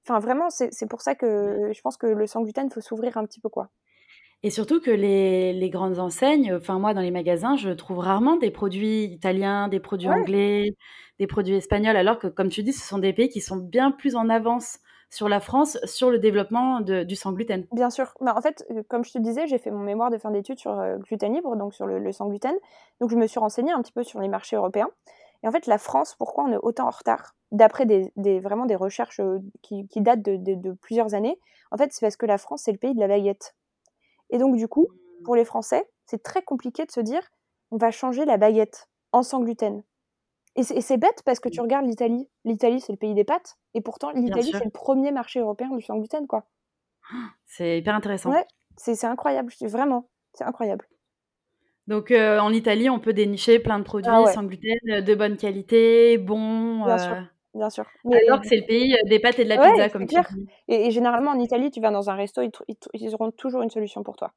Enfin, 0.06 0.20
vraiment, 0.20 0.52
c'est 0.52 0.88
pour 0.88 1.02
ça 1.02 1.16
que 1.16 1.72
je 1.74 1.82
pense 1.82 1.98
que 1.98 2.08
le 2.08 2.28
sans 2.28 2.44
gluten, 2.44 2.68
il 2.68 2.74
faut 2.74 2.82
s'ouvrir 2.82 3.18
un 3.18 3.26
petit 3.26 3.40
peu, 3.40 3.50
quoi. 3.50 3.70
Et 4.44 4.50
surtout 4.50 4.82
que 4.82 4.90
les, 4.90 5.54
les, 5.54 5.70
grandes 5.70 6.00
enseignes, 6.00 6.54
enfin 6.56 6.80
moi 6.80 6.94
dans 6.94 7.02
les 7.02 7.12
magasins, 7.12 7.56
je 7.56 7.70
trouve 7.70 8.00
rarement 8.00 8.38
des 8.38 8.50
produits 8.50 9.04
italiens, 9.04 9.68
des 9.68 9.80
produits 9.80 10.10
anglais, 10.10 10.76
des 11.20 11.28
produits 11.28 11.56
espagnols, 11.56 11.96
alors 11.96 12.18
que 12.18 12.28
comme 12.28 12.50
tu 12.50 12.64
dis, 12.64 12.74
ce 12.74 12.88
sont 12.88 12.98
des 12.98 13.14
pays 13.14 13.30
qui 13.30 13.42
sont 13.42 13.58
bien 13.58 13.92
plus 13.92 14.16
en 14.16 14.30
avance 14.30 14.80
sur 15.12 15.28
la 15.28 15.42
France 15.42 15.78
sur 15.84 16.10
le 16.10 16.18
développement 16.18 16.80
de, 16.80 17.04
du 17.04 17.16
sans 17.16 17.34
gluten. 17.34 17.68
Bien 17.74 17.90
sûr. 17.90 18.14
Bah, 18.22 18.34
en 18.36 18.42
fait, 18.42 18.66
euh, 18.72 18.82
comme 18.90 19.04
je 19.04 19.12
te 19.12 19.18
disais, 19.20 19.46
j'ai 19.46 19.58
fait 19.58 19.70
mon 19.70 19.84
mémoire 19.84 20.10
de 20.10 20.18
fin 20.18 20.32
d'études 20.32 20.58
sur 20.58 20.80
euh, 20.80 20.98
gluten 20.98 21.34
libre, 21.34 21.56
donc 21.58 21.74
sur 21.74 21.86
le, 21.86 22.00
le, 22.00 22.12
sans 22.12 22.28
gluten. 22.28 22.56
Donc 23.02 23.12
je 23.12 23.18
me 23.18 23.28
suis 23.28 23.40
renseignée 23.40 23.74
un 23.74 23.82
petit 23.82 23.92
peu 23.92 24.04
sur 24.04 24.22
les 24.22 24.30
marchés 24.30 24.56
européens. 24.56 24.90
Et 25.44 25.48
en 25.48 25.52
fait, 25.52 25.68
la 25.68 25.78
France, 25.78 26.16
pourquoi 26.18 26.46
on 26.46 26.54
est 26.54 26.60
autant 26.62 26.88
en 26.88 26.92
retard? 26.92 27.36
D'après 27.52 27.86
des, 27.86 28.12
des, 28.16 28.40
vraiment 28.40 28.66
des 28.66 28.76
recherches 28.76 29.20
euh, 29.20 29.40
qui, 29.62 29.86
qui 29.88 30.00
datent 30.00 30.22
de, 30.22 30.38
de, 30.38 30.56
de, 30.56 30.72
plusieurs 30.72 31.14
années, 31.14 31.38
en 31.72 31.78
fait, 31.78 31.92
c'est 31.92 32.06
parce 32.06 32.16
que 32.16 32.26
la 32.26 32.38
France, 32.38 32.62
c'est 32.64 32.72
le 32.72 32.78
pays 32.78 32.96
de 32.96 33.00
la 33.00 33.10
baguette. 33.10 33.54
Et 34.32 34.38
donc, 34.38 34.58
du 34.58 34.68
coup, 34.68 34.88
pour 35.24 35.36
les 35.36 35.46
Français, 35.46 35.88
c'est 36.06 36.24
très 36.24 36.42
compliqué 36.42 36.86
de 36.86 36.92
se 36.92 37.00
dire 37.00 37.22
on 37.70 37.78
va 37.78 37.92
changer 37.92 38.26
la 38.26 38.38
baguette 38.38 38.90
en 39.12 39.24
sans 39.24 39.42
gluten. 39.42 39.84
Et 40.56 40.64
c'est 40.64 40.98
bête 40.98 41.22
parce 41.24 41.40
que 41.40 41.48
tu 41.48 41.60
mmh. 41.60 41.64
regardes 41.64 41.86
l'Italie. 41.86 42.28
L'Italie, 42.44 42.82
c'est 42.82 42.92
le 42.92 42.98
pays 42.98 43.14
des 43.14 43.24
pâtes. 43.24 43.58
Et 43.74 43.80
pourtant, 43.80 44.12
l'Italie, 44.12 44.52
c'est 44.52 44.66
le 44.66 44.70
premier 44.70 45.12
marché 45.12 45.40
européen 45.40 45.70
du 45.70 45.82
sans 45.82 45.98
gluten, 45.98 46.28
quoi. 46.28 46.46
C'est 47.46 47.80
hyper 47.80 47.96
intéressant. 47.96 48.32
Ouais, 48.32 48.46
c'est 48.76 49.06
incroyable. 49.06 49.52
Vraiment, 49.62 50.10
c'est 50.34 50.44
incroyable. 50.44 50.88
Donc, 51.88 52.12
euh, 52.12 52.40
en 52.40 52.54
Italie, 52.54 52.90
on 52.90 53.00
peut 53.00 53.14
dénicher 53.14 53.60
plein 53.60 53.80
de 53.80 53.84
produits 53.84 54.12
ah 54.14 54.26
sans 54.28 54.44
gluten, 54.44 54.78
euh, 54.90 55.02
de 55.02 55.16
bonne 55.16 55.36
qualité, 55.36 56.18
bons. 56.18 56.86
Bien 56.86 56.98
sûr. 56.98 57.24
Euh, 57.56 57.60
bien 57.60 57.70
sûr. 57.70 57.86
Alors 58.28 58.42
que 58.42 58.48
c'est 58.48 58.58
le 58.58 58.66
pays 58.66 58.96
des 59.06 59.20
pâtes 59.20 59.40
et 59.40 59.44
de 59.44 59.50
la 59.50 59.58
pizza, 59.58 59.90
comme 59.90 60.06
tu 60.06 60.16
dis. 60.16 60.48
Et, 60.68 60.92
généralement, 60.92 61.32
en 61.32 61.40
Italie, 61.40 61.72
tu 61.72 61.82
vas 61.82 61.92
dans 61.92 62.10
un 62.10 62.16
resto, 62.16 62.42
ils, 62.44 63.16
auront 63.16 63.32
toujours 63.32 63.62
une 63.62 63.70
solution 63.70 64.04
pour 64.04 64.16
toi. 64.16 64.32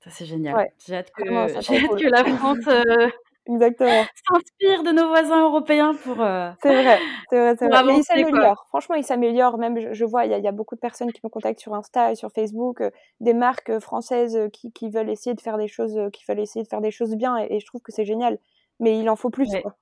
Ça, 0.00 0.10
c'est 0.10 0.24
génial. 0.24 0.68
J'ai 0.84 0.96
hâte, 0.96 1.10
que, 1.12 1.22
que 1.22 2.08
la 2.08 2.24
France 2.24 2.68
Exactement. 3.48 4.04
s'inspire 4.30 4.84
de 4.84 4.92
nos 4.92 5.08
voisins 5.08 5.42
européens 5.42 5.94
pour. 5.94 6.14
C'est 6.16 6.82
vrai, 6.82 6.98
c'est 7.28 7.38
vrai, 7.40 7.56
c'est 7.58 7.68
vrai. 7.68 7.84
Mais 7.84 7.96
ils 7.96 8.04
s'améliorent. 8.04 8.64
Franchement, 8.68 8.94
ils 8.94 9.04
s'améliorent. 9.04 9.58
Même, 9.58 9.92
je, 9.92 10.04
vois, 10.04 10.26
il 10.26 10.30
y, 10.30 10.46
a 10.46 10.52
beaucoup 10.52 10.76
de 10.76 10.80
personnes 10.80 11.12
qui 11.12 11.20
me 11.24 11.28
contactent 11.28 11.58
sur 11.58 11.74
Insta 11.74 12.12
et 12.12 12.14
sur 12.14 12.30
Facebook, 12.30 12.82
des 13.20 13.34
marques 13.34 13.80
françaises 13.80 14.38
qui, 14.52 14.72
qui, 14.72 14.90
veulent 14.90 15.10
essayer 15.10 15.34
de 15.34 15.40
faire 15.40 15.58
des 15.58 15.66
choses, 15.66 15.98
qui 16.12 16.24
veulent 16.28 16.40
essayer 16.40 16.62
de 16.62 16.68
faire 16.68 16.80
des 16.80 16.92
choses 16.92 17.16
bien, 17.16 17.36
et, 17.38 17.58
je 17.58 17.66
trouve 17.66 17.80
que 17.80 17.90
c'est 17.90 18.04
génial. 18.04 18.38
Mais 18.78 18.98
il 18.98 19.08
en 19.10 19.16
faut 19.16 19.30
plus. 19.30 19.48
Quoi. 19.60 19.76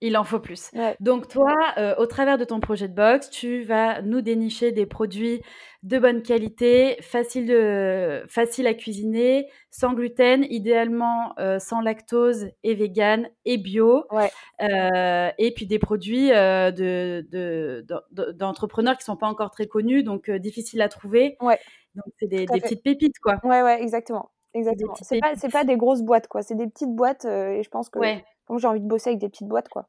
Il 0.00 0.16
en 0.16 0.22
faut 0.22 0.38
plus. 0.38 0.70
Donc 1.00 1.26
toi, 1.26 1.54
euh, 1.76 1.96
au 1.96 2.06
travers 2.06 2.38
de 2.38 2.44
ton 2.44 2.60
projet 2.60 2.86
de 2.86 2.94
box, 2.94 3.30
tu 3.30 3.62
vas 3.62 4.00
nous 4.02 4.20
dénicher 4.20 4.70
des 4.70 4.86
produits 4.86 5.42
de 5.82 5.98
bonne 5.98 6.22
qualité, 6.22 6.96
faciles 7.00 7.46
de, 7.46 8.24
facile 8.28 8.68
à 8.68 8.74
cuisiner, 8.74 9.48
sans 9.70 9.94
gluten, 9.94 10.44
idéalement 10.50 11.34
euh, 11.40 11.58
sans 11.58 11.80
lactose 11.80 12.48
et 12.62 12.76
vegan 12.76 13.28
et 13.44 13.58
bio. 13.58 14.04
Euh, 14.60 15.30
et 15.36 15.52
puis 15.52 15.66
des 15.66 15.80
produits 15.80 16.28
de, 16.28 17.24
d'entrepreneurs 18.34 18.96
qui 18.98 19.04
sont 19.04 19.16
pas 19.16 19.28
encore 19.28 19.50
très 19.50 19.66
connus, 19.66 20.04
donc 20.04 20.30
difficiles 20.30 20.80
à 20.80 20.88
trouver. 20.88 21.36
Ouais. 21.40 21.58
Donc 21.96 22.14
c'est 22.20 22.28
des, 22.28 22.46
petites 22.46 22.84
pépites, 22.84 23.18
quoi. 23.20 23.40
Ouais, 23.42 23.62
ouais, 23.62 23.82
exactement. 23.82 24.30
Exactement. 24.54 24.94
C'est 25.02 25.20
pas, 25.20 25.34
pas 25.52 25.64
des 25.64 25.76
grosses 25.76 26.02
boîtes, 26.02 26.28
quoi. 26.28 26.42
C'est 26.42 26.54
des 26.54 26.66
petites 26.66 26.94
boîtes 26.94 27.24
et 27.24 27.62
je 27.62 27.68
pense 27.68 27.88
que 27.90 28.00
j'ai 28.56 28.66
envie 28.66 28.80
de 28.80 28.86
bosser 28.86 29.10
avec 29.10 29.20
des 29.20 29.28
petites 29.28 29.48
boîtes, 29.48 29.68
quoi. 29.68 29.88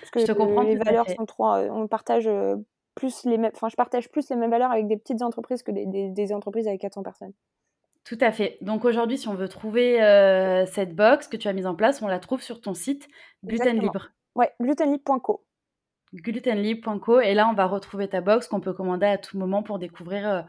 Parce 0.00 0.10
que 0.10 0.20
je 0.20 0.26
te 0.26 0.32
comprends 0.32 0.62
les 0.62 0.76
valeurs 0.76 1.08
sont 1.10 1.26
trop. 1.26 1.52
Euh, 1.52 1.68
on 1.70 1.86
partage 1.88 2.26
euh, 2.26 2.56
plus 2.94 3.24
les 3.24 3.38
mêmes. 3.38 3.52
Enfin, 3.54 3.68
je 3.68 3.76
partage 3.76 4.10
plus 4.10 4.28
les 4.30 4.36
mêmes 4.36 4.50
valeurs 4.50 4.70
avec 4.70 4.86
des 4.86 4.96
petites 4.96 5.22
entreprises 5.22 5.62
que 5.62 5.70
des, 5.70 5.86
des, 5.86 6.32
entreprises 6.32 6.66
avec 6.66 6.80
400 6.80 7.02
personnes. 7.02 7.32
Tout 8.04 8.18
à 8.20 8.32
fait. 8.32 8.58
Donc 8.62 8.84
aujourd'hui, 8.84 9.18
si 9.18 9.28
on 9.28 9.34
veut 9.34 9.48
trouver 9.48 10.02
euh, 10.02 10.64
cette 10.66 10.94
box 10.94 11.28
que 11.28 11.36
tu 11.36 11.48
as 11.48 11.52
mise 11.52 11.66
en 11.66 11.74
place, 11.74 12.00
on 12.00 12.08
la 12.08 12.18
trouve 12.18 12.42
sur 12.42 12.60
ton 12.60 12.74
site 12.74 13.08
Gluten 13.44 13.80
Libre. 13.80 14.10
Ouais, 14.34 14.52
glutenlibre.co 14.60 15.44
glutenlibre.co 16.14 17.20
et 17.20 17.34
là 17.34 17.48
on 17.50 17.54
va 17.54 17.66
retrouver 17.66 18.08
ta 18.08 18.20
box 18.20 18.48
qu'on 18.48 18.60
peut 18.60 18.72
commander 18.72 19.06
à 19.06 19.18
tout 19.18 19.38
moment 19.38 19.62
pour 19.62 19.78
découvrir 19.78 20.28
euh, 20.28 20.42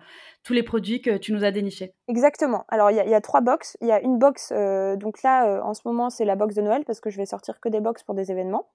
tous 0.44 0.54
les 0.54 0.64
produits 0.64 1.02
que 1.02 1.18
tu 1.18 1.34
nous 1.34 1.44
as 1.44 1.52
dénichés. 1.52 1.94
Exactement. 2.08 2.66
Alors 2.70 2.92
il 2.92 2.96
y, 2.96 3.14
a 3.14 3.22
trois 3.22 3.42
box. 3.42 3.78
Il 3.82 3.88
y 3.88 3.92
a 3.92 4.00
une 4.02 4.18
box, 4.18 4.54
euh, 4.56 4.96
donc 4.96 5.22
là 5.24 5.48
euh, 5.48 5.62
en 5.62 5.74
ce 5.74 5.82
moment 5.86 6.10
c'est 6.10 6.26
la 6.26 6.36
box 6.36 6.56
de 6.56 6.62
Noël 6.62 6.84
parce 6.86 7.00
que 7.00 7.10
je 7.10 7.18
vais 7.18 7.26
sortir 7.26 7.60
que 7.60 7.70
des 7.70 7.82
box 7.82 8.04
pour 8.04 8.16
des 8.16 8.32
événements. 8.32 8.68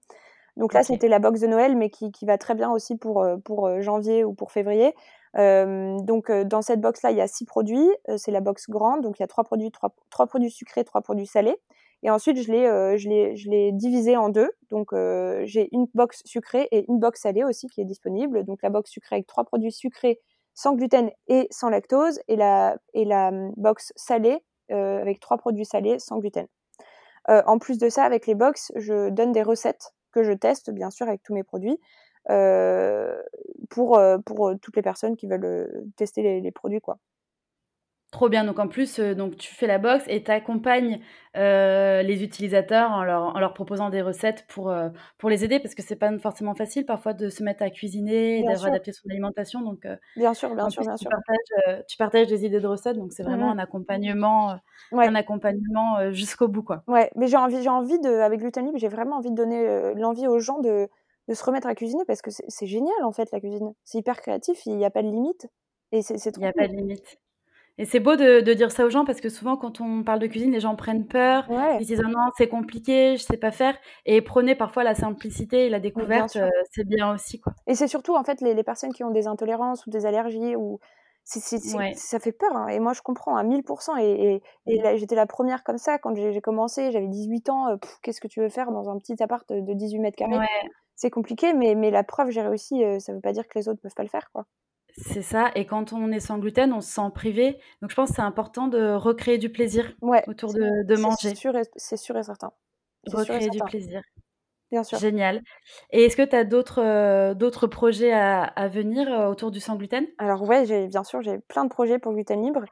Donc 0.57 0.73
là 0.73 0.83
c'était 0.83 1.09
la 1.09 1.19
box 1.19 1.41
de 1.41 1.47
Noël 1.47 1.75
mais 1.75 1.89
qui, 1.89 2.11
qui, 2.11 2.25
va 2.25 2.37
très 2.37 2.55
bien 2.55 2.71
aussi 2.71 2.95
pour, 2.95 3.27
pour 3.43 3.81
janvier 3.81 4.23
ou 4.23 4.33
pour 4.33 4.53
février. 4.53 4.95
donc 5.35 6.31
dans 6.31 6.61
cette 6.61 6.79
box 6.79 7.01
là 7.01 7.11
il 7.11 7.17
y 7.17 7.21
a 7.21 7.27
six 7.27 7.43
produits. 7.43 7.89
c'est 8.15 8.31
la 8.31 8.39
box 8.39 8.69
grande 8.69 9.01
donc 9.01 9.19
il 9.19 9.21
y 9.21 9.25
a 9.25 9.27
trois 9.27 9.43
produits, 9.43 9.69
trois, 9.69 9.93
trois 10.09 10.27
produits 10.27 10.51
sucrés, 10.51 10.85
trois 10.85 11.01
produits 11.01 11.25
salés. 11.25 11.57
Et 12.05 12.11
ensuite, 12.11 12.39
je 12.39 12.51
l'ai, 12.51 12.67
euh, 12.67 12.97
je 12.97 13.49
l'ai, 13.49 13.71
divisé 13.71 14.15
en 14.15 14.29
deux. 14.29 14.51
Donc, 14.69 14.93
euh, 14.93 15.41
j'ai 15.45 15.69
une 15.71 15.87
box 15.95 16.21
sucrée 16.23 16.67
et 16.71 16.85
une 16.87 16.99
box 16.99 17.21
salée 17.21 17.43
aussi 17.43 17.65
qui 17.67 17.81
est 17.81 17.85
disponible. 17.85 18.43
Donc, 18.43 18.61
la 18.61 18.69
box 18.69 18.91
sucrée 18.91 19.15
avec 19.15 19.25
trois 19.25 19.43
produits 19.43 19.71
sucrés 19.71 20.19
sans 20.53 20.75
gluten 20.75 21.09
et 21.27 21.47
sans 21.49 21.69
lactose, 21.69 22.19
et 22.27 22.35
la, 22.35 22.77
hum, 22.93 23.51
box 23.57 23.91
salée 23.95 24.37
euh, 24.71 25.01
avec 25.01 25.19
trois 25.19 25.37
produits 25.37 25.65
salés 25.65 25.97
sans 25.97 26.19
gluten. 26.19 26.45
en 27.27 27.57
plus 27.57 27.79
de 27.79 27.89
ça, 27.89 28.03
avec 28.03 28.27
les 28.27 28.35
box, 28.35 28.71
je 28.75 29.09
donne 29.09 29.31
des 29.31 29.41
recettes 29.41 29.95
que 30.11 30.21
je 30.21 30.31
teste, 30.31 30.69
bien 30.69 30.91
sûr, 30.91 31.07
avec 31.07 31.23
tous 31.23 31.33
mes 31.33 31.43
produits, 31.43 31.79
pour, 33.69 33.99
pour 34.25 34.51
toutes 34.61 34.75
les 34.75 34.83
personnes 34.83 35.17
qui 35.17 35.25
veulent 35.25 35.87
tester 35.97 36.21
les, 36.21 36.39
les 36.39 36.51
produits, 36.51 36.81
quoi. 36.81 36.99
Trop 38.15 38.29
bien. 38.29 38.45
Donc 38.45 38.59
en 38.59 38.69
plus, 38.69 38.99
euh, 38.99 39.13
donc 39.13 39.35
tu 39.35 39.53
fais 39.53 39.67
la 39.67 39.77
boxe 39.77 40.05
et 40.07 40.23
tu 40.23 40.31
accompagnes 40.31 41.01
euh, 41.35 42.01
les 42.01 42.23
utilisateurs 42.23 42.91
en 42.91 43.03
leur, 43.03 43.35
en 43.35 43.39
leur, 43.41 43.53
proposant 43.53 43.89
des 43.89 44.01
recettes 44.01 44.45
pour, 44.47 44.69
euh, 44.69 44.87
pour 45.17 45.29
les 45.29 45.43
aider 45.43 45.59
parce 45.59 45.75
que 45.75 45.81
c'est 45.81 45.97
pas 45.97 46.17
forcément 46.19 46.55
facile 46.55 46.85
parfois 46.85 47.11
de 47.11 47.27
se 47.27 47.43
mettre 47.43 47.61
à 47.61 47.69
cuisiner, 47.69 48.41
d'adapter 48.43 48.93
son 48.93 49.09
alimentation. 49.09 49.59
Donc 49.59 49.85
bien 50.15 50.33
sûr, 50.33 50.55
bien 50.55 50.69
sûr, 50.69 50.83
bien 50.83 50.95
tu 50.95 51.01
sûr. 51.03 51.09
Partages, 51.09 51.83
tu 51.89 51.97
partages 51.97 52.27
des 52.27 52.45
idées 52.45 52.61
de 52.61 52.67
recettes, 52.67 52.95
donc 52.95 53.11
c'est 53.11 53.23
vraiment 53.23 53.47
mmh 53.47 53.57
un 53.57 53.59
accompagnement, 53.59 54.59
un 54.93 55.15
accompagnement 55.15 56.13
jusqu'au 56.13 56.47
bout, 56.47 56.63
quoi. 56.63 56.83
Ouais, 56.87 57.11
mais 57.17 57.27
j'ai 57.27 57.35
envie, 57.35 57.61
j'ai 57.61 57.67
envie 57.67 57.99
de, 57.99 58.09
avec 58.09 58.39
Gluten 58.39 58.65
Libre, 58.65 58.77
j'ai 58.77 58.87
vraiment 58.87 59.17
envie 59.17 59.31
de 59.31 59.35
donner 59.35 59.93
l'envie 59.95 60.29
aux 60.29 60.39
gens 60.39 60.59
de, 60.59 60.87
de 61.27 61.33
se 61.33 61.43
remettre 61.43 61.67
à 61.67 61.75
cuisiner 61.75 62.05
parce 62.07 62.21
que 62.21 62.31
c'est 62.31 62.65
génial 62.65 63.03
en 63.03 63.11
fait 63.11 63.29
la 63.33 63.41
cuisine. 63.41 63.73
C'est 63.83 63.97
hyper 63.97 64.21
créatif, 64.21 64.65
il 64.65 64.77
n'y 64.77 64.85
a 64.85 64.89
pas 64.89 65.03
de 65.03 65.09
limite 65.09 65.49
et 65.91 66.01
c'est 66.01 66.15
trop. 66.31 66.41
Il 66.41 66.45
n'y 66.45 66.49
a 66.49 66.53
pas 66.53 66.69
de 66.69 66.75
limite. 66.75 67.19
Et 67.77 67.85
c'est 67.85 67.99
beau 67.99 68.15
de, 68.15 68.39
de, 68.39 68.53
dire 68.53 68.71
ça 68.71 68.85
aux 68.85 68.89
gens 68.89 69.03
parce 69.03 69.19
que 69.19 69.27
souvent, 69.27 69.57
quand 69.57 69.81
on 69.81 70.03
parle 70.03 70.19
de 70.19 70.27
cuisine, 70.27 70.51
les 70.51 70.61
gens 70.61 70.75
prennent 70.75 71.05
peur. 71.05 71.45
Ils 71.79 71.85
disent 71.85 72.01
ah 72.03 72.07
non, 72.07 72.31
c'est 72.37 72.47
compliqué, 72.47 73.17
je 73.17 73.23
sais 73.23 73.37
pas 73.37 73.51
faire. 73.51 73.77
Et 74.05 74.21
prenez 74.21 74.55
parfois 74.55 74.83
la 74.83 74.95
simplicité 74.95 75.65
et 75.65 75.69
la 75.69 75.79
découverte, 75.79 76.37
euh, 76.37 76.49
c'est 76.71 76.87
bien 76.87 77.13
aussi. 77.13 77.39
Quoi. 77.39 77.53
Et 77.67 77.75
c'est 77.75 77.87
surtout 77.87 78.15
en 78.15 78.23
fait 78.23 78.39
les, 78.39 78.53
les, 78.53 78.63
personnes 78.63 78.93
qui 78.93 79.03
ont 79.03 79.11
des 79.11 79.27
intolérances 79.27 79.85
ou 79.85 79.89
des 79.89 80.05
allergies 80.05 80.55
ou. 80.55 80.79
ça 81.25 82.19
fait 82.19 82.31
peur. 82.31 82.55
Hein. 82.55 82.67
Et 82.69 82.79
moi, 82.79 82.93
je 82.93 83.01
comprends 83.01 83.35
à 83.35 83.43
1000%. 83.43 83.99
Et, 83.99 84.41
et, 84.67 84.79
et 84.79 84.97
j'étais 84.97 85.15
la 85.15 85.25
première 85.25 85.65
comme 85.65 85.77
ça 85.77 85.97
quand 85.97 86.15
j'ai 86.15 86.41
commencé. 86.41 86.93
J'avais 86.93 87.07
18 87.07 87.49
ans. 87.49 87.67
Euh, 87.67 87.75
qu'est-ce 88.03 88.21
que 88.21 88.29
tu 88.29 88.39
veux 88.39 88.49
faire 88.49 88.71
dans 88.71 88.89
un 88.89 88.97
petit 88.99 89.21
appart 89.21 89.51
de 89.51 89.73
18 89.73 89.99
mètres 89.99 90.17
carrés? 90.17 90.37
C'est 90.95 91.09
compliqué, 91.09 91.53
mais, 91.53 91.75
mais 91.75 91.91
la 91.91 92.03
preuve, 92.03 92.29
j'ai 92.29 92.41
réussi. 92.41 92.81
Euh, 92.83 92.99
ça 92.99 93.11
veut 93.11 93.19
pas 93.19 93.33
dire 93.33 93.45
que 93.49 93.59
les 93.59 93.67
autres 93.67 93.81
peuvent 93.81 93.93
pas 93.93 94.03
le 94.03 94.09
faire. 94.09 94.31
quoi. 94.31 94.45
C'est 94.97 95.21
ça. 95.21 95.51
Et 95.55 95.65
quand 95.65 95.93
on 95.93 96.11
est 96.11 96.19
sans 96.19 96.39
gluten, 96.39 96.71
on 96.71 96.81
se 96.81 96.91
sent 96.91 97.09
privé. 97.13 97.57
Donc, 97.81 97.91
je 97.91 97.95
pense 97.95 98.09
que 98.09 98.15
c'est 98.15 98.21
important 98.21 98.67
de 98.67 98.93
recréer 98.93 99.37
du 99.37 99.51
plaisir 99.51 99.93
autour 100.27 100.53
de, 100.53 100.85
de 100.85 100.95
manger. 100.95 101.33
C'est 101.75 101.97
sûr, 101.97 102.17
et 102.17 102.23
certain. 102.23 102.51
Recréer 103.07 103.49
du 103.49 103.59
plaisir. 103.59 104.01
Bien 104.71 104.83
sûr. 104.83 104.97
Génial. 104.97 105.41
Et 105.91 106.05
est-ce 106.05 106.17
que 106.17 106.23
tu 106.23 106.35
as 106.35 106.43
d'autres 106.43 106.81
euh, 106.81 107.67
projets 107.67 108.13
à, 108.13 108.67
venir 108.67 109.11
euh, 109.11 109.27
autour 109.27 109.51
du 109.51 109.59
sans 109.59 109.75
gluten? 109.75 110.05
Alors, 110.17 110.41
ouais, 110.43 110.87
bien 110.87 111.03
sûr, 111.03 111.21
j'ai 111.21 111.39
plein 111.39 111.65
de 111.65 111.69
projets 111.69 111.99
pour 111.99 112.13
gluten 112.13 112.43
libre. 112.43 112.65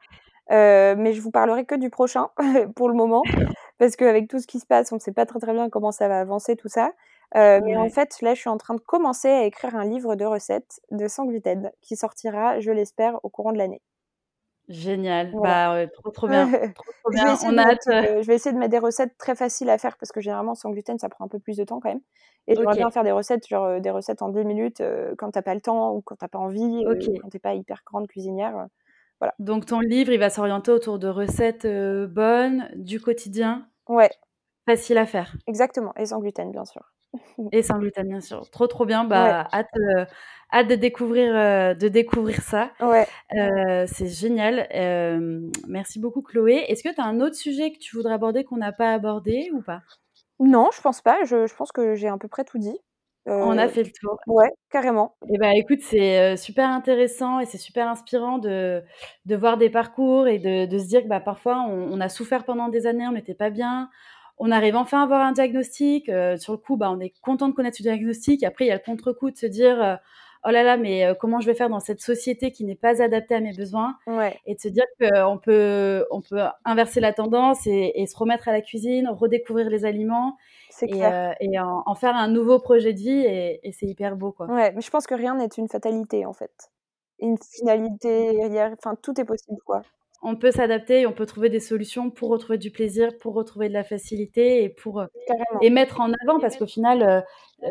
Euh, 0.50 0.94
mais 0.98 1.12
je 1.14 1.20
vous 1.20 1.30
parlerai 1.30 1.64
que 1.64 1.74
du 1.74 1.90
prochain 1.90 2.28
pour 2.76 2.88
le 2.88 2.94
moment. 2.94 3.22
parce 3.78 3.96
qu'avec 3.96 4.28
tout 4.28 4.38
ce 4.38 4.46
qui 4.46 4.60
se 4.60 4.66
passe, 4.66 4.92
on 4.92 4.96
ne 4.96 5.00
sait 5.00 5.12
pas 5.12 5.26
très 5.26 5.38
très 5.38 5.52
bien 5.52 5.70
comment 5.70 5.92
ça 5.92 6.08
va 6.08 6.20
avancer 6.20 6.56
tout 6.56 6.68
ça. 6.68 6.92
Euh, 7.36 7.60
mais 7.64 7.76
en 7.76 7.88
fait, 7.88 8.20
là, 8.22 8.34
je 8.34 8.40
suis 8.40 8.48
en 8.48 8.58
train 8.58 8.74
de 8.74 8.80
commencer 8.80 9.28
à 9.28 9.44
écrire 9.44 9.74
un 9.74 9.84
livre 9.84 10.14
de 10.14 10.24
recettes 10.24 10.80
de 10.90 11.08
sans 11.08 11.26
gluten 11.26 11.72
qui 11.82 11.96
sortira, 11.96 12.60
je 12.60 12.70
l'espère, 12.70 13.18
au 13.24 13.28
courant 13.28 13.52
de 13.52 13.58
l'année. 13.58 13.82
Génial, 14.68 15.30
bah, 15.32 15.86
trop 15.88 16.10
trop 16.10 16.26
bien, 16.26 16.46
trop, 16.74 17.10
bien. 17.10 17.36
On 17.44 17.58
a 17.58 17.72
hâte. 17.72 17.86
Euh, 17.88 18.22
je 18.22 18.26
vais 18.26 18.36
essayer 18.36 18.54
de 18.54 18.58
mettre 18.58 18.70
des 18.70 18.78
recettes 18.78 19.14
très 19.18 19.34
faciles 19.34 19.68
à 19.68 19.76
faire 19.76 19.98
parce 19.98 20.10
que 20.10 20.22
généralement 20.22 20.54
sans 20.54 20.70
gluten 20.70 20.98
ça 20.98 21.10
prend 21.10 21.26
un 21.26 21.28
peu 21.28 21.38
plus 21.38 21.58
de 21.58 21.64
temps 21.64 21.80
quand 21.80 21.90
même. 21.90 22.00
Et 22.46 22.56
j'aimerais 22.56 22.76
bien 22.76 22.90
faire 22.90 23.04
des 23.04 23.12
recettes 23.12 23.46
genre 23.46 23.64
euh, 23.64 23.80
des 23.80 23.90
recettes 23.90 24.22
en 24.22 24.30
10 24.30 24.42
minutes 24.46 24.82
quand 25.18 25.32
t'as 25.32 25.42
pas 25.42 25.54
le 25.54 25.60
temps 25.60 25.92
ou 25.92 26.00
quand 26.00 26.16
t'as 26.16 26.28
pas 26.28 26.38
envie, 26.38 26.82
okay. 26.86 27.18
quand 27.18 27.28
t'es 27.28 27.38
pas 27.38 27.52
hyper 27.52 27.82
grande 27.84 28.08
cuisinière. 28.08 28.68
voilà. 29.20 29.34
Donc 29.38 29.66
ton 29.66 29.80
livre 29.80 30.12
il 30.12 30.18
va 30.18 30.30
s'orienter 30.30 30.70
autour 30.70 30.98
de 30.98 31.08
recettes 31.08 31.66
bonnes 31.66 32.70
du 32.74 33.00
quotidien. 33.00 33.68
Ouais. 33.86 34.08
Facile 34.66 34.96
à 34.96 35.04
faire. 35.04 35.36
Exactement 35.46 35.92
et 35.98 36.06
sans 36.06 36.20
gluten 36.20 36.50
bien 36.50 36.64
sûr. 36.64 36.93
Et 37.52 37.62
sans 37.62 37.78
gluten, 37.78 38.08
bien 38.08 38.20
sûr. 38.20 38.48
Trop, 38.50 38.66
trop 38.66 38.86
bien. 38.86 39.04
Bah, 39.04 39.48
hâte, 39.52 39.68
euh, 39.76 40.04
hâte 40.52 40.68
de 40.68 40.74
découvrir, 40.74 41.34
euh, 41.34 41.74
de 41.74 41.88
découvrir 41.88 42.40
ça. 42.42 42.70
Ouais. 42.80 43.06
Euh, 43.36 43.84
c'est 43.86 44.08
génial. 44.08 44.66
merci 45.68 45.98
beaucoup, 46.00 46.22
Chloé. 46.22 46.64
Est-ce 46.68 46.82
que 46.82 46.94
tu 46.94 47.00
as 47.00 47.04
un 47.04 47.20
autre 47.20 47.36
sujet 47.36 47.72
que 47.72 47.78
tu 47.78 47.96
voudrais 47.96 48.14
aborder 48.14 48.44
qu'on 48.44 48.56
n'a 48.56 48.72
pas 48.72 48.92
abordé 48.92 49.50
ou 49.52 49.62
pas? 49.62 49.82
Non, 50.40 50.70
je 50.74 50.80
pense 50.80 51.00
pas. 51.00 51.24
Je, 51.24 51.46
je 51.46 51.54
pense 51.54 51.72
que 51.72 51.94
j'ai 51.94 52.08
à 52.08 52.16
peu 52.18 52.28
près 52.28 52.44
tout 52.44 52.58
dit. 52.58 52.78
On 53.26 53.56
a 53.56 53.68
fait 53.68 53.82
le 53.82 53.90
tour. 53.90 54.18
Ouais, 54.26 54.50
carrément. 54.70 55.16
Et 55.32 55.38
bah 55.38 55.52
écoute, 55.54 55.80
c'est 55.80 56.36
super 56.36 56.68
intéressant 56.68 57.40
et 57.40 57.46
c'est 57.46 57.56
super 57.56 57.88
inspirant 57.88 58.36
de, 58.36 58.82
de 59.24 59.36
voir 59.36 59.56
des 59.56 59.70
parcours 59.70 60.28
et 60.28 60.38
de, 60.38 60.66
de 60.66 60.78
se 60.78 60.84
dire 60.84 61.02
que 61.02 61.08
bah, 61.08 61.20
parfois 61.20 61.64
on, 61.66 61.90
on 61.90 62.00
a 62.02 62.10
souffert 62.10 62.44
pendant 62.44 62.68
des 62.68 62.86
années, 62.86 63.06
on 63.08 63.12
n'était 63.12 63.34
pas 63.34 63.48
bien, 63.48 63.88
on 64.38 64.50
arrive 64.50 64.76
enfin 64.76 65.00
à 65.00 65.04
avoir 65.04 65.20
un 65.20 65.32
diagnostic. 65.32 66.08
Euh, 66.08 66.36
sur 66.36 66.52
le 66.52 66.58
coup, 66.58 66.76
bah, 66.76 66.90
on 66.90 67.00
est 67.00 67.12
content 67.20 67.48
de 67.48 67.54
connaître 67.54 67.76
ce 67.76 67.82
diagnostic. 67.82 68.42
Après, 68.42 68.64
il 68.64 68.68
y 68.68 68.72
a 68.72 68.74
le 68.74 68.82
contre-coup 68.84 69.30
de 69.30 69.36
se 69.36 69.46
dire 69.46 69.82
euh, 69.82 69.96
oh 70.44 70.50
là 70.50 70.62
là, 70.62 70.76
mais 70.76 71.04
euh, 71.04 71.14
comment 71.14 71.40
je 71.40 71.46
vais 71.46 71.54
faire 71.54 71.70
dans 71.70 71.80
cette 71.80 72.00
société 72.00 72.50
qui 72.50 72.64
n'est 72.64 72.74
pas 72.74 73.02
adaptée 73.02 73.36
à 73.36 73.40
mes 73.40 73.52
besoins? 73.52 73.96
Et 74.46 74.54
de 74.54 74.60
se 74.60 74.68
dire 74.68 74.84
qu'on 75.00 75.38
peut, 75.38 76.06
on 76.10 76.20
peut 76.20 76.40
inverser 76.64 77.00
la 77.00 77.12
tendance 77.12 77.66
et, 77.66 78.04
se 78.06 78.16
remettre 78.16 78.48
à 78.48 78.52
la 78.52 78.60
cuisine, 78.60 79.08
redécouvrir 79.08 79.70
les 79.70 79.84
aliments. 79.84 80.36
Et, 80.82 81.02
et 81.40 81.60
en, 81.60 81.94
faire 81.94 82.16
un 82.16 82.26
nouveau 82.26 82.58
projet 82.58 82.92
de 82.92 82.98
vie 82.98 83.24
et, 83.24 83.70
c'est 83.72 83.86
hyper 83.86 84.16
beau 84.16 84.32
quoi. 84.32 84.46
Ouais, 84.46 84.72
mais 84.72 84.80
je 84.80 84.90
pense 84.90 85.06
que 85.06 85.14
rien 85.14 85.36
n'est 85.36 85.46
une 85.46 85.68
fatalité 85.68 86.26
en 86.26 86.32
fait. 86.32 86.72
Une 87.20 87.38
finalité, 87.38 88.40
enfin 88.76 88.96
tout 89.00 89.18
est 89.20 89.24
possible 89.24 89.60
quoi 89.64 89.82
on 90.24 90.36
peut 90.36 90.50
s'adapter 90.50 91.06
on 91.06 91.12
peut 91.12 91.26
trouver 91.26 91.50
des 91.50 91.60
solutions 91.60 92.10
pour 92.10 92.30
retrouver 92.30 92.58
du 92.58 92.70
plaisir, 92.70 93.16
pour 93.18 93.34
retrouver 93.34 93.68
de 93.68 93.74
la 93.74 93.84
facilité 93.84 94.64
et 94.64 94.70
pour 94.70 95.00
euh, 95.00 95.06
et 95.60 95.70
mettre 95.70 96.00
en 96.00 96.10
avant 96.22 96.40
parce 96.40 96.56
qu'au 96.56 96.66
final, 96.66 97.02
euh, 97.02 97.20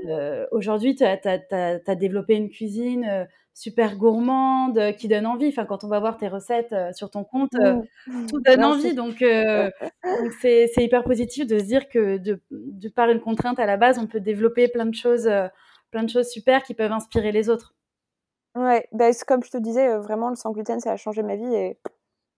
euh, 0.07 0.45
aujourd'hui, 0.51 0.95
tu 0.95 1.03
as, 1.03 1.95
développé 1.95 2.35
une 2.35 2.49
cuisine 2.49 3.27
super 3.55 3.97
gourmande 3.97 4.93
qui 4.97 5.07
donne 5.07 5.25
envie. 5.25 5.47
Enfin, 5.47 5.65
quand 5.65 5.83
on 5.83 5.87
va 5.87 5.99
voir 5.99 6.17
tes 6.17 6.27
recettes 6.27 6.75
sur 6.95 7.09
ton 7.09 7.23
compte, 7.23 7.53
mmh. 7.53 8.25
tout 8.27 8.39
donne 8.41 8.63
envie. 8.63 8.95
Donc, 8.95 9.17
c'est 10.41 10.69
hyper 10.77 11.03
positif 11.03 11.45
de 11.45 11.59
se 11.59 11.63
dire 11.63 11.89
que 11.89 12.17
de, 12.17 12.39
par 12.89 13.09
une 13.09 13.19
contrainte 13.19 13.59
à 13.59 13.65
la 13.65 13.77
base, 13.77 13.99
on 13.99 14.07
peut 14.07 14.19
développer 14.19 14.67
plein 14.67 14.85
de 14.85 14.95
choses, 14.95 15.29
plein 15.91 16.03
de 16.03 16.09
choses 16.09 16.29
super 16.29 16.63
qui 16.63 16.73
peuvent 16.73 16.91
inspirer 16.91 17.31
les 17.31 17.49
autres. 17.49 17.75
Ouais, 18.55 18.87
bah, 18.91 19.09
comme 19.27 19.43
je 19.43 19.51
te 19.51 19.57
disais, 19.57 19.97
vraiment, 19.97 20.29
le 20.29 20.35
sans 20.35 20.51
gluten, 20.51 20.79
ça 20.79 20.91
a 20.91 20.97
changé 20.97 21.21
ma 21.23 21.35
vie 21.35 21.53
et 21.53 21.77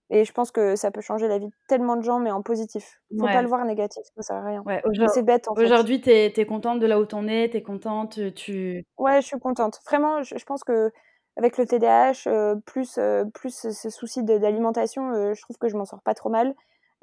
et 0.08 0.24
je 0.24 0.32
pense 0.32 0.52
que 0.52 0.76
ça 0.76 0.90
peut 0.90 1.00
changer 1.00 1.26
la 1.26 1.38
vie 1.38 1.48
de 1.48 1.54
tellement 1.68 1.96
de 1.96 2.02
gens, 2.02 2.20
mais 2.20 2.30
en 2.30 2.42
positif. 2.42 3.00
Faut 3.18 3.26
pas 3.26 3.42
le 3.42 3.48
voir 3.48 3.64
négatif, 3.64 4.04
ça 4.16 4.22
sert 4.22 4.36
à 4.36 4.44
rien. 4.44 4.62
Ouais, 4.64 4.82
c'est 5.08 5.24
bête 5.24 5.48
en 5.48 5.54
fait. 5.54 5.64
Aujourd'hui, 5.64 6.00
tu 6.00 6.10
es, 6.10 6.46
contente 6.46 6.78
de 6.78 6.86
là 6.86 7.00
où 7.00 7.06
t'en 7.06 7.26
es, 7.26 7.48
tu 7.50 7.56
es 7.56 7.62
contente, 7.62 8.34
tu... 8.34 8.84
Ouais, 8.98 9.20
je 9.20 9.26
suis 9.26 9.38
contente. 9.38 9.80
Vraiment, 9.84 10.22
je, 10.22 10.44
pense 10.44 10.62
que 10.62 10.92
avec 11.36 11.58
le 11.58 11.66
TDAH, 11.66 12.28
euh, 12.28 12.54
plus, 12.66 12.98
euh, 12.98 13.24
plus 13.34 13.68
ce 13.72 13.90
souci 13.90 14.22
d'alimentation, 14.22 15.10
euh, 15.10 15.34
je 15.34 15.42
trouve 15.42 15.58
que 15.58 15.68
je 15.68 15.76
m'en 15.76 15.84
sors 15.84 16.02
pas 16.02 16.14
trop 16.14 16.30
mal. 16.30 16.54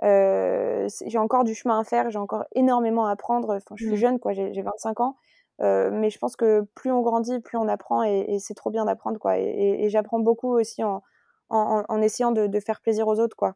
j'ai 0.01 1.17
encore 1.17 1.43
du 1.43 1.55
chemin 1.55 1.79
à 1.79 1.83
faire, 1.83 2.09
j'ai 2.09 2.19
encore 2.19 2.45
énormément 2.55 3.05
à 3.05 3.11
apprendre. 3.11 3.55
Enfin, 3.55 3.75
je 3.75 3.83
suis 3.83 3.93
mmh. 3.93 3.97
jeune, 3.97 4.19
quoi, 4.19 4.31
j'ai 4.31 4.61
25 4.61 5.01
ans. 5.01 5.17
mais 5.59 6.09
je 6.09 6.17
pense 6.19 6.37
que 6.37 6.61
plus 6.73 6.91
on 6.91 7.01
grandit, 7.01 7.41
plus 7.41 7.57
on 7.57 7.67
apprend 7.67 8.03
et, 8.03 8.37
c'est 8.39 8.53
trop 8.53 8.69
bien 8.69 8.85
d'apprendre, 8.85 9.19
quoi. 9.19 9.39
Et, 9.39 9.83
et 9.83 9.89
j'apprends 9.89 10.19
beaucoup 10.19 10.57
aussi 10.57 10.85
en, 10.85 11.03
en, 11.49 12.01
essayant 12.01 12.31
de, 12.31 12.59
faire 12.59 12.81
plaisir 12.81 13.07
aux 13.07 13.19
autres, 13.19 13.35
quoi. 13.35 13.55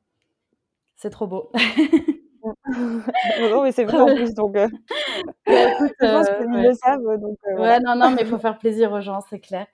C'est 0.95 1.10
trop 1.10 1.28
beau. 1.28 1.52
non, 2.67 3.63
mais 3.63 3.71
c'est 3.71 3.86
vrai 3.86 4.00
en 4.00 4.15
plus, 4.15 4.34
donc. 4.34 4.56
Euh, 4.56 4.67
bah, 5.45 5.71
écoute, 5.71 5.93
je 6.00 6.06
pense 6.06 6.28
qu'ils 6.28 6.56
euh, 6.56 6.69
le 6.69 6.73
savent, 6.73 7.19
donc. 7.19 7.38
Euh, 7.47 7.62
ouais, 7.62 7.80
non, 7.80 7.95
non, 7.95 8.12
mais 8.12 8.21
il 8.21 8.28
faut 8.28 8.39
faire 8.39 8.58
plaisir 8.58 8.91
aux 8.91 9.02
gens, 9.02 9.21
c'est 9.30 9.39
clair. 9.39 9.67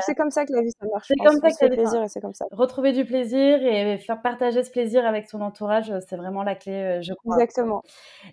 C'est 0.00 0.14
comme 0.14 0.30
ça 0.30 0.44
que 0.44 0.52
la 0.52 0.62
vie 0.62 0.70
ça 0.70 0.86
marche. 0.92 1.08
C'est 1.08 1.24
comme 1.24 1.40
ça 1.40 1.50
que 1.50 1.56
fait 1.56 1.68
plaisir 1.68 2.02
et 2.02 2.08
c'est 2.08 2.20
comme 2.20 2.34
ça. 2.34 2.46
Retrouver 2.50 2.92
du 2.92 3.04
plaisir 3.04 3.62
et 3.62 3.98
faire 3.98 4.20
partager 4.20 4.62
ce 4.62 4.70
plaisir 4.70 5.06
avec 5.06 5.28
son 5.28 5.40
entourage, 5.40 5.92
c'est 6.08 6.16
vraiment 6.16 6.42
la 6.42 6.54
clé, 6.54 7.00
je 7.02 7.12
crois. 7.14 7.36
Exactement. 7.36 7.82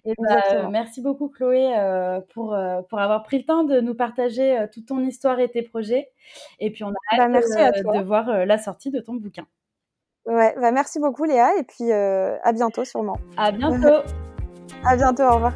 Et 0.05 0.13
bah, 0.17 0.69
merci 0.69 1.01
beaucoup 1.01 1.29
Chloé 1.29 1.73
pour 2.33 2.57
pour 2.89 2.99
avoir 2.99 3.23
pris 3.23 3.39
le 3.39 3.45
temps 3.45 3.63
de 3.63 3.79
nous 3.79 3.95
partager 3.95 4.65
toute 4.73 4.87
ton 4.87 4.99
histoire 4.99 5.39
et 5.39 5.49
tes 5.49 5.61
projets. 5.61 6.09
Et 6.59 6.71
puis 6.71 6.83
on 6.83 6.89
a 6.89 7.17
bah, 7.17 7.23
hâte 7.23 7.31
merci 7.31 7.57
à 7.57 7.71
de 7.71 8.03
voir 8.03 8.45
la 8.45 8.57
sortie 8.57 8.91
de 8.91 8.99
ton 8.99 9.13
bouquin. 9.13 9.45
Ouais, 10.25 10.53
bah 10.59 10.71
merci 10.71 10.99
beaucoup 10.99 11.23
Léa 11.23 11.55
et 11.57 11.63
puis 11.63 11.91
à 11.91 12.51
bientôt 12.53 12.83
sûrement. 12.83 13.17
À 13.37 13.51
bientôt. 13.51 14.03
à 14.85 14.95
bientôt, 14.95 15.23
au 15.23 15.35
revoir. 15.35 15.53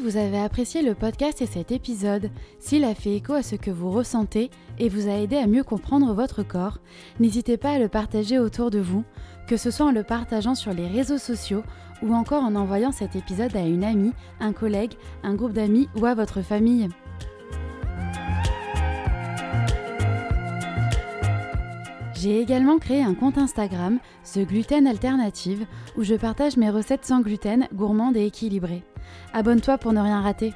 Si 0.00 0.06
vous 0.06 0.16
avez 0.16 0.38
apprécié 0.38 0.80
le 0.80 0.94
podcast 0.94 1.42
et 1.42 1.46
cet 1.46 1.72
épisode, 1.72 2.30
s'il 2.58 2.84
a 2.84 2.94
fait 2.94 3.16
écho 3.16 3.34
à 3.34 3.42
ce 3.42 3.54
que 3.54 3.70
vous 3.70 3.90
ressentez 3.90 4.50
et 4.78 4.88
vous 4.88 5.10
a 5.10 5.12
aidé 5.12 5.36
à 5.36 5.46
mieux 5.46 5.62
comprendre 5.62 6.14
votre 6.14 6.42
corps, 6.42 6.78
n'hésitez 7.18 7.58
pas 7.58 7.72
à 7.72 7.78
le 7.78 7.88
partager 7.88 8.38
autour 8.38 8.70
de 8.70 8.78
vous, 8.78 9.04
que 9.46 9.58
ce 9.58 9.70
soit 9.70 9.84
en 9.84 9.92
le 9.92 10.02
partageant 10.02 10.54
sur 10.54 10.72
les 10.72 10.88
réseaux 10.88 11.18
sociaux 11.18 11.62
ou 12.02 12.14
encore 12.14 12.42
en 12.42 12.54
envoyant 12.54 12.92
cet 12.92 13.14
épisode 13.14 13.54
à 13.54 13.60
une 13.60 13.84
amie, 13.84 14.14
un 14.40 14.54
collègue, 14.54 14.94
un 15.22 15.34
groupe 15.34 15.52
d'amis 15.52 15.90
ou 16.00 16.06
à 16.06 16.14
votre 16.14 16.40
famille. 16.40 16.88
J'ai 22.20 22.38
également 22.38 22.76
créé 22.76 23.02
un 23.02 23.14
compte 23.14 23.38
Instagram, 23.38 23.98
ce 24.24 24.40
Gluten 24.40 24.86
Alternative, 24.86 25.64
où 25.96 26.04
je 26.04 26.14
partage 26.14 26.58
mes 26.58 26.68
recettes 26.68 27.06
sans 27.06 27.22
gluten, 27.22 27.66
gourmandes 27.72 28.14
et 28.14 28.26
équilibrées. 28.26 28.82
Abonne-toi 29.32 29.78
pour 29.78 29.94
ne 29.94 30.02
rien 30.02 30.20
rater. 30.20 30.52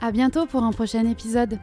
À 0.00 0.10
bientôt 0.12 0.46
pour 0.46 0.62
un 0.62 0.72
prochain 0.72 1.04
épisode. 1.04 1.58